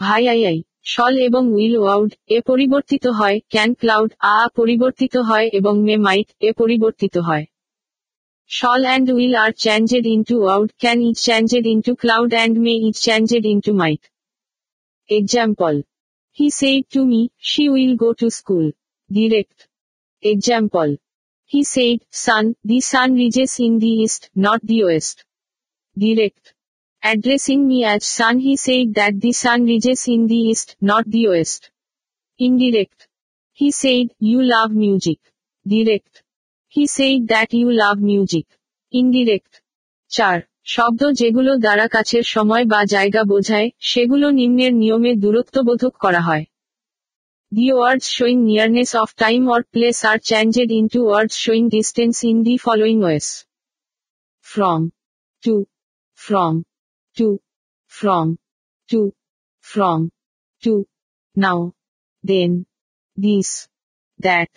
V I 0.00 0.22
I 0.32 0.40
I 0.50 0.58
shall 0.92 1.14
এবং 1.28 1.42
will 1.56 1.74
would 1.82 2.10
এ 2.36 2.38
পরিবর্তিত 2.50 3.04
হয় 3.18 3.36
can 3.52 3.70
cloud 3.80 4.10
আ 4.34 4.36
পরিবর্তিত 4.58 5.14
হয় 5.28 5.46
এবং 5.58 5.74
মে 5.86 5.96
মাইট 6.06 6.28
এ 6.48 6.50
পরিবর্তিত 6.60 7.14
হয় 7.28 7.44
Shall 8.50 8.82
and 8.94 9.06
will 9.18 9.34
are 9.36 9.54
changed 9.64 10.06
into 10.14 10.36
would, 10.40 10.70
can 10.82 10.98
is 11.08 11.18
changed 11.26 11.66
into 11.74 11.92
cloud 12.02 12.30
and 12.42 12.54
may 12.64 12.78
is 12.88 12.96
changed 13.06 13.44
into 13.52 13.72
might. 13.72 14.04
Example. 15.10 15.76
He 16.38 16.46
said 16.50 16.82
to 16.94 17.00
me, 17.10 17.20
she 17.50 17.64
will 17.74 17.94
go 18.04 18.10
to 18.20 18.26
school. 18.38 18.66
Direct. 19.10 19.58
Example. 20.22 20.96
He 21.44 21.64
said, 21.64 22.00
sun, 22.10 22.54
the 22.62 22.80
sun 22.80 23.14
rises 23.14 23.58
in 23.58 23.78
the 23.78 23.86
east, 23.86 24.30
not 24.34 24.60
the 24.62 24.84
west. 24.84 25.24
Direct. 25.96 26.54
Addressing 27.02 27.66
me 27.66 27.84
as 27.84 28.04
sun 28.04 28.38
he 28.38 28.56
said 28.56 28.94
that 28.94 29.18
the 29.18 29.32
sun 29.32 29.64
rises 29.64 30.06
in 30.08 30.26
the 30.26 30.36
east, 30.36 30.76
not 30.80 31.04
the 31.06 31.28
west. 31.28 31.70
Indirect. 32.40 33.08
He 33.52 33.70
said, 33.70 34.10
you 34.18 34.42
love 34.42 34.72
music. 34.72 35.18
Direct. 35.66 36.22
He 36.66 36.86
said 36.86 37.26
that 37.28 37.52
you 37.52 37.72
love 37.72 37.98
music. 38.02 38.46
Indirect. 38.92 39.52
চার 40.10 40.38
শব্দ 40.64 41.00
যেগুলো 41.12 41.52
দ্বারা 41.58 41.86
কাছের 41.88 42.24
সময় 42.26 42.64
বা 42.64 42.80
জায়গা 42.84 43.22
বোঝায় 43.24 43.68
সেগুলো 43.80 44.26
নিম্নের 44.30 44.72
নিয়মে 44.74 45.12
দূরত্ববোধক 45.14 45.92
করা 45.98 46.20
হয় 46.20 46.44
The 47.52 47.72
words 47.72 48.08
showing 48.08 48.44
nearness 48.44 48.94
of 48.94 49.16
time 49.16 49.48
or 49.48 49.64
place 49.64 50.04
are 50.04 50.18
changed 50.18 50.70
into 50.70 51.06
words 51.06 51.34
showing 51.36 51.68
distance 51.68 52.22
in 52.22 52.44
the 52.44 52.58
following 52.58 53.00
ways. 53.00 53.44
From. 54.40 54.92
To. 55.42 55.66
From. 56.14 56.64
To. 57.16 57.40
From. 57.88 58.38
To. 58.90 59.12
From. 59.62 60.12
To. 60.62 60.86
Now. 61.34 61.74
Then. 62.22 62.66
This. 63.16 63.66
That. 64.20 64.50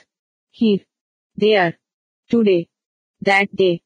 Here. 0.52 0.86
There. 1.36 1.80
Today. 2.30 2.68
That 3.22 3.56
day. 3.56 3.82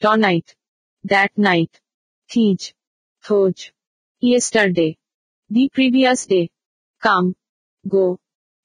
Tonight. 0.00 0.54
That 1.02 1.36
night. 1.36 1.80
Thij. 2.30 2.74
Thoj. 3.24 3.72
Yesterday. 4.20 4.98
The 5.50 5.68
previous 5.68 6.26
day. 6.26 6.50
Come. 7.02 7.34
Go. 7.88 8.21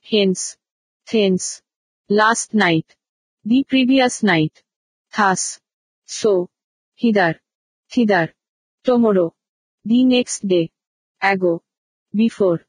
Hence. 0.07 0.57
Thence. 1.09 1.63
Last 2.11 2.55
night. 2.55 2.89
The 3.47 3.65
previous 3.65 4.23
night. 4.23 4.63
Thus. 5.15 5.61
So. 6.09 6.49
Hither. 7.01 7.41
Thither. 7.93 8.35
Tomorrow. 8.87 9.35
The 9.87 10.05
next 10.07 10.47
day. 10.47 10.71
Ago. 11.23 11.55
Before. 12.15 12.61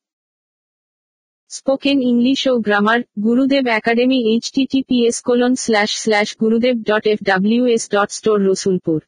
Spoken 1.52 1.98
English 2.02 2.42
O 2.48 2.54
grammar 2.60 3.00
Gurudev 3.24 3.66
Academy 3.80 4.20
H 4.32 4.46
TTPS 4.56 5.18
colon 5.22 5.54
slash 5.56 5.92
slash 6.04 6.30
Gurudev 6.42 6.76
dot 6.90 7.04
F 7.08 7.20
W 7.24 7.64
S 7.76 7.84
dot 7.90 8.10
store 8.12 8.38
Rasulpur 8.50 9.00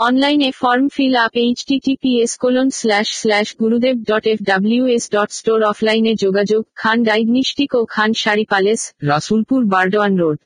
অনলাইনে 0.00 0.50
form 0.52 0.86
fill 0.88 1.14
up 1.16 1.34
HTTPS 1.36 2.32
colon 2.36 2.68
slash 2.70 3.08
slash 3.20 3.48
Gurudev 3.60 3.96
dot 4.04 4.24
F 4.26 4.38
W 4.42 4.84
S 4.86 5.04
dot 5.10 5.30
store 5.30 5.60
অফলাইনে 5.62 6.12
যোগাযোগ, 6.14 6.62
Khan 6.74 6.98
diagnostic 7.02 7.70
ও 7.74 7.80
Khan 7.84 8.10
sari 8.12 8.44
palace 8.44 8.80
Rasulpur, 9.02 9.60
Burdwan 9.64 10.12
road 10.18 10.38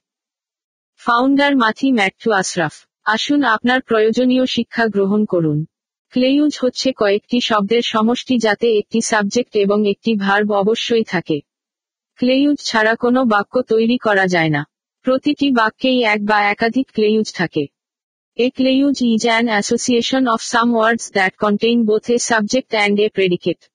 founder 1.01 1.53
Mathi 1.57 1.88
Mattu 1.93 2.29
Ashraf. 2.33 2.75
আসুন 3.05 3.40
আপনার 3.45 3.81
প্রয়োজনীয় 3.83 4.45
শিক্ষা 4.47 4.85
গ্রহণ 4.87 5.25
করুন। 5.25 5.59
Clause 6.12 6.53
হচ্ছে 6.61 6.88
কয়েকটি 6.93 7.38
শব্দের 7.40 7.83
সমষ্টি 7.83 8.35
যাতে 8.38 8.67
একটি 8.79 8.99
সাবজেক্ট 9.01 9.53
এবং 9.57 9.79
একটি 9.88 10.12
ভার্ব 10.17 10.49
অবশ্যই 10.53 11.05
থাকে। 11.05 11.38
ক্লেইউজ 12.19 12.59
ছাড়া 12.64 12.95
কোনো 12.95 13.21
বাক্য 13.25 13.55
তৈরি 13.62 13.99
করা 13.99 14.27
যায় 14.27 14.49
না। 14.49 14.62
প্রতিটি 15.07 15.47
বাক্যেই 15.51 15.99
এক 16.05 16.21
বা 16.25 16.38
একাধিক 16.51 16.87
ক্লেইউজ 16.93 17.29
থাকে। 17.33 17.64
A 18.37 18.51
clayuge 18.51 19.14
is 19.14 19.25
an 19.27 19.49
association 19.49 20.27
of 20.27 20.42
some 20.42 20.73
words 20.73 21.11
that 21.11 21.38
contain 21.38 21.85
both 21.85 22.11
a 22.11 22.18
subject 22.18 22.75
and 22.75 22.99
a 22.99 23.09
predicate. 23.09 23.68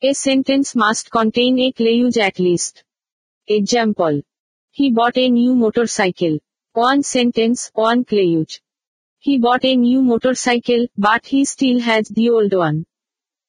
A 0.00 0.12
sentence 0.12 0.76
must 0.76 1.10
contain 1.10 1.58
a 1.58 1.72
clayuge 1.72 2.16
at 2.16 2.38
least. 2.38 2.84
Example. 3.48 4.22
He 4.70 4.92
bought 4.92 5.18
a 5.18 5.28
new 5.28 5.56
motorcycle. 5.56 6.38
One 6.74 7.02
sentence, 7.02 7.72
one 7.74 8.04
clayuge. 8.04 8.60
He 9.18 9.36
bought 9.38 9.64
a 9.64 9.74
new 9.74 10.00
motorcycle, 10.00 10.86
but 10.96 11.26
he 11.26 11.44
still 11.44 11.80
has 11.80 12.08
the 12.08 12.30
old 12.30 12.54
one. 12.54 12.86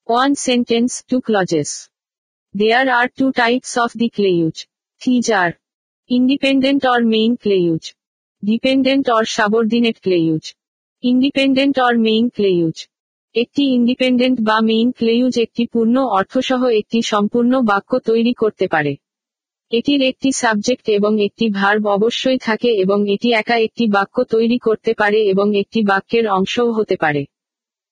One 0.05 0.33
sentence, 0.33 1.03
two 1.07 1.21
clauses. 1.21 1.91
There 2.53 2.91
are 2.91 3.07
two 3.07 3.33
types 3.33 3.77
of 3.77 3.93
the 3.93 4.09
clayuge. 4.09 4.65
These 5.05 5.29
are 5.29 5.59
independent 6.07 6.85
or 6.85 7.01
main 7.01 7.37
clayuge. 7.37 7.93
Dependent 8.43 9.05
or 9.09 9.23
subordinate 9.27 9.97
clause 10.01 10.43
independent 11.03 11.75
or 11.79 11.93
main 11.97 12.29
clause 12.29 12.77
একটি 13.35 13.63
independent 13.73 14.37
বা 14.41 14.57
main 14.61 14.91
clause 14.91 15.33
একটি 15.37 15.63
পূর্ণ 15.65 15.95
অর্থসহ 16.09 16.61
একটি 16.71 16.99
সম্পূর্ণ 17.01 17.53
বাক্য 17.61 17.91
তৈরি 17.99 18.33
করতে 18.33 18.67
পারে। 18.67 18.93
এটির 19.71 20.01
একটি 20.01 20.29
সাবজেক্ট 20.31 20.89
এবং 20.89 21.11
একটি 21.21 21.45
ভার্ব 21.49 21.83
অবশ্যই 21.87 22.37
থাকে 22.37 22.69
এবং 22.69 23.09
এটি 23.09 23.29
একা 23.31 23.55
একটি 23.57 23.85
বাক্য 23.87 24.15
তৈরি 24.23 24.57
করতে 24.57 24.91
পারে 24.93 25.19
এবং 25.23 25.47
একটি 25.57 25.79
বাক্যের 25.83 26.25
অংশও 26.27 26.71
হতে 26.71 26.95
পারে। 26.95 27.21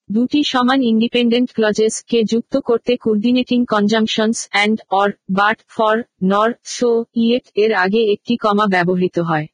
দুটি 0.09 0.43
সমান 0.43 0.79
ইন্ডিপেন্ডেন্ট 0.81 1.49
ক্লজেস 1.53 1.95
কে 2.09 2.19
যুক্ত 2.23 2.53
করতে 2.59 2.97
coordinating 2.97 3.59
conjunctions 3.65 4.39
and 4.51 4.77
or 4.89 5.09
but 5.29 5.57
for 5.67 5.95
nor 6.23 6.49
so 6.63 6.89
yet 7.15 7.45
এর 7.55 7.71
আগে 7.73 8.01
একটি 8.11 8.33
কমা 8.37 8.65
ব্যবহৃত 8.67 9.19
হয়। 9.19 9.47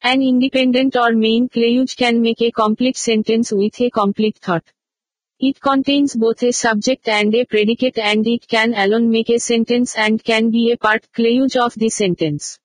An 0.00 0.22
independent 0.22 0.94
or 0.94 1.12
main 1.12 1.48
clayuge 1.48 1.96
can 1.96 2.22
make 2.22 2.40
a 2.40 2.52
complete 2.52 2.96
sentence 2.96 3.50
with 3.50 3.80
a 3.80 3.90
complete 3.90 4.38
thought. 4.38 4.62
It 5.40 5.60
contains 5.60 6.14
both 6.14 6.40
a 6.44 6.52
subject 6.52 7.08
and 7.08 7.34
a 7.34 7.44
predicate 7.44 7.98
and 7.98 8.24
it 8.24 8.46
can 8.46 8.74
alone 8.74 9.10
make 9.10 9.28
a 9.28 9.40
sentence 9.40 9.96
and 9.96 10.22
can 10.22 10.50
be 10.50 10.70
a 10.70 10.76
part 10.76 11.04
clayuge 11.16 11.56
of 11.56 11.74
the 11.74 11.88
sentence. 11.88 12.60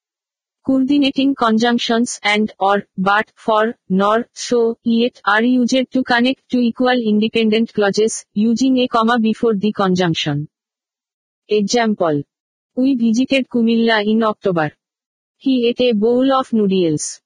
Coordinating 0.64 1.34
conjunctions 1.34 2.20
and 2.22 2.54
or 2.60 2.84
but 2.98 3.32
for 3.36 3.76
nor 3.90 4.28
so 4.34 4.78
yet 4.84 5.20
are 5.26 5.44
used 5.44 5.92
to 5.92 6.04
connect 6.04 6.48
two 6.50 6.60
equal 6.60 7.02
independent 7.14 7.74
clauses 7.74 8.26
using 8.34 8.78
a 8.78 8.88
comma 8.88 9.18
before 9.20 9.56
the 9.56 9.72
conjunction. 9.72 10.50
Example. 11.50 12.22
We 12.76 12.96
visited 12.96 13.50
Kumilla 13.50 14.06
in 14.06 14.24
October. 14.24 14.72
He 15.44 15.68
ate 15.68 15.82
a 15.82 15.92
bowl 15.94 16.32
of 16.32 16.54
noodles. 16.54 17.20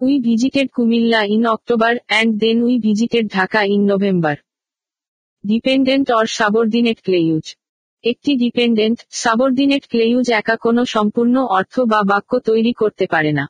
We 0.00 0.20
visited 0.20 0.70
Kumilla 0.70 1.28
in 1.28 1.44
October 1.44 1.98
and 2.08 2.38
then 2.38 2.62
we 2.62 2.78
visited 2.78 3.30
Dhaka 3.30 3.62
in 3.66 3.80
November. 3.84 4.34
Dependent 5.44 6.08
or 6.10 6.26
subordinate 6.38 6.98
clause 7.02 7.44
একটি 8.04 8.30
dependent 8.36 8.98
subordinate 9.22 9.84
clause 9.88 10.26
একা 10.30 10.56
কোনো 10.56 10.82
সম্পূর্ণ 10.86 11.36
অর্থ 11.50 11.74
বা 11.80 12.00
বাক্য 12.02 12.30
তৈরি 12.40 12.72
করতে 12.72 13.04
পারে 13.06 13.32
না 13.32 13.44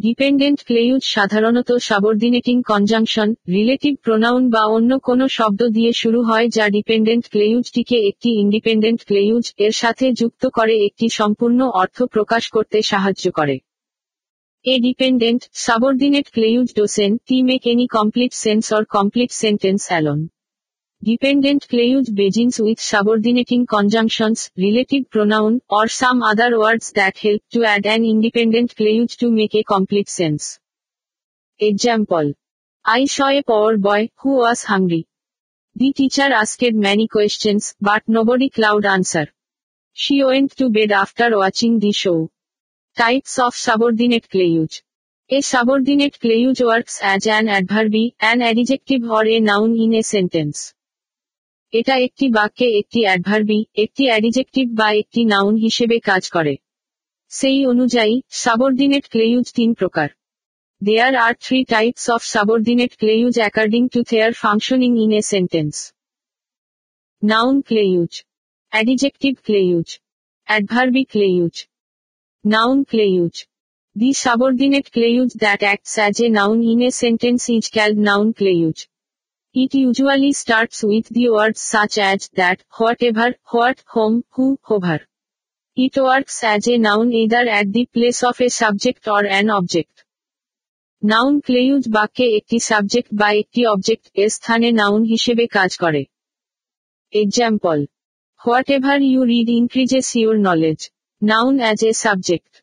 ডিপেন্ডেন্ট 0.00 0.60
ক্লেইউজ 0.64 1.02
সাধারণত 1.04 1.70
সাবর্ডিনেটিং 1.78 2.62
কনজাংশন, 2.62 3.28
রিলেটিভ 3.48 3.94
প্রোনাউন 4.02 4.50
বা 4.50 4.62
অন্য 4.66 4.98
কোনো 4.98 5.28
শব্দ 5.28 5.60
দিয়ে 5.68 5.92
শুরু 5.92 6.20
হয় 6.22 6.48
যা 6.48 6.64
ডিপেন্ডেন্ট 6.68 7.24
ক্লেইউজটিকে 7.30 7.96
একটি 8.08 8.30
ইন্ডিপেন্ডেন্ট 8.40 9.00
ক্লেইউজ 9.04 9.54
এর 9.58 9.72
সাথে 9.72 10.12
যুক্ত 10.12 10.42
করে 10.46 10.74
একটি 10.84 11.08
সম্পূর্ণ 11.08 11.60
অর্থ 11.74 12.02
প্রকাশ 12.02 12.48
করতে 12.48 12.78
সাহায্য 12.82 13.24
করে 13.30 13.56
a 14.64 14.74
dependent 14.78 15.42
subordinate 15.66 16.30
clayuge 16.36 16.72
doesn 16.76 17.12
t 17.28 17.28
make 17.42 17.66
any 17.66 17.86
complete 17.88 18.34
sense 18.34 18.66
or 18.72 18.82
complete 18.98 19.32
sentence 19.32 19.84
alone. 19.90 20.22
Dependent 21.04 21.68
clayuge 21.68 22.14
begins 22.14 22.58
with 22.58 22.80
subordinating 22.80 23.66
conjunctions, 23.66 24.50
relative 24.56 25.10
pronoun, 25.10 25.60
or 25.68 25.88
some 25.88 26.22
other 26.22 26.58
words 26.58 26.90
that 26.92 27.18
help 27.18 27.42
to 27.52 27.64
add 27.64 27.84
an 27.86 28.04
independent 28.04 28.74
clayuge 28.74 29.16
to 29.18 29.30
make 29.30 29.54
a 29.54 29.62
complete 29.62 30.08
sense. 30.08 30.58
Example. 31.58 32.32
I 32.84 33.04
saw 33.04 33.28
a 33.28 33.42
poor 33.42 33.76
boy 33.76 34.10
who 34.16 34.36
was 34.38 34.64
hungry. 34.64 35.06
The 35.74 35.92
teacher 35.92 36.22
asked 36.22 36.72
many 36.72 37.08
questions, 37.08 37.74
but 37.78 38.02
nobody 38.06 38.48
could 38.48 38.86
answer. 38.86 39.28
She 39.92 40.24
went 40.24 40.56
to 40.56 40.70
bed 40.70 40.92
after 40.92 41.36
watching 41.36 41.78
the 41.78 41.92
show. 41.92 42.30
Types 42.96 43.38
of 43.38 43.54
subordinate 43.54 44.30
clayuge. 44.30 44.80
A 45.28 45.42
subordinate 45.42 46.18
clayuge 46.18 46.64
works 46.64 47.00
as 47.02 47.26
an 47.26 47.48
adverb, 47.48 47.94
an 48.18 48.40
adjective 48.40 49.02
or 49.04 49.26
a 49.26 49.40
noun 49.40 49.78
in 49.78 49.94
a 49.94 50.02
sentence. 50.02 50.72
এটা 51.78 51.94
একটি 51.98 52.26
বাক্যে 52.28 52.68
একটি 52.80 53.00
অ্যাডভার্বি 53.06 53.60
একটি 53.74 54.04
adjective 54.06 54.66
বা 54.80 54.88
একটি 54.92 55.20
noun 55.24 55.54
হিসেবে 55.56 55.96
কাজ 56.00 56.22
করে 56.30 56.54
সেই 57.30 57.60
অনুযায়ী 57.66 58.14
সাবর্ডিনেট 58.42 59.04
ক্লেইউজ 59.08 59.46
তিন 59.58 59.70
প্রকার 59.74 60.08
there 60.82 61.14
are 61.16 61.34
three 61.44 61.58
types 61.64 62.04
of 62.10 62.20
subordinate 62.34 62.92
clause 62.96 63.34
according 63.38 63.82
to 63.88 64.00
their 64.02 64.30
functioning 64.42 64.90
in 65.04 65.10
a 65.12 65.22
sentence 65.32 65.74
noun 67.22 67.56
clause 67.60 68.12
adjective 68.72 69.32
clause 69.44 69.88
adverb 70.48 71.02
clause 71.04 71.56
Noun 72.44 72.84
clayuge. 72.84 73.44
The 73.96 74.12
subordinate 74.12 74.88
clayuge 74.92 75.32
that 75.34 75.64
acts 75.64 75.98
as 75.98 76.20
a 76.20 76.28
noun 76.28 76.62
in 76.62 76.82
a 76.82 76.92
sentence 76.92 77.48
is 77.50 77.68
called 77.68 77.96
noun 77.98 78.34
clayuge. 78.34 78.86
It 79.56 79.74
usually 79.74 80.32
starts 80.34 80.82
with 80.82 81.08
the 81.08 81.30
words 81.30 81.60
such 81.60 81.98
as 81.98 82.28
that, 82.34 82.62
whatever, 82.78 83.28
what, 83.52 83.82
whom, 83.92 84.22
who, 84.30 84.58
hover. 84.62 85.00
It 85.76 85.96
works 85.96 86.44
as 86.44 86.68
a 86.68 86.76
noun 86.78 87.12
either 87.12 87.44
at 87.50 87.72
the 87.72 87.86
place 87.86 88.22
of 88.22 88.40
a 88.40 88.50
subject 88.50 89.08
or 89.08 89.22
an 89.38 89.48
object. 89.50 89.94
Noun 91.02 91.34
clause 91.40 91.84
বাক্যে 91.96 92.26
একটি 92.38 92.58
subject 92.70 93.10
বা 93.20 93.28
একটি 93.42 93.60
object 93.74 94.06
এর 94.22 94.30
স্থানে 94.38 94.68
noun 94.80 95.02
হিসেবে 95.12 95.44
কাজ 95.56 95.70
করে 95.82 96.02
example 97.12 97.78
whatever 98.76 98.98
you 99.10 99.20
read 99.32 99.48
increases 99.60 100.06
your 100.20 100.36
knowledge 100.48 100.80
Noun 101.22 101.60
as 101.60 101.82
a 101.82 101.94
subject. 101.94 102.62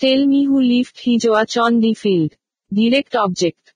Tell 0.00 0.26
me 0.26 0.44
who 0.44 0.60
left 0.60 1.00
his 1.00 1.26
watch 1.26 1.56
on 1.56 1.80
the 1.80 1.94
field. 1.94 2.34
Direct 2.70 3.16
object. 3.16 3.73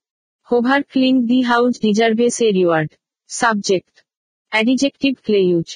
Hover 0.51 0.83
cleaned 0.83 1.29
the 1.29 1.43
house 1.43 1.77
deserves 1.77 2.41
a 2.41 2.51
reward. 2.53 2.97
Subject. 3.31 3.95
Adjective 4.53 5.17
clause 5.27 5.69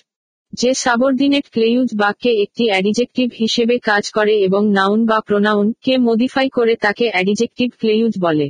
যে 0.53 0.71
subordinate 0.85 1.47
clause 1.55 1.89
বাক্যে 1.95 2.33
একটি 2.45 2.65
adjective 2.71 3.29
হিসেবে 3.39 3.77
কাজ 3.91 4.05
করে 4.11 4.35
এবং 4.47 4.63
noun 4.79 5.01
বা 5.07 5.19
pronoun 5.21 5.67
কে 5.85 5.95
modify 6.09 6.47
করে 6.49 6.75
তাকে 6.77 7.07
অ্যাডিজেক্টিভ 7.11 7.69
ক্লেইউজ 7.81 8.15
বলে 8.19 8.49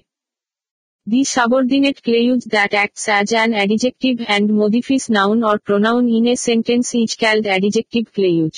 the 1.06 1.20
subordinate 1.34 1.98
clause 2.06 2.42
that 2.54 2.72
acts 2.78 3.04
as 3.10 3.28
an 3.34 3.50
adjective 3.58 4.14
and 4.26 4.48
modifies 4.60 5.04
noun 5.18 5.38
or 5.50 5.56
pronoun 5.58 6.04
in 6.18 6.24
a 6.32 6.34
sentence 6.48 6.86
is 7.02 7.10
called 7.22 7.46
adjective 7.50 8.04
clause 8.16 8.54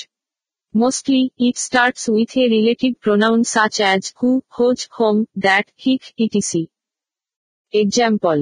Mostly, 0.74 1.22
it 1.39 1.57
starts 1.57 2.03
with 2.09 2.32
a 2.36 2.47
relative 2.57 2.95
pronoun 3.05 3.41
such 3.57 3.76
as 3.93 4.03
who, 4.18 4.30
whose, 4.55 4.82
whom, 4.97 5.16
that, 5.36 5.66
hic, 5.76 6.03
etc. 6.18 6.74
Example 7.75 8.39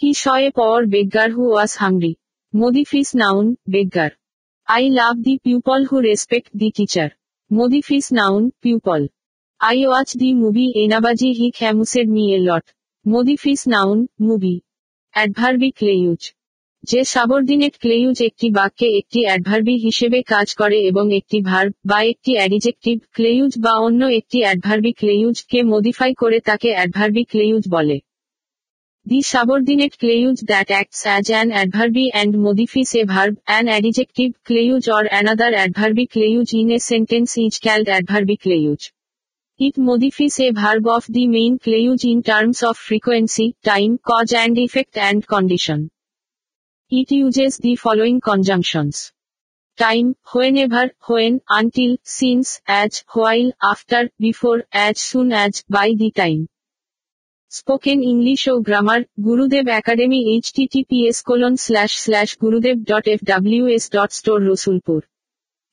he 0.00 0.10
saw a 0.14 0.50
poor 0.50 0.78
beggar 0.86 1.30
who 1.36 1.42
was 1.48 1.72
hungry 1.78 2.12
modifies 2.54 3.08
noun 3.14 3.46
beggar 3.68 4.12
I 4.68 4.84
love 4.90 5.14
the 5.16 5.34
people 5.44 5.80
who 5.84 5.96
respect 6.00 6.50
the 6.54 6.68
teacher 6.70 7.10
modifies 7.50 8.06
noun 8.12 8.42
people 8.62 9.00
I 9.60 9.78
watch 9.86 10.10
the 10.16 10.30
movie 10.34 10.66
এনাবাজি 10.82 11.30
which 11.38 11.46
amused 11.50 12.06
me 12.08 12.24
a 12.36 12.38
lot 12.38 12.64
modifies 13.06 13.60
noun 13.68 13.98
movie 14.20 14.54
adverb 15.14 15.70
clause 15.70 16.22
যে 16.84 17.00
subordinate 17.04 17.74
clause 17.78 18.18
একটি 18.22 18.46
বাক্যে 18.50 18.88
একটি 19.00 19.20
অ্যাডভার্বি 19.24 19.74
হিসেবে 19.76 20.18
কাজ 20.22 20.48
করে 20.54 20.78
এবং 20.90 21.04
একটি 21.14 21.38
verb 21.40 21.72
বা 21.84 21.98
একটি 22.02 22.32
অ্যাডিজেক্টিভ 22.34 22.96
ক্লেইউজ 23.16 23.52
বা 23.58 23.72
অন্য 23.86 24.02
একটি 24.18 24.38
অ্যাডভার্বি 24.42 24.92
ক্লেইউজ 24.92 25.36
কে 25.50 25.58
মোডিফাই 25.62 26.10
করে 26.14 26.38
তাকে 26.40 26.68
অ্যাডভার্বি 26.74 27.22
ক্লেইউজ 27.24 27.64
বলে। 27.68 27.98
The 29.04 29.20
subordinate 29.20 29.98
clause 29.98 30.44
that 30.46 30.70
acts 30.70 31.06
as 31.06 31.28
an 31.28 31.50
adverb 31.50 31.96
and 32.14 32.40
modifies 32.40 32.94
a 32.94 33.02
verb, 33.02 33.36
an 33.48 33.68
adjective 33.68 34.40
clause 34.44 34.86
or 34.86 35.02
another 35.10 35.52
adverb 35.52 35.98
clause 36.08 36.54
in 36.54 36.70
a 36.70 36.78
sentence 36.78 37.36
is 37.36 37.58
called 37.58 37.88
adverb 37.88 38.30
clause. 38.40 38.92
It 39.58 39.76
modifies 39.76 40.38
a 40.38 40.52
verb 40.52 40.86
of 40.86 41.06
the 41.08 41.26
main 41.26 41.58
clause 41.58 42.04
in 42.04 42.22
terms 42.22 42.62
of 42.62 42.76
frequency, 42.76 43.56
time, 43.64 43.98
cause 43.98 44.32
and 44.32 44.56
effect 44.56 44.96
and 44.96 45.26
condition. 45.26 45.90
It 46.88 47.10
uses 47.10 47.58
the 47.58 47.74
following 47.74 48.20
conjunctions. 48.20 49.12
Time, 49.76 50.14
whenever, 50.32 50.92
when, 51.08 51.40
until, 51.48 51.96
since, 52.04 52.60
as, 52.68 53.02
while, 53.12 53.50
after, 53.60 54.10
before, 54.20 54.62
as 54.70 55.00
soon 55.00 55.32
as, 55.32 55.64
by 55.68 55.92
the 55.96 56.12
time. 56.12 56.48
Spoken 57.52 57.98
English 58.04 58.42
O 58.48 58.54
grammar 58.58 59.00
Gurudev 59.26 59.66
academy 59.72 60.20
H 60.32 60.46
TTPS 60.56 61.18
colon 61.28 61.54
slash 61.56 61.92
slash 62.04 62.30
Gurudev 62.42 62.76
dot 62.90 63.06
F 63.08 63.20
W 63.24 63.64
S 63.68 63.84
dot 63.90 64.10
store 64.12 64.38
Rasulpur 64.42 65.00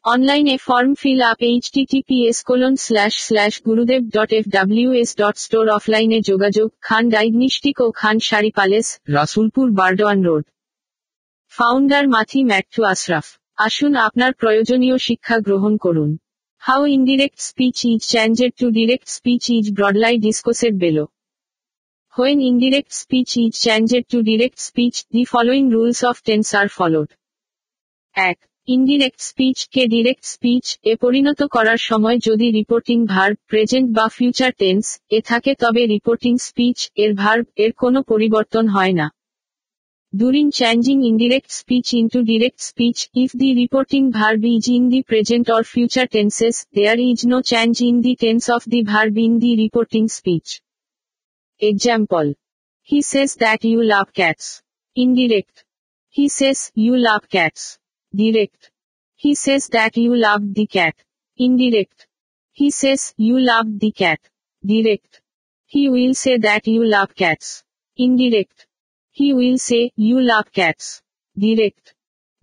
অনলাইনে 0.06 0.56
form 0.58 0.92
fill 0.94 1.22
up 1.32 1.40
H 1.42 1.66
TTPS 1.74 2.38
colon 2.44 2.74
slash 2.78 3.14
slash 3.28 3.54
Gurudev 3.68 4.02
dot 4.10 4.32
F 4.34 4.46
W 4.48 4.90
S 4.94 5.10
dot 5.16 5.36
store 5.38 5.66
অফলাইনে 5.70 6.20
যোগাযোগ 6.22 6.68
Khan 6.82 7.04
diagnostic 7.10 7.78
ও 7.82 7.88
Khan 7.92 8.16
sari 8.20 8.52
palace 8.52 8.88
Rasulpur 9.10 9.68
Burdwan 9.72 10.20
road 10.24 10.44
founder 11.54 12.04
Mathi 12.08 12.40
Mattu 12.44 12.82
Ashraf 12.84 13.28
আসুন 13.58 13.94
আপনার 13.98 14.32
প্রয়োজনীয় 14.34 14.98
শিক্ষা 14.98 15.38
গ্রহণ 15.40 15.74
করুন। 15.78 16.10
How 16.64 16.82
indirect 16.88 17.40
speech 17.40 17.78
is 17.86 18.00
changed 18.08 18.52
to 18.60 18.68
direct 18.70 19.08
speech 19.08 19.44
is 19.50 19.66
broadly 19.72 20.16
discussed 20.18 20.76
below 20.78 21.06
When 22.16 22.42
indirect 22.42 22.92
speech 22.92 23.38
is 23.38 23.62
changed 23.62 24.10
to 24.10 24.22
direct 24.22 24.60
speech, 24.60 25.06
the 25.10 25.24
following 25.24 25.70
rules 25.70 26.04
of 26.04 26.22
tense 26.22 26.54
are 26.54 26.68
followed. 26.68 27.12
1. 28.16 28.36
Indirect 28.68 29.20
speech 29.22 29.58
K 29.74 29.84
direct 29.88 30.24
speech 30.26 30.66
এ 30.84 30.94
পরিণত 30.96 31.40
করার 31.56 31.80
সময় 31.90 32.18
যদি 32.28 32.48
reporting 32.52 32.98
verb 33.06 33.38
present 33.50 33.88
বা 33.98 34.06
future 34.18 34.52
tense 34.62 34.86
এ 35.18 35.20
থাকে 35.22 35.52
তবে 35.62 35.82
reporting 35.96 36.34
speech 36.48 36.78
এর 37.04 37.12
ভার্ব 37.14 37.46
এর 37.64 37.72
কোনো 37.74 38.00
পরিবর্তন 38.12 38.66
হয় 38.68 38.94
না 38.94 39.08
During 40.14 40.50
changing 40.52 41.00
indirect 41.10 41.50
speech 41.62 41.90
into 41.94 42.20
direct 42.32 42.60
speech, 42.62 43.00
if 43.24 43.30
the 43.42 43.52
reporting 43.62 44.06
verb 44.12 44.42
is 44.56 44.66
in 44.78 44.84
the 44.94 45.02
present 45.04 45.46
or 45.56 45.62
future 45.76 46.08
tenses, 46.16 46.56
there 46.74 47.00
is 47.10 47.20
no 47.34 47.40
change 47.52 47.78
in 47.90 47.96
the 48.06 48.14
tense 48.24 48.48
of 48.56 48.64
the 48.74 48.82
verb 48.92 49.16
in 49.26 49.34
the 49.44 49.52
reporting 49.64 50.08
speech. 50.20 50.50
Example. 51.62 52.36
He 52.82 53.02
says 53.02 53.36
that 53.36 53.66
you 53.66 53.84
love 53.84 54.14
cats. 54.14 54.62
Indirect. 54.96 55.66
He 56.08 56.30
says, 56.30 56.72
you 56.74 56.96
love 56.96 57.28
cats. 57.30 57.78
Direct. 58.16 58.72
He 59.16 59.36
says 59.36 59.68
that 59.74 59.98
you 59.98 60.16
love 60.16 60.54
the 60.54 60.66
cat. 60.68 60.96
Indirect. 61.36 62.08
He 62.54 62.72
says, 62.72 63.14
you 63.18 63.40
love 63.40 63.78
the 63.78 63.92
cat. 63.92 64.22
Direct. 64.66 65.22
He 65.66 65.90
will 65.90 66.14
say 66.14 66.38
that 66.38 66.66
you 66.66 66.86
love 66.86 67.14
cats. 67.14 67.64
Indirect. 67.98 68.66
He 69.12 69.34
will 69.34 69.58
say, 69.58 69.92
you 69.98 70.22
love 70.22 70.52
cats. 70.54 71.02
Direct. 71.38 71.94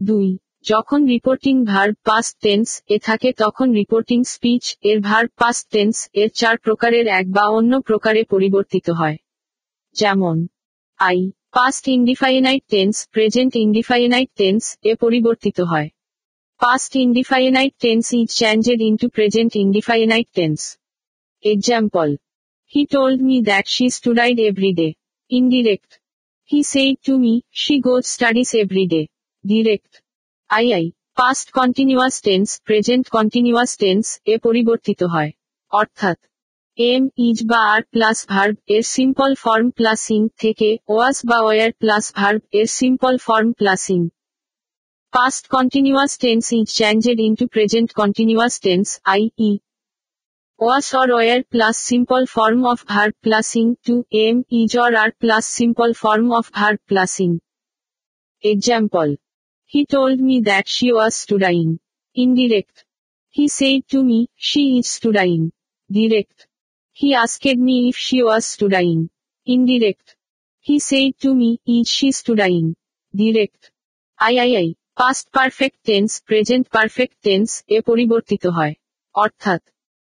2. 0.07 0.39
যখন 0.67 1.01
reporting 1.05 1.55
verb 1.64 1.95
past 2.05 2.35
tense 2.41 2.69
এ 2.89 2.97
থাকে 2.99 3.31
তখন 3.33 3.69
reporting 3.73 4.19
speech 4.25 4.64
এর 4.83 4.99
verb 5.01 5.31
past 5.37 5.64
tense 5.71 5.97
এর 6.12 6.31
চার 6.31 6.57
প্রকারের 6.59 7.07
এক 7.19 7.27
বা 7.31 7.45
অন্য 7.49 7.73
প্রকারে 7.81 8.23
পরিবর্তিত 8.25 8.87
হয়। 8.91 9.17
যেমন 9.97 10.37
I 11.01 11.19
past 11.51 11.85
indefinite 11.89 12.64
tense 12.71 12.95
present 13.14 13.53
indefinite 13.57 14.31
tense 14.37 14.62
এ 14.83 14.93
পরিবর্তিত 14.95 15.59
হয়। 15.61 15.89
Past 16.61 16.93
indefinite 16.97 17.75
tense 17.81 18.07
is 18.12 18.29
changed 18.41 18.81
into 18.81 19.07
present 19.09 19.53
indefinite 19.57 20.29
tense 20.35 20.61
example 21.45 22.09
he 22.73 22.83
told 22.95 23.19
me 23.29 23.37
that 23.41 23.67
she 23.67 23.87
studied 23.89 24.37
every 24.49 24.73
day 24.81 24.89
indirect 25.31 25.91
he 26.51 26.61
said 26.73 26.91
to 27.05 27.12
me 27.19 27.35
she 27.62 27.75
goes 27.87 28.05
studies 28.14 28.51
every 28.62 28.85
day 28.93 29.03
direct 29.45 29.93
I 30.51 30.67
I 30.73 30.87
past 31.17 31.47
continuous 31.51 32.15
tense 32.23 32.49
present 32.67 33.05
continuous 33.09 33.73
tense 33.77 34.05
এ 34.27 34.35
পরিবর্তিত 34.39 35.01
হয় 35.05 35.31
অর্থাৎ 35.73 36.19
am 36.79 37.03
is 37.19 37.39
বা 37.47 37.61
are 37.75 37.83
plus 37.85 38.19
verb 38.29 38.55
এর 38.67 38.85
simple 38.97 39.31
form 39.35 39.67
plus ing 39.71 40.21
থেকে 40.39 40.69
was 40.89 41.19
বা 41.27 41.39
were 41.41 41.73
plus 41.73 42.05
verb 42.15 42.41
এর 42.53 42.69
simple 42.81 43.15
form 43.19 43.49
plus ing 43.53 44.01
past 45.13 45.45
continuous 45.49 46.13
tense 46.19 46.45
is 46.59 46.67
changed 46.75 47.19
into 47.21 47.45
present 47.47 47.89
continuous 47.93 48.55
tense 48.61 48.89
I 49.05 49.23
E 49.41 49.53
was 50.61 50.87
or 50.95 51.07
were 51.09 51.43
plus 51.45 51.77
simple 51.91 52.25
form 52.27 52.61
of 52.65 52.79
verb 52.83 53.13
plusing 53.23 53.69
to 53.87 53.95
am 54.15 54.37
is 54.51 54.75
or 54.75 54.91
are 54.97 55.13
plus 55.21 55.45
simple 55.61 55.93
form 55.95 56.27
of 56.33 56.45
verb 56.51 56.79
plusing. 56.89 57.35
Example. 58.45 59.11
He 59.77 59.85
told 59.85 60.18
me 60.20 60.37
that 60.41 60.66
she 60.66 60.89
was 60.93 61.12
studying. 61.16 61.70
Indirect. 62.16 62.77
He 63.37 63.45
said 63.49 63.81
to 63.89 63.99
me, 64.03 64.18
she 64.37 64.62
is 64.79 64.87
studying. 64.89 65.45
Direct. 65.91 66.39
He 66.99 67.09
asked 67.14 67.59
me 67.59 67.77
if 67.89 67.97
she 67.99 68.18
was 68.22 68.45
studying. 68.47 69.03
Indirect. 69.47 70.09
He 70.66 70.77
said 70.81 71.12
to 71.22 71.31
me, 71.35 71.51
is 71.66 71.87
she 71.89 72.09
studying? 72.12 72.68
Direct. 73.14 73.62
I. 74.20 74.74
Past 74.97 75.24
perfect 75.33 75.79
tense, 75.87 76.14
present 76.27 76.64
perfect 76.70 77.14
tense, 77.24 77.53
এ 77.68 77.81
পরিবর্তিত 77.81 78.47
হয়। 78.47 78.74
অর্থাৎ 79.14 79.62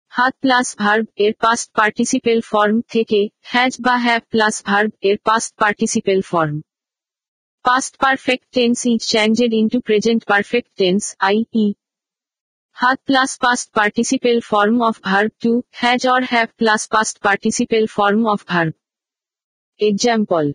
হাত 0.07 0.33
plus 0.39 0.75
verb 0.77 1.05
এর 1.17 1.33
past 1.33 1.73
participle 1.73 2.41
form 2.41 2.81
থেকে 2.89 3.29
has 3.41 3.77
বা 3.81 3.97
have 3.97 4.21
plus 4.29 4.63
verb 4.65 4.91
এর 5.01 5.17
past 5.17 5.55
participle 5.55 6.21
form 6.21 6.61
Past 7.66 7.92
perfect 7.98 8.46
tense 8.52 8.78
is 8.86 9.00
changed 9.12 9.52
into 9.52 9.78
present 9.80 10.22
perfect 10.30 10.70
tense 10.76 11.02
i 11.28 11.36
e 11.54 11.66
had 12.76 12.98
plus 13.06 13.30
past 13.38 13.66
participle 13.72 14.40
form 14.42 14.76
of 14.82 14.94
verb 14.98 15.30
to, 15.40 15.64
has 15.72 16.04
or 16.04 16.20
have 16.22 16.50
plus 16.56 16.82
past 16.86 17.20
participle 17.20 17.86
form 17.88 18.26
of 18.26 18.42
verb. 18.42 18.72
Example. 19.80 20.46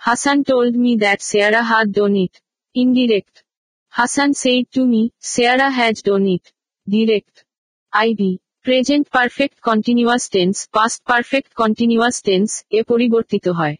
Hassan 0.00 0.44
told 0.44 0.74
me 0.74 0.92
that 0.96 1.20
Sarah 1.22 1.62
had 1.64 1.92
done 1.92 2.16
it. 2.16 2.34
Indirect. 2.74 3.34
Hassan 3.92 4.34
said 4.34 4.64
to 4.72 4.86
me, 4.86 5.02
Sarah 5.18 5.70
has 5.70 6.02
done 6.02 6.26
it. 6.26 6.44
Direct. 6.86 7.34
IB. 7.92 8.20
Present 8.66 9.06
perfect 9.08 9.56
continuous 9.60 10.24
tense 10.30 10.54
past 10.76 11.00
perfect 11.04 11.50
continuous 11.54 12.16
tense 12.22 12.48
এ 12.70 12.80
পরিবর্তিত 12.82 13.46
হয় 13.48 13.76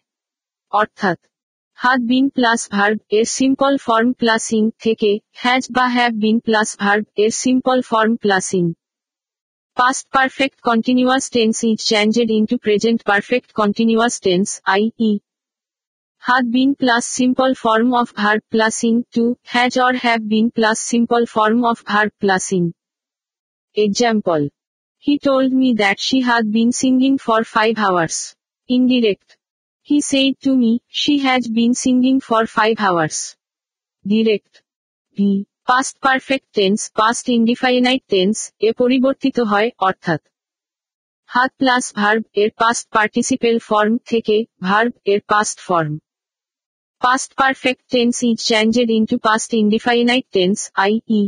অর্থাৎ 0.71 1.17
হাত 1.79 1.99
been 2.11 2.25
plus 2.29 2.61
verb 2.71 2.97
এর 3.17 3.25
simple 3.37 3.73
form 3.77 4.09
plus ing 4.13 4.63
থেকে 4.83 5.11
has 5.33 5.63
বা 5.71 5.85
have 5.87 6.11
been 6.23 6.37
plus 6.39 6.69
verb 6.79 7.05
এর 7.23 7.31
simple 7.43 7.77
form 7.81 8.13
plus ing 8.15 8.65
past 9.77 10.05
perfect 10.11 10.57
continuous 10.61 11.25
tense 11.35 11.57
is 11.69 11.77
changed 11.89 12.29
into 12.39 12.55
present 12.57 12.99
perfect 13.09 13.49
continuous 13.53 14.15
tense 14.25 14.47
i 14.73 14.83
e 15.09 15.11
had 16.23 16.45
been 16.51 16.71
plus 16.75 17.03
simple 17.19 17.53
form 17.55 17.89
of 17.93 18.07
verb 18.11 18.41
plusing 18.51 18.97
to, 19.13 19.23
has 19.45 19.77
or 19.77 19.93
have 19.97 20.23
been 20.27 20.47
plus 20.51 20.79
simple 20.93 21.25
form 21.25 21.59
of 21.63 21.77
verb 21.91 22.11
plusing. 22.21 22.65
Example. 23.77 24.43
He 24.97 25.19
told 25.19 25.49
me 25.53 25.69
that 25.75 25.97
she 25.99 26.17
had 26.21 26.45
been 26.51 26.71
singing 26.73 27.15
for 27.17 27.39
five 27.45 27.77
hours. 27.77 28.35
Indirect. 28.69 29.27
He 29.87 30.01
said 30.01 30.33
to 30.41 30.55
me, 30.55 30.81
she 30.89 31.19
has 31.19 31.47
been 31.47 31.73
singing 31.73 32.19
for 32.19 32.45
five 32.47 32.77
hours. 32.79 33.35
Direct. 34.05 34.63
V. 35.17 35.47
Past 35.67 35.93
perfect 36.01 36.47
tense, 36.53 36.89
past 36.89 37.23
indefinite 37.29 38.03
tense, 38.07 38.39
এ 38.59 38.69
পরিবর্তিত 38.73 39.37
হয়, 39.51 39.69
অর্থাৎ 39.79 40.21
had 41.29 41.51
plus 41.57 41.83
verb 41.95 42.23
এর 42.33 42.49
past 42.61 42.85
participle 42.89 43.55
form 43.59 43.93
থেকে 44.05 44.35
verb 44.61 44.93
এর 45.05 45.21
past 45.31 45.57
form 45.67 45.93
past 47.01 47.29
perfect 47.35 47.83
tense 47.91 48.15
is 48.29 48.37
changed 48.49 48.89
into 48.99 49.15
past 49.27 49.49
indefinite 49.53 50.25
tense 50.35 50.57
i 50.83 50.93
e 51.19 51.23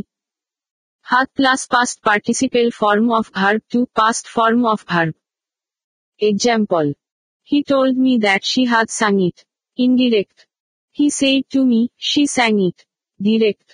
had 1.06 1.26
plus 1.34 1.66
past 1.66 1.96
participle 2.02 2.70
form 2.70 3.10
of 3.10 3.24
verb 3.34 3.60
to 3.68 3.78
past 3.98 4.28
form 4.28 4.64
of 4.64 4.80
verb. 4.82 5.12
Example. 6.20 6.88
He 7.44 7.64
told 7.64 7.96
me 7.96 8.18
that 8.18 8.42
she 8.44 8.62
had 8.64 8.88
sung 8.90 9.20
it. 9.20 9.44
Indirect. 9.78 10.46
He 10.96 11.10
said 11.10 11.42
to 11.50 11.64
me, 11.64 11.80
she 11.96 12.26
sang 12.26 12.58
it. 12.60 12.78
Direct. 13.20 13.68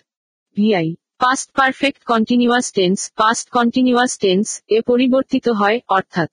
VI. 0.57 0.97
Past 1.19 1.47
perfect 1.55 2.05
continuous 2.05 2.71
tense, 2.71 3.11
past 3.17 3.45
continuous 3.51 4.13
tense, 4.17 4.51
এ 4.69 4.79
পরিবর্তিত 4.83 5.47
হয়, 5.49 5.79
অর্থাৎ 5.89 6.31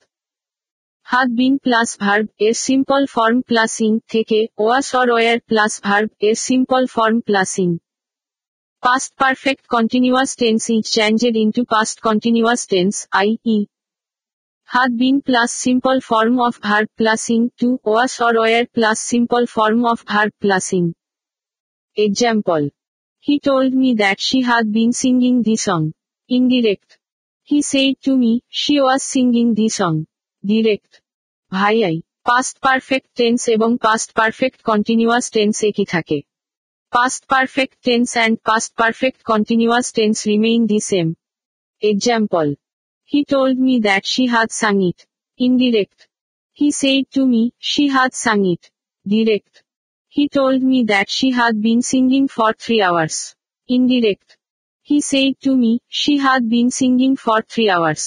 হাত 1.07 1.30
been 1.39 1.53
plus 1.57 1.89
verb 1.99 2.28
এর 2.39 2.55
simple 2.66 3.01
form 3.05 3.38
plus ing 3.41 3.91
থেকে 4.09 4.39
was 4.57 4.88
or 4.95 5.07
were 5.11 5.39
plus 5.39 5.74
verb 5.84 6.09
এর 6.20 6.38
simple 6.47 6.84
form 6.95 7.18
plus ing 7.20 7.70
Past 8.84 9.11
perfect 9.16 9.64
continuous 9.70 10.36
tense 10.36 10.70
is 10.70 10.91
changed 10.91 11.36
into 11.43 11.61
past 11.64 11.95
continuous 12.01 12.61
tense, 12.66 12.97
i.e. 13.14 13.57
had 14.68 14.97
been 14.97 15.22
plus 15.22 15.51
simple 15.51 15.99
form 16.01 16.39
of 16.39 16.57
verb 16.57 16.88
plusing 16.97 17.51
to 17.59 17.80
was 17.86 18.20
or 18.20 18.34
were 18.34 18.66
plus 18.74 18.99
simple 18.99 19.45
form 19.45 19.86
of 19.86 20.03
verb 20.11 20.32
plusing. 20.41 20.93
Example. 21.97 22.70
He 23.20 23.39
told 23.39 23.74
me 23.74 23.93
that 23.95 24.20
she 24.20 24.41
had 24.41 24.72
been 24.72 24.93
singing 24.93 25.43
the 25.43 25.55
song. 25.55 25.93
Indirect. 26.30 26.97
He 27.43 27.61
said 27.61 27.95
to 28.03 28.18
me, 28.18 28.41
she 28.49 28.82
was 28.82 29.03
singing 29.03 29.53
the 29.53 29.70
song. 29.70 29.97
Direct. 30.43 30.91
ভাই 31.51 31.76
I 31.89 31.95
past 32.28 32.55
perfect 32.66 33.09
tense 33.20 33.41
এবং 33.55 33.70
past 33.86 34.09
perfect 34.20 34.59
continuous 34.70 35.26
tense 35.36 35.55
একই 35.70 35.86
থাকে 35.93 36.20
Past 36.93 37.28
perfect 37.28 37.82
tense 37.82 38.16
and 38.16 38.38
past 38.43 38.76
perfect 38.76 39.24
continuous 39.24 39.91
tense 39.91 40.28
remain 40.28 40.68
the 40.68 40.80
same. 40.80 41.18
Example. 41.82 42.53
He 43.07 43.26
told 43.26 43.57
me 43.57 43.80
that 43.80 44.05
she 44.05 44.26
had 44.26 44.51
sung 44.51 44.82
it. 44.82 45.05
Indirect. 45.39 46.07
He 46.51 46.72
said 46.72 47.03
to 47.11 47.26
me, 47.26 47.53
she 47.59 47.88
had 47.88 48.14
sung 48.14 48.45
it. 48.45 48.64
Direct. 49.05 49.64
He 50.07 50.30
told 50.30 50.61
me 50.61 50.84
that 50.84 51.09
she 51.09 51.32
had 51.32 51.61
been 51.61 51.82
singing 51.82 52.28
for 52.28 52.53
three 52.53 52.82
hours. 52.82 53.36
Indirect. 53.70 54.38
He 54.82 55.01
said 55.01 55.39
to 55.41 55.55
me, 55.55 55.80
she 55.88 56.18
had 56.18 56.49
been 56.49 56.70
singing 56.72 57.16
for 57.16 57.41
three 57.43 57.70
hours. 57.70 58.03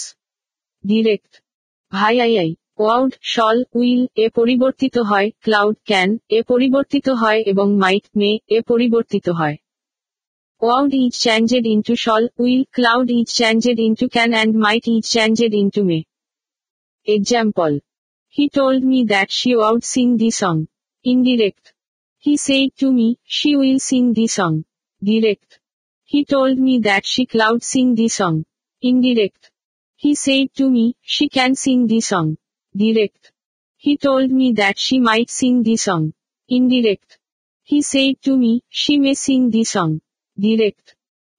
Direct. 0.84 1.32
ভাই 1.92 2.14
i 2.20 2.32
i 2.36 2.50
would 2.78 3.12
shall 3.22 3.59
will 3.74 4.02
এ 4.16 4.26
পরিবর্তিত 4.38 4.96
হয় 5.11 5.28
could 5.40 5.76
can 5.84 6.11
এ 6.30 6.40
পরিবর্তিত 6.42 7.07
হয় 7.22 7.40
এবং 7.46 7.66
মাইট 7.82 8.07
মে 8.16 8.30
এ 8.57 8.59
পরিবর্তিত 8.70 9.26
হয় 9.28 9.57
Wound 10.64 10.93
each 10.93 11.20
changed 11.20 11.66
into 11.66 11.95
shall, 11.95 12.30
will, 12.38 12.66
cloud 12.72 13.09
each 13.09 13.36
changed 13.36 13.80
into 13.80 14.07
can 14.07 14.36
and 14.36 14.53
might 14.53 14.88
each 14.88 15.09
changed 15.09 15.41
into 15.41 15.84
may. 15.84 16.05
Example. 17.03 17.80
He 18.28 18.47
told 18.47 18.84
me 18.84 19.05
that 19.05 19.32
she 19.32 19.55
would 19.55 19.84
sing 19.84 20.18
the 20.18 20.30
song. 20.30 20.68
Indirect. 21.03 21.74
He 22.20 22.38
said 22.38 22.76
to 22.78 22.93
me, 22.93 23.18
she 23.24 23.55
will 23.55 23.80
sing 23.80 24.14
the 24.14 24.28
song. 24.28 24.66
Direct. 25.03 25.59
He 26.03 26.26
told 26.26 26.59
me 26.59 26.78
that 26.82 27.07
she 27.07 27.26
cloud 27.26 27.64
sing 27.64 27.95
the 27.95 28.07
song. 28.07 28.45
Indirect. 28.84 29.49
He 29.95 30.14
said 30.14 30.53
to 30.57 30.70
me, 30.70 30.95
she 31.01 31.28
can 31.28 31.55
sing 31.55 31.88
the 31.88 32.01
song. 32.01 32.38
Direct. 32.78 33.32
He 33.78 33.97
told 33.97 34.30
me 34.30 34.53
that 34.53 34.78
she 34.78 34.99
might 34.99 35.32
sing 35.32 35.64
the 35.64 35.78
song. 35.78 36.14
Indirect. 36.47 37.18
He 37.64 37.82
said 37.82 38.22
to 38.26 38.38
me, 38.38 38.62
she 38.70 38.99
may 38.99 39.16
sing 39.16 39.49
the 39.49 39.64
song. 39.64 40.01
Direct 40.38 40.88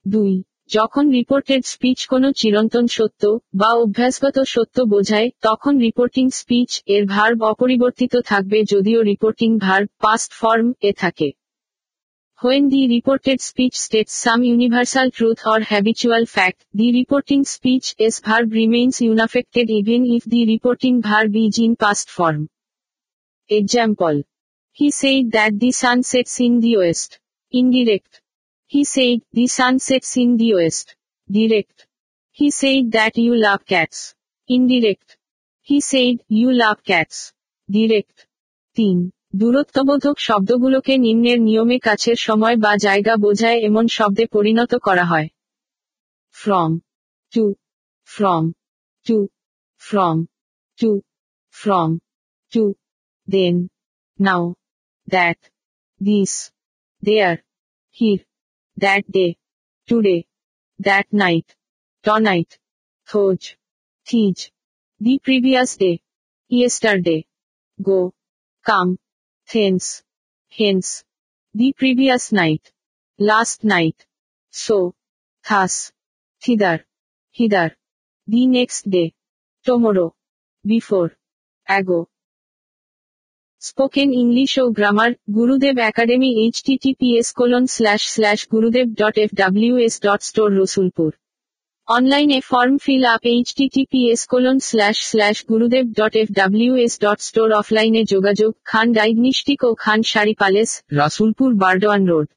দুই, 0.07 0.33
যখন 0.69 1.05
reported 1.09 1.63
speech 1.65 1.99
কোনো 2.07 2.29
চিরন্তন 2.33 2.87
সত্য 2.87 3.23
বা 3.55 3.71
অভ্যাসগত 3.75 4.37
সত্য 4.45 4.77
বোঝায়, 4.85 5.29
তখন 5.43 5.73
reporting 5.79 6.27
speech 6.31 6.71
এর 6.87 7.05
ভার 7.07 7.31
অপরিবর্তিত 7.43 8.15
থাকবে 8.21 8.59
যদিও 8.65 9.01
রিপোর্টিং 9.03 9.51
ভার্ব 9.59 9.89
পাস্ট 10.01 10.31
ফর্ম 10.33 10.67
এ 10.83 10.91
থাকে। 10.93 11.29
When 12.41 12.65
the 12.69 12.83
reported 12.87 13.39
speech 13.41 13.75
state 13.77 14.09
some 14.23 14.39
universal 14.43 15.09
truth 15.11 15.39
or 15.47 15.61
habitual 15.63 16.25
fact 16.27 16.61
the 16.75 16.89
reporting 16.91 17.39
speech's 17.99 18.15
verb 18.25 18.49
remains 18.53 18.95
unaffected 19.01 19.67
even 19.71 20.03
if 20.07 20.23
the 20.29 20.41
reporting 20.45 20.93
verb 21.01 21.31
is 21.37 21.55
in 21.59 21.73
past 21.75 22.09
form 22.09 22.43
example 23.51 24.15
he 24.79 24.89
said 25.01 25.19
that 25.35 25.53
the 25.53 25.71
sun 25.73 25.99
sets 26.03 26.35
in 26.41 26.53
the 26.61 26.73
west 26.77 27.11
indirect 27.55 28.13
He 28.73 28.85
said 28.85 29.21
the 29.33 29.47
sun 29.49 29.79
sets 29.79 30.17
in 30.17 30.39
the 30.39 30.55
west. 30.55 30.97
Direct. 31.31 31.87
He 32.31 32.51
said 32.51 32.91
that 32.93 33.19
you 33.19 33.37
love 33.37 33.67
cats. 33.67 34.15
Indirect. 34.49 35.19
He 35.69 35.81
said 35.83 36.15
you 36.31 36.53
love 36.55 36.79
cats. 36.83 37.19
Direct. 37.69 38.17
3. 38.77 39.11
দূরত্ববোধক 39.35 40.17
শব্দগুলোকে 40.19 40.95
নিম্নের 40.99 41.39
নিয়মে 41.41 41.79
কাছের 41.79 42.19
সময় 42.19 42.57
বা 42.57 42.73
জায়গা 42.77 43.15
বোঝায় 43.17 43.59
এমন 43.61 43.85
শব্দে 43.89 44.25
পরিণত 44.27 44.73
করা 44.87 45.05
হয় 45.05 45.29
from 46.37 46.71
to 47.33 47.45
from 48.09 48.43
to 49.07 49.17
from 49.83 50.17
to 50.79 50.91
from 51.55 51.89
to 52.53 52.63
then 53.29 53.55
now 54.19 54.45
that 55.09 55.39
this 56.01 56.33
there 57.03 57.37
here 57.97 58.21
that 58.77 59.11
day, 59.11 59.37
today, 59.87 60.27
that 60.79 61.07
night, 61.13 61.55
tonight, 62.03 62.59
thoj, 63.09 63.55
teach, 64.07 64.51
the 65.01 65.19
previous 65.19 65.77
day, 65.77 66.01
yesterday, 66.49 67.25
go, 67.81 68.13
come, 68.65 68.99
hence, 69.47 70.03
hence, 70.51 71.05
the 71.55 71.73
previous 71.73 72.33
night, 72.33 72.73
last 73.19 73.65
night, 73.65 74.07
so, 74.51 74.95
thus, 75.49 75.93
thither, 76.43 76.85
hither, 77.33 77.77
the 78.27 78.47
next 78.47 78.89
day, 78.89 79.13
tomorrow, 79.65 80.15
before, 80.65 81.13
ago, 81.69 82.09
spoken 83.63 84.09
English 84.13 84.53
O 84.59 84.65
grammar 84.71 85.13
Gurudev 85.35 85.77
academy 85.81 86.31
HTTPS 86.67 87.29
colon 87.33 87.65
slash 87.67 88.03
slash 88.15 88.41
Gurudev 88.53 88.87
dot 88.95 89.17
F 89.19 89.31
W 89.35 89.75
S 89.79 89.95
dot 90.01 90.21
store 90.23 90.51
Rasulpur 90.53 91.11
অনলাইনে 91.89 92.39
form 92.41 92.75
fill 92.79 93.05
up 93.15 93.23
HTTPS 93.55 94.21
colon 94.27 94.59
slash 94.61 94.97
slash 95.11 95.37
Gurudev 95.51 95.85
dot 95.93 96.15
F 96.17 96.29
W 96.31 96.73
S 96.77 96.95
dot 96.99 97.19
store 97.21 97.49
অফলাইনে 97.53 98.03
যোগাযোগ 98.05 98.53
Khan 98.65 98.87
diagnostic 98.93 99.61
ও 99.65 99.71
Khan 99.75 100.01
sari 100.03 100.35
palace 100.35 100.71
Rasulpur 100.93 101.51
Burdwan 101.55 102.03
road 102.07 102.29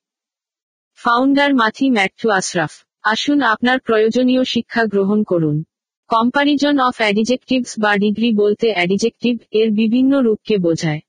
founder 0.99 1.51
মাথি 1.53 1.87
ম্যাট্টু 1.89 2.27
Ashraf 2.29 2.73
আসুন 3.03 3.39
আপনার 3.43 3.77
প্রয়োজনীয় 3.79 4.43
শিক্ষা 4.43 4.83
গ্রহণ 4.85 5.19
করুন। 5.23 5.57
Comparison 6.09 6.75
of 6.79 6.95
adjectives 6.97 7.71
বা 7.79 7.91
ডিগ্রি 7.97 8.29
বলতে 8.33 8.67
অ্যাডিজেক্টিভ 8.73 9.35
এর 9.51 9.69
বিভিন্ন 9.71 10.11
রূপকে 10.21 10.55
বোঝায়। 10.57 11.01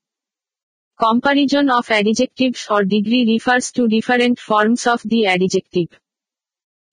Comparison 0.99 1.65
of 1.69 1.85
adjectives 1.87 2.61
or 2.69 2.81
degree 2.85 3.19
refers 3.23 3.65
to 3.75 3.83
different 3.87 4.37
forms 4.47 4.83
of 4.87 4.99
the 5.07 5.19
adjective 5.23 5.87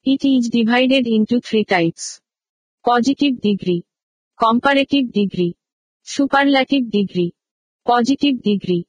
It 0.06 0.22
is 0.22 0.50
divided 0.50 1.06
into 1.06 1.40
three 1.40 1.64
types. 1.66 2.20
Positive 2.84 3.40
degree. 3.40 3.82
Comparative 4.40 5.06
degree. 5.10 5.52
Superlative 6.08 6.84
degree. 6.90 7.30
Positive 7.86 8.36
degree. 8.42 8.82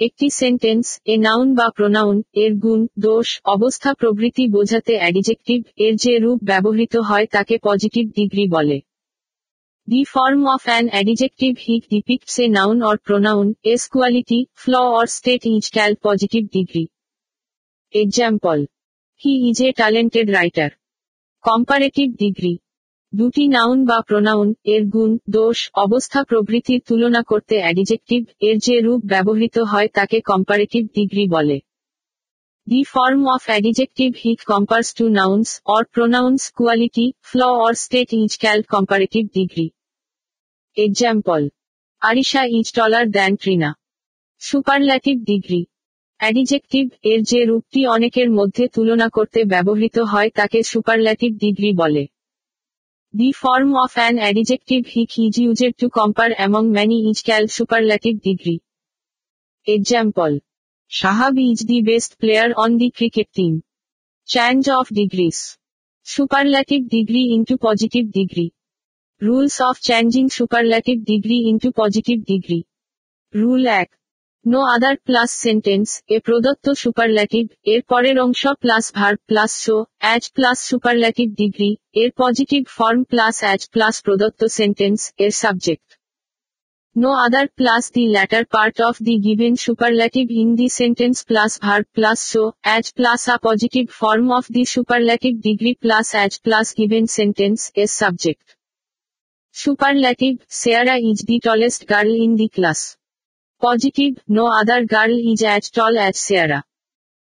একটি 0.00 0.26
sentence 0.40 0.86
এ 1.04 1.14
noun 1.18 1.48
বা 1.54 1.66
pronoun 1.70 2.16
এর 2.34 2.52
গুণ, 2.54 2.80
দোষ, 2.98 3.28
অবস্থা 3.46 3.90
প্রভৃতি 3.94 4.44
বোঝাতে 4.48 4.94
অ্যাডিজেক্টিভ 4.98 5.60
এর 5.76 5.94
যে 5.96 6.14
রূপ 6.18 6.38
ব্যবহৃত 6.44 6.94
হয় 7.08 7.26
তাকে 7.26 7.54
পজিটিভ 7.64 8.04
ডিগ্রি 8.10 8.44
বলে 8.48 8.76
the 9.88 10.02
form 10.04 10.42
of 10.46 10.62
an 10.64 10.84
adjective 10.88 11.52
which 11.58 11.82
depicts 11.90 12.36
a 12.38 12.46
noun 12.48 12.78
or 12.82 12.96
pronoun 12.96 13.46
as 13.64 13.82
quality 13.88 14.40
flaw 14.54 14.74
or 14.98 15.06
state 15.06 15.42
is 15.46 15.64
call 15.70 15.92
positive 16.02 16.42
degree 16.52 16.84
example 17.94 18.58
he 19.22 19.32
is 19.48 19.58
a 19.62 19.68
talented 19.72 20.28
writer 20.30 20.70
comparative 21.44 22.08
degree 22.16 22.52
দুটি 23.12 23.44
noun 23.48 23.78
বা 23.84 23.98
pronoun 24.00 24.48
এর 24.64 24.82
গুণ, 24.84 25.10
দোষ, 25.30 25.58
অবস্থা 25.74 26.20
প্রভৃতির 26.24 26.80
তুলনা 26.88 27.22
করতে 27.22 27.54
অ্যাডিজেক্টিভ 27.58 28.22
এর 28.40 28.56
যে 28.58 28.76
রূপ 28.80 29.00
ব্যবহৃত 29.04 29.56
হয় 29.72 29.88
তাকে 29.88 30.16
কম্পারেটিভ 30.20 30.82
ডিগ্রি 30.94 31.24
বলে। 31.28 31.56
The 32.66 32.80
form 32.84 33.22
of 33.26 33.42
adjective 33.46 34.10
which 34.22 34.40
compares 34.46 34.88
two 34.94 35.04
nouns 35.10 35.48
or 35.66 35.82
pronouns 35.84 36.40
quality 36.50 37.06
flaw 37.20 37.40
or 37.64 37.72
state 37.74 38.10
is 38.12 38.32
called 38.38 38.58
comparative 38.62 39.24
degree 39.34 39.66
example 40.76 41.40
Arisha 42.02 42.42
is 42.50 42.66
taller 42.72 43.06
than 43.10 43.32
Trina 43.36 43.70
superlative 44.42 45.16
degree 45.24 45.60
adjective 46.20 46.84
এর 47.02 47.20
যে 47.22 47.40
রূপটি 47.44 47.80
অনেকের 47.86 48.28
মধ্যে 48.30 48.64
তুলনা 48.68 49.08
করতে 49.08 49.40
ব্যবহৃত 49.44 49.96
হয় 50.02 50.30
তাকে 50.30 50.58
সুপারল্যাটিভ 50.62 51.30
ডিগ্রি 51.38 51.70
বলে। 51.72 52.04
The 53.14 53.28
form 53.32 53.70
of 53.74 53.92
an 53.94 54.14
adjective 54.18 54.80
which 54.86 55.10
is 55.18 55.34
used 55.38 55.72
to 55.80 55.86
compare 55.88 56.30
among 56.32 56.64
many 56.70 56.96
is 57.10 57.18
called 57.22 57.44
superlative 57.46 58.14
degree 58.18 58.56
example 59.66 60.32
Sahab 60.94 61.34
is 61.40 61.58
the 61.66 61.78
best 61.82 62.12
player 62.18 62.48
on 62.56 62.70
the 62.78 62.88
cricket 62.90 63.28
team 63.34 63.52
change 64.28 64.62
of 64.70 64.86
degrees 64.92 65.38
superlative 66.06 66.80
degree 66.88 67.22
into 67.36 67.54
positive 67.62 68.04
degree 68.10 68.46
Rules 69.20 69.60
of 69.60 69.80
changing 69.80 70.28
superlative 70.28 71.04
degree 71.04 71.48
into 71.48 71.70
positive 71.72 72.20
degree. 72.24 72.64
Rule 73.34 73.64
1. 73.64 73.86
No 74.44 74.60
other 74.74 74.96
plus 74.98 75.30
sentence 75.44 75.88
এ 76.08 76.16
প্রদত্ত 76.20 76.66
superlative 76.74 77.44
এর 77.64 77.80
পরের 77.88 78.16
অংশ 78.18 78.42
plus 78.62 78.84
verb 78.94 79.18
plus 79.26 79.52
so 79.64 79.76
as 79.98 80.22
plus 80.36 80.58
superlative 80.70 81.28
degree 81.34 81.70
এর 81.94 82.10
positive 82.18 82.62
form 82.68 83.00
plus 83.04 83.34
as 83.44 83.60
plus 83.74 83.94
প্রদত্ত 84.02 84.40
sentence 84.58 85.00
এর 85.18 85.32
subject 85.42 85.88
no 86.96 87.12
other 87.12 87.48
plus 87.56 87.90
the 87.90 88.06
latter 88.08 88.44
part 88.44 88.78
of 88.78 88.96
the 88.98 89.18
given 89.18 89.56
superlative 89.56 90.28
in 90.30 90.54
the 90.54 90.68
sentence 90.68 91.24
plus 91.24 91.58
verb 91.58 91.84
plus 91.92 92.20
so, 92.20 92.54
as 92.62 92.92
plus 92.92 93.26
a 93.26 93.36
positive 93.38 93.90
form 93.90 94.30
of 94.30 94.46
the 94.48 94.64
superlative 94.64 95.40
degree 95.40 95.74
plus 95.74 96.14
as 96.14 96.38
plus 96.38 96.72
given 96.72 97.08
sentence 97.08 97.72
is 97.74 97.92
subject. 97.92 98.56
Superlative, 99.50 100.38
Sarah 100.48 100.98
is 100.98 101.24
the 101.26 101.40
tallest 101.40 101.86
girl 101.88 102.14
in 102.14 102.36
the 102.36 102.48
class. 102.48 102.96
Positive, 103.60 104.22
no 104.28 104.46
other 104.46 104.84
girl 104.84 105.10
is 105.10 105.42
as 105.42 105.70
tall 105.70 105.98
as 105.98 106.18
Sarah. 106.18 106.64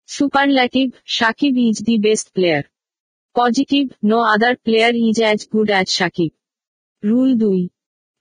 Superlative, 0.06 1.02
Shakib 1.08 1.70
is 1.70 1.80
the 1.80 1.98
best 1.98 2.34
player. 2.36 2.64
Positive, 3.34 3.92
no 4.04 4.24
other 4.24 4.56
player 4.56 4.92
is 4.94 5.20
as 5.20 5.46
good 5.48 5.72
as 5.72 5.88
Shakib. 5.88 6.32
Rule 7.02 7.38
2 7.38 7.70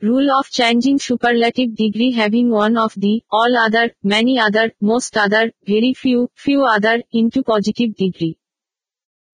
Rule 0.01 0.29
of 0.31 0.45
changing 0.47 0.99
superlative 0.99 1.75
degree 1.75 2.11
having 2.11 2.51
one 2.51 2.77
of 2.77 2.93
the, 2.95 3.23
all 3.31 3.57
other, 3.57 3.89
many 4.03 4.39
other, 4.39 4.71
most 4.79 5.17
other, 5.17 5.51
very 5.65 5.95
few, 5.95 6.29
few 6.35 6.65
other, 6.65 7.01
into 7.11 7.41
positive 7.43 7.95
degree. 7.95 8.35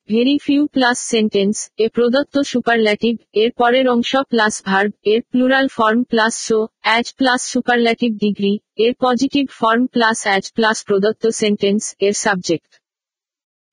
Very 0.10 0.36
few 0.38 0.62
plus 0.68 0.98
sentence 1.12 1.56
এ 1.78 1.88
প্রদত্ত 1.90 2.36
superlative 2.44 3.14
এর 3.34 3.50
পরের 3.58 3.86
অংশ 3.88 4.12
plus 4.32 4.54
verb 4.66 4.92
এর 5.06 5.22
plural 5.32 5.68
form 5.68 6.02
plus 6.04 6.34
so 6.48 6.60
as 6.86 7.06
plus 7.18 7.42
superlative 7.54 8.12
degree 8.26 8.54
এর 8.78 8.94
positive 9.02 9.46
form 9.60 9.84
plus 9.88 10.18
as 10.28 10.44
plus 10.56 10.78
প্রদত্ত 10.88 11.24
sentence 11.42 11.84
এর 12.00 12.14
subject 12.24 12.72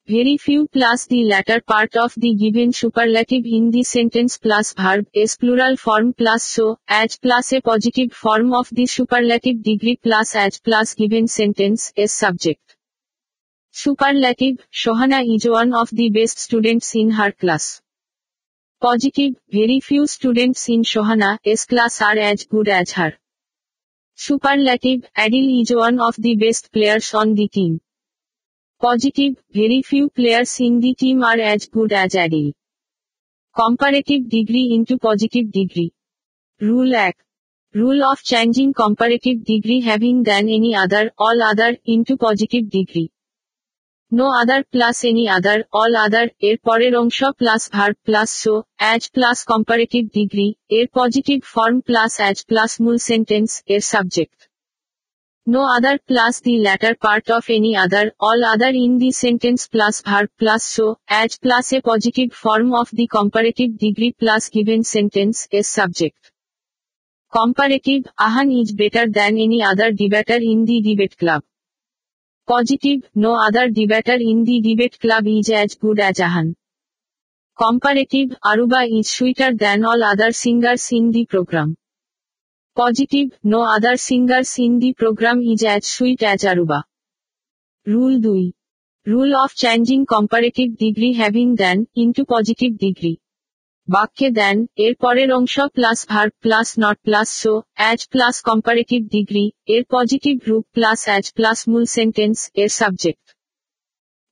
very 0.08 0.38
few 0.38 0.68
plus 0.68 1.08
the 1.08 1.24
latter 1.24 1.60
part 1.62 1.96
of 1.96 2.14
the 2.16 2.36
given 2.36 2.72
superlative 2.72 3.44
in 3.44 3.72
the 3.72 3.82
sentence 3.82 4.38
plus 4.38 4.74
verb 4.74 5.08
is 5.14 5.36
plural 5.36 5.76
form 5.76 6.14
plus 6.14 6.44
so, 6.44 6.78
as 6.88 7.18
plus 7.18 7.54
a 7.54 7.62
positive 7.62 8.14
form 8.14 8.54
of 8.54 8.70
the 8.72 8.86
superlative 8.86 9.64
degree 9.64 9.96
plus 9.96 10.36
as 10.36 10.60
plus 10.60 10.94
given 10.94 11.28
sentence 11.28 11.92
is 11.96 12.14
subject. 12.14 12.76
Superlative, 13.72 14.58
Shohana 14.72 15.24
is 15.36 15.50
one 15.50 15.74
of 15.74 15.90
the 15.90 16.12
best 16.12 16.38
students 16.38 16.94
in 16.94 17.10
her 17.10 17.32
class. 17.32 17.82
Positive, 18.80 19.34
very 19.52 19.80
few 19.80 20.06
students 20.06 20.70
in 20.70 20.84
Shohana 20.84 21.40
s 21.44 21.66
class 21.66 22.00
are 22.04 22.18
as 22.20 22.44
good 22.44 22.70
as 22.70 22.92
her. 22.92 23.14
Superlative, 24.14 25.04
Adil 25.18 25.64
is 25.64 25.74
one 25.74 26.00
of 26.00 26.16
the 26.18 26.36
best 26.36 26.72
players 26.72 27.12
on 27.16 27.34
the 27.34 27.48
team 27.48 27.82
Positive, 28.85 29.35
very 29.53 29.83
few 29.83 30.09
players 30.09 30.59
in 30.59 30.81
the 30.81 30.95
team 30.95 31.23
are 31.23 31.39
as 31.39 31.69
good 31.69 31.93
as 31.93 32.15
Adil. 32.15 32.53
Comparative 33.57 34.29
degree 34.29 34.73
into 34.73 34.99
positive 34.99 35.53
degree. 35.53 35.93
Rule 36.61 36.91
1. 36.91 37.13
Rule 37.75 38.03
of 38.03 38.23
changing 38.23 38.73
comparative 38.73 39.45
degree 39.45 39.81
having 39.81 40.23
than 40.23 40.49
any 40.49 40.75
other, 40.75 41.11
all 41.19 41.43
other, 41.43 41.77
into 41.87 42.17
positive 42.17 42.71
degree. 42.71 43.11
No 44.13 44.27
other 44.41 44.63
plus 44.73 44.99
any 45.05 45.25
other 45.29 45.59
all 45.73 45.93
other 45.97 46.27
এর 46.49 46.57
পরের 46.65 46.95
অংশ 46.97 47.19
plus 47.39 47.63
verb 47.73 47.97
plus 48.05 48.31
so 48.43 48.55
as 48.77 49.03
plus 49.15 49.39
comparative 49.45 50.03
degree 50.19 50.49
এর 50.71 50.87
positive 50.95 51.39
form 51.55 51.77
plus 51.81 52.13
as 52.21 52.37
plus 52.49 52.71
মূল 52.81 52.99
sentence 53.09 53.51
এর 53.75 53.83
subject 53.93 54.39
no 55.48 55.64
other 55.72 56.00
plus 56.08 56.40
the 56.40 56.58
latter 56.58 56.96
part 56.96 57.30
of 57.30 57.46
any 57.52 57.76
other, 57.76 58.12
all 58.20 58.44
other 58.44 58.70
in 58.70 58.98
the 58.98 59.12
sentence 59.12 59.68
plus 59.68 60.02
verb 60.02 60.28
plus 60.40 60.66
so, 60.66 60.98
as 61.08 61.38
plus 61.38 61.72
a 61.74 61.82
positive 61.82 62.34
form 62.34 62.74
of 62.74 62.90
the 62.92 63.06
comparative 63.06 63.78
degree 63.78 64.12
plus 64.12 64.50
given 64.50 64.84
sentence 64.84 65.48
is 65.52 65.70
subject. 65.70 66.32
Comparative, 67.32 68.08
Ahan 68.18 68.50
is 68.50 68.72
better 68.72 69.08
than 69.08 69.38
any 69.38 69.62
other 69.62 69.92
debater 69.92 70.38
in 70.42 70.66
the 70.66 70.82
debate 70.82 71.16
club. 71.16 71.44
Positive, 72.48 73.08
no 73.14 73.36
other 73.36 73.70
debater 73.70 74.16
in 74.20 74.46
the 74.46 74.62
debate 74.62 75.00
club 75.00 75.28
is 75.28 75.52
as 75.52 75.76
good 75.76 76.00
as 76.00 76.20
Ahan. 76.20 76.56
Comparative, 77.56 78.36
Aruba 78.44 79.00
is 79.00 79.12
sweeter 79.12 79.54
than 79.54 79.86
all 79.86 80.04
other 80.04 80.32
singers 80.32 80.92
in 80.92 81.12
the 81.12 81.28
program. 81.28 81.78
Positive 82.78 83.26
no 83.46 83.60
other 83.76 83.98
singer 84.08 84.44
in 84.44 84.72
the 84.80 84.90
program 84.94 85.38
is 85.44 85.62
at 85.66 85.84
sweet 85.86 86.20
as 86.24 86.42
Aruba 86.46 86.80
rule 87.88 88.14
দুই 88.22 88.44
rule 89.08 89.32
of 89.36 89.52
changing 89.56 90.00
comparative 90.06 90.68
degree 90.80 91.10
having 91.14 91.48
than 91.56 91.78
into 91.96 92.24
positive 92.26 92.72
degree 92.78 93.14
বাক্যে 93.88 94.30
দেন 94.32 94.58
এর 94.78 94.94
পরের 94.96 95.30
অংশ 95.32 95.56
plus 95.76 96.00
verb 96.10 96.28
plus 96.44 96.68
not 96.80 96.98
plus 97.04 97.30
so 97.42 97.54
as 97.74 98.00
plus 98.08 98.36
comparative 98.42 99.02
degree 99.08 99.46
এর 99.68 99.84
positive 99.90 100.36
রুপ 100.48 100.66
plus 100.74 101.00
as 101.06 101.26
plus 101.34 101.60
মূল 101.68 101.86
sentence 101.96 102.38
এর 102.56 102.70
subject 102.72 103.26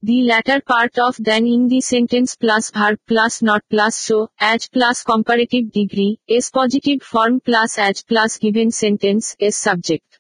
the 0.06 0.22
latter 0.24 0.60
part 0.60 1.00
of 1.00 1.16
than 1.18 1.48
in 1.48 1.70
the 1.70 1.80
sentence 1.80 2.36
plus 2.36 2.72
verb 2.72 3.00
plus 3.08 3.42
not 3.42 3.62
plus 3.70 3.96
so, 3.96 4.30
as 4.38 4.68
plus 4.68 5.02
comparative 5.02 5.72
degree, 5.72 6.20
is 6.28 6.50
positive 6.50 7.02
form 7.02 7.40
plus 7.40 7.78
as 7.78 8.04
plus 8.04 8.38
given 8.38 8.70
sentence 8.70 9.34
is 9.40 9.56
subject. 9.56 10.20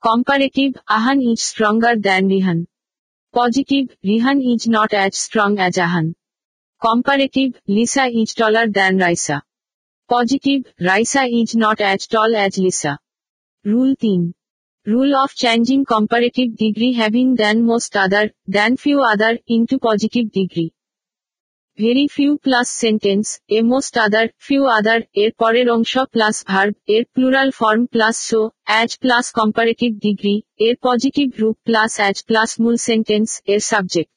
Comparative, 0.00 0.76
ahan 0.88 1.20
is 1.20 1.42
stronger 1.42 1.96
than 1.96 2.28
rihan. 2.28 2.68
Positive, 3.34 3.88
rihan 4.04 4.40
is 4.54 4.68
not 4.68 4.94
as 4.94 5.16
strong 5.16 5.58
as 5.58 5.78
ahan. 5.78 6.14
Comparative, 6.80 7.60
Lisa 7.66 8.06
is 8.06 8.34
taller 8.34 8.68
than 8.68 8.98
Raisa. 8.98 9.42
Positive, 10.08 10.62
Raisa 10.78 11.24
is 11.24 11.56
not 11.56 11.80
as 11.80 12.06
tall 12.06 12.36
as 12.36 12.56
Lisa. 12.56 13.00
Rule 13.64 13.96
3 13.98 14.32
Rule 14.87 15.15
of 15.15 15.35
changing 15.35 15.85
comparative 15.85 16.55
degree 16.55 16.93
having 16.93 17.35
than 17.35 17.63
most 17.63 17.95
other, 17.95 18.31
than 18.47 18.77
few 18.77 19.03
other, 19.03 19.37
into 19.47 19.77
positive 19.77 20.31
degree. 20.31 20.73
Very 21.79 22.07
few 22.07 22.37
plus 22.37 22.69
sentence, 22.69 23.39
a 23.49 23.61
most 23.61 23.95
other, 23.95 24.29
few 24.37 24.65
other, 24.67 24.97
এর 25.13 25.31
পরের 25.31 25.67
অংশ 25.69 25.93
plus 26.11 26.35
verb 26.45 26.73
এর 26.87 27.03
plural 27.13 27.49
form 27.51 27.83
plus 27.85 28.15
so 28.29 28.41
as 28.63 28.89
plus 28.97 29.25
comparative 29.31 29.91
degree 29.99 30.35
এর 30.59 30.75
positive 30.81 31.27
রূপ 31.39 31.57
plus 31.63 31.91
as 31.97 32.17
plus 32.23 32.49
মূল 32.59 32.75
sentence 32.77 33.29
এর 33.45 33.61
subject 33.71 34.14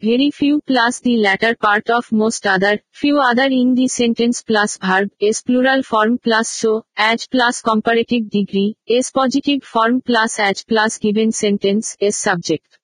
very 0.00 0.30
few 0.30 0.62
plus 0.66 1.00
the 1.00 1.18
latter 1.18 1.54
part 1.54 1.90
of 1.90 2.10
most 2.10 2.46
other, 2.46 2.80
few 2.90 3.18
other 3.20 3.44
in 3.44 3.74
the 3.74 3.86
sentence 3.86 4.42
plus 4.42 4.78
verb, 4.78 5.10
is 5.20 5.42
plural 5.42 5.82
form 5.82 6.16
plus 6.18 6.48
so, 6.48 6.84
as 6.96 7.26
plus 7.26 7.60
comparative 7.60 8.30
degree, 8.30 8.76
is 8.86 9.10
positive 9.10 9.62
form 9.62 10.00
plus 10.00 10.38
as 10.38 10.62
plus 10.62 10.96
given 10.96 11.32
sentence, 11.32 11.96
is 12.00 12.16
subject. 12.16 12.78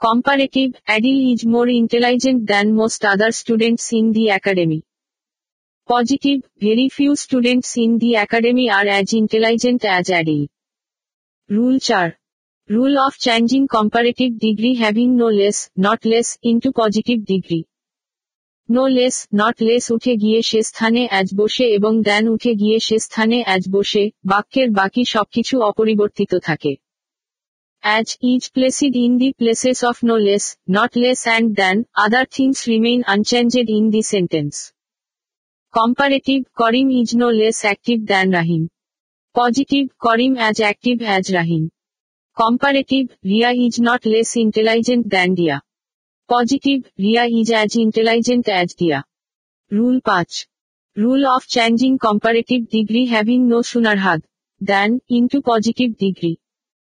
Comparative, 0.00 0.72
Adil 0.88 1.34
is 1.34 1.44
more 1.44 1.68
intelligent 1.68 2.46
than 2.46 2.74
most 2.74 3.04
other 3.04 3.32
students 3.32 3.92
in 3.92 4.12
the 4.12 4.28
academy. 4.28 4.84
Positive, 5.88 6.42
very 6.60 6.88
few 6.88 7.16
students 7.16 7.76
in 7.76 7.98
the 7.98 8.14
academy 8.14 8.70
are 8.70 8.86
as 8.86 9.12
intelligent 9.12 9.84
as 9.84 10.06
Adil. 10.06 10.48
Rule 11.48 11.80
4. 11.80 12.16
Rule 12.70 12.96
of 12.96 13.18
changing 13.18 13.66
comparative 13.66 14.38
degree 14.38 14.74
having 14.74 15.14
no 15.14 15.26
less, 15.28 15.68
not 15.76 16.04
less, 16.04 16.38
into 16.42 16.70
positive 16.72 17.20
degree. 17.26 17.64
No 18.68 18.84
less 18.88 19.16
not 19.34 19.56
less 19.62 19.84
উঠে 19.92 20.14
গিয়ে 20.16 20.40
সে 20.42 20.60
স্থানে 20.62 21.02
as 21.06 21.28
বসে 21.34 21.66
এবং 21.76 21.92
দেন 22.02 22.24
উঠে 22.28 22.52
গিয়ে 22.54 22.78
সে 22.78 22.96
স্থানে 22.98 23.38
as 23.42 23.62
বসে 23.68 24.04
বাক্যের 24.24 24.68
বাকি 24.70 25.02
সবকিছু 25.04 25.54
অপরিবর্তিত 25.60 26.32
থাকে। 26.44 26.72
As 27.84 28.08
is 28.32 28.42
placed 28.54 28.94
in 29.04 29.12
the 29.18 29.28
places 29.38 29.78
of 29.90 29.96
no 30.08 30.16
less 30.26 30.44
not 30.70 30.92
less 31.02 31.20
and 31.26 31.48
then 31.60 31.76
other 32.04 32.26
things 32.36 32.58
remain 32.68 33.00
unchanged 33.14 33.68
in 33.78 33.84
the 33.94 34.02
sentence 34.12 34.54
comparative 35.74 36.38
Karim 36.60 36.88
is 37.00 37.10
no 37.22 37.28
less 37.40 37.56
active 37.64 37.98
than 38.10 38.26
Rahim 38.32 38.62
positive 39.34 39.84
Karim 40.06 40.32
as 40.36 40.56
active 40.64 40.96
as 41.02 41.26
Rahim 41.38 41.64
Comparative, 42.36 43.10
Ria 43.22 43.50
is 43.50 43.78
not 43.78 44.06
less 44.06 44.36
intelligent 44.36 45.10
than 45.10 45.34
Dia. 45.34 45.60
Positive, 46.28 46.90
Ria 46.98 47.24
is 47.24 47.50
as 47.50 47.76
intelligent 47.76 48.48
as 48.48 48.72
Dia. 48.72 49.04
Rule 49.70 50.00
5. 50.02 50.26
Rule 50.96 51.26
of 51.26 51.46
changing 51.46 51.98
comparative 51.98 52.70
degree 52.70 53.04
having 53.04 53.46
no 53.46 53.60
sooner 53.62 53.96
had 53.96 54.22
than 54.60 55.00
into 55.08 55.42
positive 55.42 55.92
degree. 55.98 56.36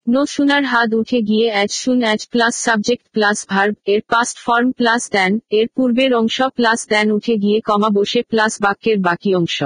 No 0.07 0.21
sooner 0.25 0.63
হাত 0.63 0.89
উঠে 0.93 1.19
গিয়ে 1.21 1.47
as 1.51 1.71
soon 1.81 1.99
as 2.01 2.21
plus 2.27 2.53
subject 2.65 3.05
plus 3.13 3.37
verb 3.49 3.75
এর 3.85 4.01
past 4.11 4.35
form 4.45 4.69
plus 4.71 5.03
than 5.11 5.31
এর 5.51 5.67
পূর্বের 5.75 6.11
অংশ 6.21 6.37
plus 6.57 6.79
দেন 6.89 7.07
উঠে 7.17 7.35
গিয়ে 7.43 7.57
কমা 7.67 7.89
বসে 7.97 8.21
প্লাস 8.31 8.53
বাক্যের 8.61 8.97
বাকি 8.99 9.31
অংশ 9.35 9.57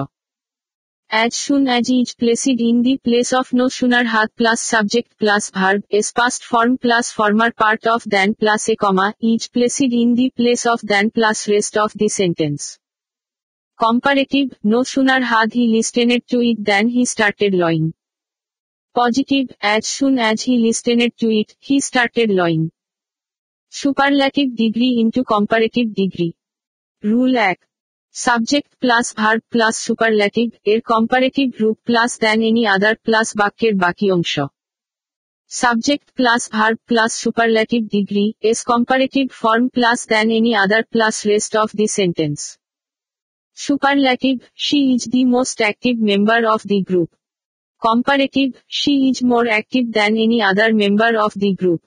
As 1.10 1.38
soon 1.38 1.70
as 1.70 1.90
is 1.90 2.14
placed 2.14 2.48
in 2.48 2.82
the 2.82 2.98
place 2.98 3.32
of 3.32 3.54
no 3.54 3.70
sooner 3.70 4.04
hath 4.04 4.30
subject 4.56 5.18
verb 5.22 5.86
is 5.90 6.12
past 6.12 6.44
form 6.44 6.78
former 6.78 7.50
part 7.52 7.88
of 7.88 8.04
than 8.06 8.36
a 8.42 8.76
comma 8.76 9.16
is 9.22 9.48
placed 9.48 9.84
in 9.84 10.16
the 10.16 10.30
place 10.32 10.66
of 10.66 10.82
than 10.84 11.10
rest 11.16 11.78
of 11.78 11.94
the 11.96 12.10
sentence. 12.10 12.78
Comparative, 13.80 14.54
no 14.64 14.84
sooner 14.84 15.22
had 15.22 15.54
he 15.54 15.70
listened 15.70 16.28
to 16.28 16.42
it 16.42 16.66
than 16.66 16.90
he 16.90 17.06
started 17.06 17.54
lawing. 17.54 17.94
Positive, 18.94 19.48
as 19.62 19.88
soon 19.88 20.20
as 20.20 20.42
he 20.42 20.58
listened 20.58 21.18
to 21.20 21.30
it, 21.30 21.56
he 21.60 21.80
started 21.80 22.32
lawing. 22.32 22.70
Superlative 23.70 24.58
degree 24.58 24.98
into 25.00 25.24
comparative 25.24 25.94
degree. 25.94 26.36
Rule 27.02 27.34
1. 27.34 27.56
subject 28.17 28.73
plus 28.79 29.07
verb 29.17 29.43
plus 29.51 29.75
superlative 29.87 30.49
এর 30.65 30.81
comparative 30.83 31.49
রূপ 31.61 31.77
plus 31.87 32.11
than 32.21 32.41
any 32.43 32.63
other 32.67 32.95
plus 33.05 33.29
বাক্যের 33.37 33.75
বাকি 33.75 34.07
অংশ 34.11 34.35
subject 35.51 36.07
plus 36.17 36.43
verb 36.53 36.79
plus 36.89 37.11
superlative 37.23 37.83
degree 37.87 38.27
as 38.43 38.59
comparative 38.63 39.25
form 39.41 39.65
plus 39.69 39.99
than 40.09 40.29
any 40.31 40.53
other 40.55 40.83
plus 40.85 41.15
rest 41.27 41.53
of 41.57 41.69
the 41.77 41.87
sentence 41.99 42.39
superlative 43.59 44.37
she 44.57 44.79
is 44.95 45.03
the 45.09 45.23
most 45.27 45.59
active 45.59 45.95
member 46.11 46.41
of 46.45 46.61
the 46.67 46.79
group 46.81 47.11
comparative 47.83 48.49
she 48.79 48.93
is 49.09 49.17
more 49.25 49.45
active 49.47 49.85
than 49.91 50.13
any 50.17 50.39
other 50.43 50.71
member 50.75 51.13
of 51.17 51.33
the 51.39 51.51
group 51.61 51.81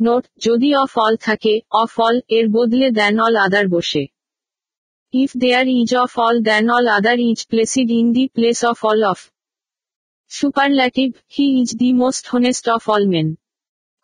note 0.00 0.24
যদি 0.38 0.68
of 0.74 0.92
all 0.96 1.14
থাকে 1.26 1.54
of 1.74 1.92
all 2.00 2.16
এর 2.28 2.46
বদলে 2.48 2.88
দেন 2.90 3.14
all 3.20 3.34
other 3.46 3.68
বসে 3.70 4.04
If 5.12 5.32
there 5.32 5.66
is 5.66 5.92
of 5.92 6.12
all 6.16 6.42
then 6.42 6.70
all 6.70 6.88
other 6.88 7.16
is 7.18 7.44
placed 7.44 7.78
in 7.78 8.12
the 8.12 8.28
place 8.28 8.62
of 8.64 8.78
all 8.82 9.04
of. 9.04 9.30
Superlative, 10.28 11.14
he 11.26 11.62
is 11.62 11.70
the 11.70 11.92
most 11.92 12.28
honest 12.34 12.68
of 12.68 12.88
all 12.88 13.06
men. 13.06 13.38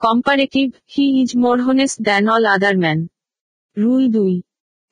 Comparative, 0.01 0.81
he 0.87 1.23
is 1.23 1.35
more 1.35 1.61
honest 1.61 2.03
than 2.03 2.29
all 2.29 2.47
other 2.47 2.77
men. 2.77 3.11
Rule 3.77 4.11
2. 4.11 4.43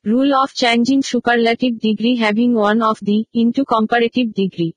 Rule 0.05 0.33
of 0.43 0.53
changing 0.53 1.01
superlative 1.03 1.79
degree 1.79 2.15
having 2.17 2.53
one 2.53 2.81
of 2.81 2.97
the 3.01 3.25
into 3.33 3.65
comparative 3.65 4.33
degree. 4.33 4.73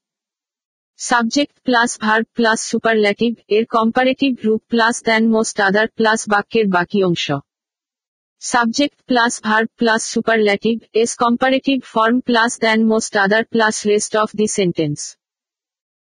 Subject 0.99 1.53
plus 1.65 1.99
verb 1.99 2.27
plus 2.37 2.61
superlative 2.73 3.35
এর 3.49 3.65
comparative 3.77 4.35
রূপ 4.45 4.63
plus 4.73 4.97
than 5.03 5.23
most 5.37 5.57
other 5.67 5.87
plus 5.99 6.21
বাক্যের 6.29 6.67
বাকি 6.69 7.01
অংশ 7.05 7.27
Subject 8.42 9.06
plus 9.06 9.42
verb 9.42 9.68
plus 9.78 10.06
superlative 10.06 10.88
is 10.94 11.16
comparative 11.16 11.84
form 11.84 12.22
plus 12.22 12.58
than 12.58 12.88
most 12.88 13.18
other 13.18 13.44
plus 13.44 13.86
rest 13.86 14.16
of 14.16 14.32
the 14.34 14.48
sentence. 14.48 15.18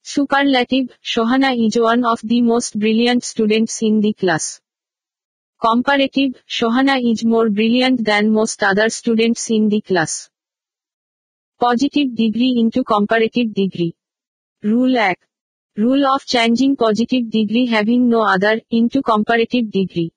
Superlative, 0.03 0.95
Shohana 1.03 1.57
is 1.57 1.79
one 1.79 2.05
of 2.05 2.21
the 2.21 2.43
most 2.43 2.77
brilliant 2.77 3.23
students 3.23 3.81
in 3.81 3.99
the 4.01 4.13
class. 4.13 4.61
Comparative, 5.59 6.33
Shohana 6.47 7.01
is 7.01 7.25
more 7.25 7.49
brilliant 7.49 8.05
than 8.05 8.31
most 8.31 8.61
other 8.61 8.89
students 8.89 9.49
in 9.49 9.67
the 9.69 9.81
class. 9.81 10.29
Positive 11.59 12.15
degree 12.15 12.59
into 12.59 12.83
comparative 12.83 13.55
degree. 13.55 13.95
Rule 14.61 14.93
1. 14.93 15.15
Rule 15.77 16.05
of 16.13 16.27
changing 16.27 16.75
positive 16.75 17.31
degree 17.31 17.65
having 17.65 18.07
no 18.07 18.21
other 18.21 18.61
into 18.69 19.01
comparative 19.01 19.71
degree. 19.71 20.13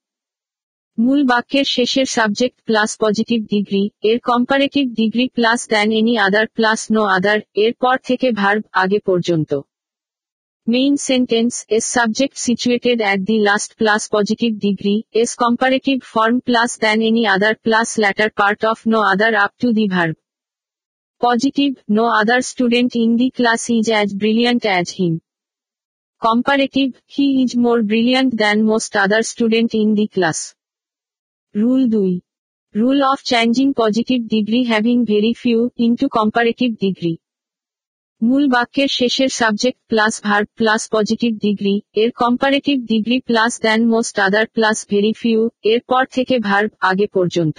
মূল 0.97 1.21
বাক্যের 1.23 1.67
শেষের 1.75 2.07
subject 2.07 2.57
plus 2.65 2.91
positive 2.99 3.39
degree 3.45 3.83
এর 4.03 4.17
comparative 4.23 4.85
degree 4.93 5.25
plus 5.27 5.59
than 5.67 5.89
any 5.91 6.13
other 6.17 6.45
plus 6.47 6.79
no 6.91 7.03
other 7.17 7.39
এর 7.55 7.73
পর 7.81 7.95
থেকে 8.05 8.27
verb 8.31 8.61
আগে 8.73 8.99
পর্যন্ত 8.99 9.51
main 10.67 10.93
sentence 11.07 11.53
as 11.69 11.85
subject 11.87 12.35
situated 12.37 12.97
at 13.01 13.19
the 13.19 13.37
last 13.39 13.71
plus 13.77 14.01
positive 14.11 14.51
degree 14.57 14.95
as 15.13 15.31
comparative 15.35 15.97
form 16.13 16.35
plus 16.39 16.71
than 16.79 16.99
any 17.01 17.23
other 17.27 17.55
plus 17.65 17.87
latter 17.97 18.29
part 18.39 18.61
of 18.65 18.77
no 18.87 18.99
other 19.13 19.33
up 19.35 19.51
to 19.61 19.67
the 19.71 19.85
verb 19.87 20.15
positive 21.21 21.69
no 21.89 22.05
other 22.21 22.41
student 22.41 22.91
in 22.95 23.11
the 23.17 23.27
class 23.29 23.61
is 23.69 23.85
as 23.91 24.07
brilliant 24.15 24.63
as 24.65 24.87
him 24.97 25.13
comparative 26.21 26.87
he 27.13 27.25
is 27.41 27.51
more 27.57 27.77
brilliant 27.81 28.31
than 28.35 28.57
most 28.63 28.91
other 28.97 29.23
student 29.23 29.71
in 29.75 29.89
the 29.95 30.07
class 30.15 30.39
Rule 31.54 31.86
2. 31.86 32.18
Rule 32.74 33.04
of 33.04 33.22
changing 33.22 33.74
positive 33.74 34.26
degree 34.26 34.64
having 34.64 35.04
very 35.04 35.34
few 35.34 35.70
into 35.78 36.08
comparative 36.10 36.78
degree. 36.78 37.18
মূল 38.20 38.44
বাক্যের 38.48 38.90
শেষের 38.90 39.30
subject 39.32 39.80
plus 39.90 40.14
verb 40.24 40.48
plus 40.56 40.82
positive 40.92 41.32
degree 41.38 41.74
এর 41.94 42.10
comparative 42.22 42.76
degree 42.86 43.16
plus 43.20 43.52
than 43.62 43.80
most 43.86 44.16
other 44.18 44.46
plus 44.56 44.78
very 44.90 45.12
few 45.12 45.40
এর 45.64 45.80
পর 45.90 46.04
থেকে 46.16 46.34
verb 46.40 46.70
আগে 46.90 47.06
পর্যন্ত 47.14 47.58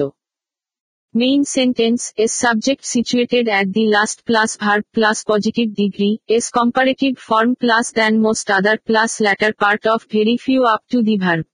main 1.16 1.42
sentence's 2.24 2.32
subject 2.44 2.84
situated 2.94 3.46
at 3.50 3.68
the 3.76 3.84
last 3.96 4.18
plus 4.28 4.52
verb 4.60 4.84
plus 4.96 5.18
positive 5.32 5.68
degree's 6.36 6.46
comparative 6.58 7.12
form 7.28 7.52
plus 7.62 7.86
than 7.98 8.14
most 8.26 8.48
other 8.58 8.78
plus 8.88 9.12
latter 9.26 9.54
part 9.62 9.84
of 9.94 10.00
very 10.14 10.36
few 10.46 10.62
up 10.74 10.82
to 10.92 11.00
the 11.10 11.18
verb 11.26 11.46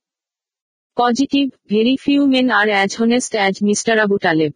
Positive, 0.98 1.52
very 1.68 1.96
few 1.96 2.28
men 2.28 2.52
are 2.52 2.70
as 2.70 3.00
honest 3.00 3.34
as 3.34 3.60
Mr. 3.60 3.98
Abu 3.98 4.20
Talib. 4.20 4.54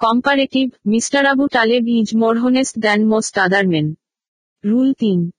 Comparative, 0.00 0.70
Mr. 0.86 1.24
Abu 1.24 1.48
Talib 1.48 1.84
is 1.86 2.14
more 2.14 2.38
honest 2.38 2.80
than 2.80 3.06
most 3.06 3.36
other 3.36 3.66
men. 3.66 3.96
Rule 4.64 4.94
3. 4.94 5.30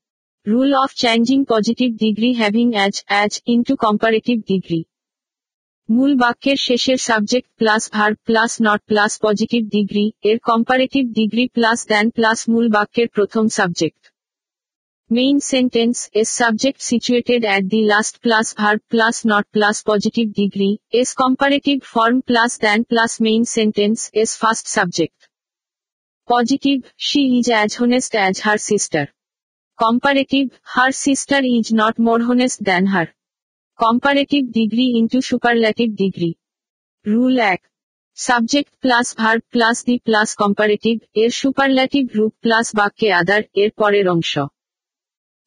Rule 0.46 0.74
of 0.84 0.94
changing 0.94 1.46
positive 1.46 1.98
degree 1.98 2.34
having 2.34 2.76
as, 2.76 3.04
as, 3.10 3.42
into 3.46 3.76
comparative 3.78 4.46
degree. 4.46 4.86
মূল 5.90 6.12
বাক্যের 6.16 6.58
শেষের 6.58 6.98
subject 6.98 7.50
plus 7.56 7.84
verb 7.94 8.18
plus 8.26 8.52
not 8.62 8.82
plus 8.86 9.12
positive 9.22 9.62
degree 9.70 10.06
এর 10.24 10.38
comparative 10.44 11.04
degree 11.14 11.44
plus 11.48 11.80
than 11.88 12.06
plus 12.10 12.40
মূল 12.50 12.68
বাক্যের 12.70 13.08
প্রথম 13.08 13.46
subject 13.48 14.02
Main 15.11 15.41
sentence 15.41 16.09
is 16.15 16.31
subject 16.31 16.81
situated 16.81 17.45
at 17.45 17.69
the 17.69 17.85
last 17.85 18.23
plus 18.23 18.55
verb 18.55 18.81
plus 18.89 19.27
not 19.27 19.45
plus 19.53 19.83
positive 19.83 20.33
degree, 20.33 20.81
is 20.91 21.13
comparative 21.13 21.83
form 21.83 22.23
plus 22.23 22.57
than 22.57 22.85
plus 22.85 23.21
main 23.21 23.45
sentence 23.45 24.11
is 24.15 24.31
first 24.37 24.67
subject. 24.67 25.29
Positive, 26.29 26.81
she 26.97 27.21
is 27.39 27.51
as 27.51 27.79
honest 27.79 28.15
as 28.15 28.41
her 28.41 28.57
sister. 28.57 29.07
Comparative, 29.79 30.49
her 30.77 30.91
sister 30.93 31.41
is 31.43 31.73
not 31.73 31.99
more 31.99 32.23
honest 32.23 32.65
than 32.65 32.87
her. 32.87 33.07
Comparative 33.79 34.51
degree 34.51 34.95
into 34.97 35.21
superlative 35.21 35.95
degree. 35.95 36.35
Rule 37.07 37.37
1. 37.37 37.57
Subject 38.19 38.73
plus 38.81 39.07
verb 39.17 39.43
plus 39.51 39.77
the 39.85 39.97
plus 39.99 40.29
comparative 40.35 40.97
এর 41.15 41.31
superlative 41.31 42.05
রূপ 42.15 42.33
plus 42.41 42.67
বাক্যে 42.75 43.09
other 43.13 43.43
এর 43.55 43.71
পরের 43.71 44.09
অংশ 44.09 44.39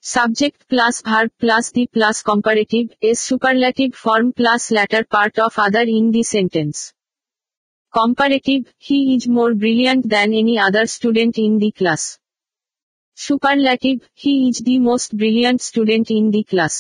Subject 0.03 0.67
plus 0.69 1.01
verb 1.01 1.31
plus 1.39 1.71
the 1.71 1.87
plus 1.87 2.21
comparative 2.21 2.87
is 3.01 3.19
superlative 3.19 3.95
form 3.95 4.33
plus 4.33 4.71
latter 4.71 5.03
part 5.03 5.39
of 5.39 5.57
other 5.57 5.81
in 5.81 6.11
the 6.11 6.23
sentence. 6.23 6.93
Comparative, 7.93 8.71
he 8.77 9.15
is 9.15 9.27
more 9.27 9.53
brilliant 9.53 10.07
than 10.07 10.33
any 10.33 10.59
other 10.59 10.85
student 10.85 11.37
in 11.37 11.57
the 11.57 11.71
class. 11.71 12.19
Superlative, 13.17 13.99
he 14.13 14.49
is 14.49 14.59
the 14.59 14.77
most 14.79 15.17
brilliant 15.17 15.61
student 15.61 16.11
in 16.11 16.29
the 16.31 16.43
class. 16.43 16.75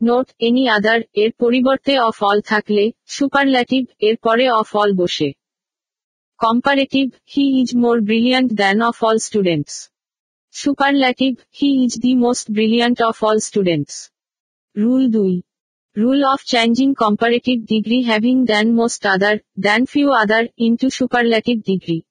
Note 0.00 0.26
any 0.38 0.64
other 0.68 1.00
এর 1.14 1.30
পরিবর্তে 1.38 1.94
of 2.00 2.16
all 2.22 2.38
থাকলে 2.42 2.84
superlative 3.06 3.82
এর 4.00 4.16
পরে 4.22 4.46
of 4.60 4.68
all 4.76 4.90
বসে 5.00 5.28
comparative 6.40 7.06
he 7.32 7.44
is 7.60 7.68
more 7.76 7.96
brilliant 8.00 8.50
than 8.60 8.76
of 8.88 8.96
all 9.04 9.18
students 9.28 9.74
Superlative, 10.56 11.36
he 11.50 11.84
is 11.84 11.94
the 11.94 12.14
most 12.14 12.52
brilliant 12.52 13.00
of 13.00 13.22
all 13.22 13.40
students. 13.40 14.10
Rule 14.76 15.10
2. 15.10 15.42
Rule 15.96 16.24
of 16.26 16.40
changing 16.44 16.94
comparative 16.94 17.66
degree 17.66 18.02
having 18.02 18.44
than 18.44 18.74
most 18.74 19.06
other, 19.06 19.40
than 19.56 19.86
few 19.86 20.10
other, 20.10 20.48
into 20.56 20.90
superlative 20.90 21.62
degree. 21.62 22.04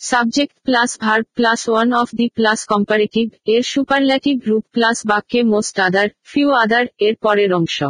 Subject 0.00 0.52
plus 0.64 0.96
verb 0.96 1.24
plus 1.34 1.66
one 1.66 1.92
of 1.92 2.08
the 2.12 2.28
plus 2.28 2.64
comparative, 2.66 3.30
এর 3.46 3.62
superlative 3.64 4.40
রূপ 4.46 4.64
plus 4.72 4.98
বাক্যে 5.06 5.42
most 5.44 5.80
other, 5.80 6.06
few 6.34 6.48
other, 6.64 6.86
এর 6.98 7.16
পরের 7.16 7.52
অংশ. 7.52 7.82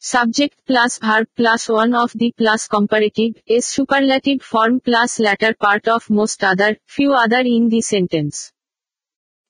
Subject 0.00 0.64
plus 0.64 1.00
verb 1.00 1.26
plus 1.34 1.68
one 1.68 1.92
of 1.92 2.12
the 2.12 2.30
plus 2.30 2.68
comparative 2.68 3.34
is 3.48 3.66
superlative 3.66 4.42
form 4.42 4.78
plus 4.78 5.18
latter 5.18 5.54
part 5.54 5.88
of 5.88 6.08
most 6.08 6.44
other, 6.44 6.76
few 6.86 7.12
other 7.12 7.40
in 7.40 7.68
the 7.68 7.80
sentence. 7.80 8.52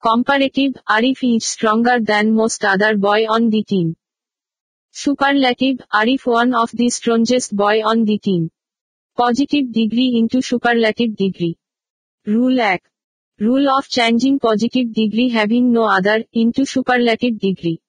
Comparative, 0.02 0.72
Arif 0.88 1.36
is 1.36 1.44
stronger 1.44 2.00
than 2.00 2.34
most 2.34 2.64
other 2.64 2.96
boy 2.96 3.26
on 3.26 3.50
the 3.50 3.62
team. 3.62 3.94
Superlative, 4.90 5.82
Arif 5.92 6.24
one 6.24 6.54
of 6.54 6.70
the 6.72 6.88
strongest 6.88 7.54
boy 7.54 7.82
on 7.84 8.06
the 8.06 8.16
team. 8.16 8.50
Positive 9.18 9.70
degree 9.70 10.16
into 10.16 10.40
superlative 10.40 11.14
degree. 11.14 11.58
Rule 12.24 12.56
1. 12.56 12.78
Rule 13.40 13.68
of 13.76 13.86
changing 13.90 14.38
positive 14.38 14.94
degree 14.94 15.28
having 15.28 15.72
no 15.74 15.84
other, 15.84 16.24
into 16.32 16.64
superlative 16.64 17.38
degree. 17.38 17.82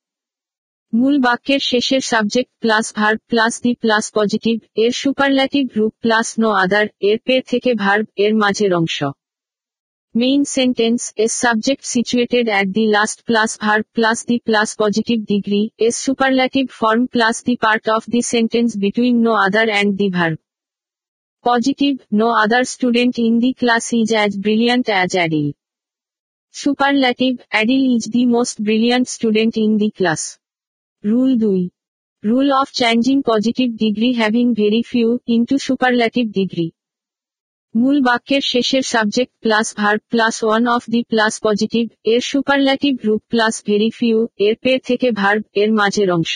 মূল 0.93 1.17
বাক্যের 1.19 1.63
শেষের 1.63 2.03
subject 2.03 2.53
plus 2.61 2.87
verb 2.97 3.19
plus 3.29 3.55
the 3.61 3.73
plus 3.75 4.05
positive 4.15 4.57
এর 4.77 4.93
superlative 4.93 5.65
রূপ 5.77 5.93
plus 6.03 6.29
no 6.39 6.51
other 6.55 6.87
এর 7.01 7.19
পের 7.27 7.43
থেকে 7.43 7.71
verb 7.75 8.07
এর 8.17 8.33
মাঝের 8.35 8.73
অংশ 8.75 8.99
main 10.15 10.43
sentence 10.57 11.01
as 11.17 11.33
subject 11.41 11.85
situated 11.85 12.47
at 12.49 12.69
the 12.69 12.85
last 12.87 13.19
plus 13.27 13.51
verb 13.59 13.85
plus 13.95 14.19
the 14.27 14.37
plus 14.39 14.69
positive 14.79 15.19
degree 15.25 15.63
as 15.79 15.95
superlative 16.05 16.65
form 16.81 17.03
plus 17.07 17.37
the 17.47 17.55
part 17.57 17.85
of 17.89 18.03
the 18.11 18.21
sentence 18.33 18.71
between 18.77 19.15
no 19.27 19.33
other 19.47 19.67
and 19.69 19.93
the 19.97 20.09
verb 20.09 20.37
positive 21.45 21.93
no 22.13 22.29
other 22.45 22.65
student 22.65 23.15
in 23.19 23.35
the 23.41 23.51
class 23.53 23.85
is 23.93 24.09
as 24.13 24.33
brilliant 24.39 24.87
as 24.89 25.11
Adil 25.17 25.49
superlative 26.55 27.33
Adil 27.49 27.83
is 27.97 28.05
the 28.11 28.23
most 28.27 28.57
brilliant 28.63 29.07
student 29.09 29.55
in 29.57 29.73
the 29.79 29.91
class 29.91 30.23
Rule 31.04 31.40
2. 31.40 31.70
Rule 32.24 32.52
of 32.52 32.74
changing 32.74 33.24
positive 33.24 33.78
degree 33.78 34.12
having 34.12 34.54
very 34.54 34.84
few 34.84 35.22
into 35.28 35.58
superlative 35.58 36.34
degree. 36.34 36.72
মূল 37.76 37.98
বাক্যের 38.02 38.44
শেষের 38.44 38.84
subject 38.86 39.34
plus 39.42 39.68
verb 39.78 40.02
plus 40.10 40.36
one 40.44 40.64
of 40.68 40.84
the 40.90 41.02
plus 41.04 41.34
positive 41.44 41.86
এর 42.06 42.22
superlative 42.22 42.94
রূপ 43.08 43.22
plus 43.30 43.56
very 43.66 43.90
few 43.90 44.20
এর 44.40 44.56
পে 44.64 44.74
থেকে 44.88 45.08
verb 45.12 45.44
এর 45.54 45.70
মাঝের 45.72 46.10
অংশ 46.12 46.36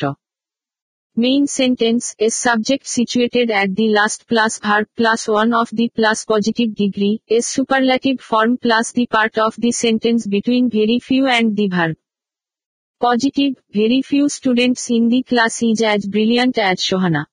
main 1.17 1.43
sentence's 2.19 2.33
subject 2.45 2.85
situated 2.95 3.47
at 3.51 3.69
the 3.79 3.87
last 3.89 4.21
plus 4.27 4.53
verb 4.61 4.87
plus 4.97 5.21
one 5.29 5.49
of 5.53 5.67
the 5.79 5.85
plus 5.97 6.19
positive 6.31 6.67
degree's 7.35 7.45
superlative 7.55 8.15
form 8.29 8.51
plus 8.55 8.85
the 8.97 9.05
part 9.13 9.33
of 9.45 9.53
the 9.63 9.71
sentence 9.83 10.21
between 10.33 10.63
very 10.75 10.97
few 11.07 11.23
and 11.25 11.49
the 11.59 11.67
verb 11.77 11.95
Positive, 13.03 13.55
very 13.69 14.01
few 14.01 14.29
students 14.29 14.89
in 14.89 15.09
the 15.09 15.23
class 15.23 15.61
is 15.61 15.81
as 15.81 16.05
brilliant 16.05 16.57
as 16.57 16.79
Shohana. 16.79 17.25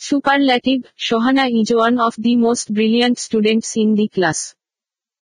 Superlative, 0.00 0.82
Shohana 0.98 1.48
is 1.50 1.72
one 1.74 1.98
of 1.98 2.14
the 2.18 2.36
most 2.36 2.74
brilliant 2.74 3.18
students 3.18 3.74
in 3.78 3.94
the 3.94 4.08
class. 4.08 4.54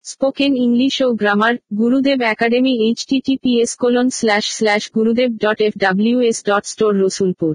Spoken 0.05 0.57
English 0.57 0.99
O 1.03 1.09
grammar 1.15 1.55
Gurudev 1.81 2.21
academy 2.33 2.73
https 2.93 3.71
colon 3.77 4.09
slash 4.11 4.47
slash 4.59 4.85
gurudev 4.91 5.31
dot 5.39 5.59
fws 5.69 6.37
dot 6.43 6.65
store 6.65 6.97
Rasulpur 7.05 7.55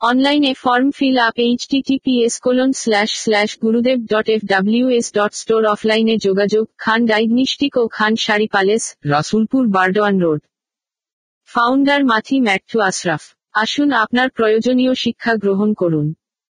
অনলাইনে 0.00 0.52
form 0.62 0.88
fill 0.98 1.16
up 1.28 1.36
https 1.54 2.34
colon 2.44 2.70
slash 2.82 3.12
slash 3.24 3.52
gurudev 3.62 3.98
dot 4.12 4.26
fws 4.40 5.06
dot 5.18 5.32
store 5.42 5.64
অফলাইনে 5.74 6.14
যোগাযোগ 6.26 6.64
Khan 6.84 7.00
diagnostic 7.10 7.72
ও 7.76 7.84
Khan 7.96 8.12
sari 8.24 8.46
palace 8.54 8.82
Rasulpur 9.12 9.62
Burdwan 9.76 10.16
road 10.24 10.42
founder 11.48 12.00
মাথি 12.04 12.36
ম্যাট্টু 12.40 12.76
Ashraf 12.80 13.22
আসুন 13.54 13.88
আপনার 13.92 14.28
প্রয়োজনীয় 14.30 14.94
শিক্ষা 14.94 15.32
গ্রহণ 15.34 15.70
করুন। 15.74 16.06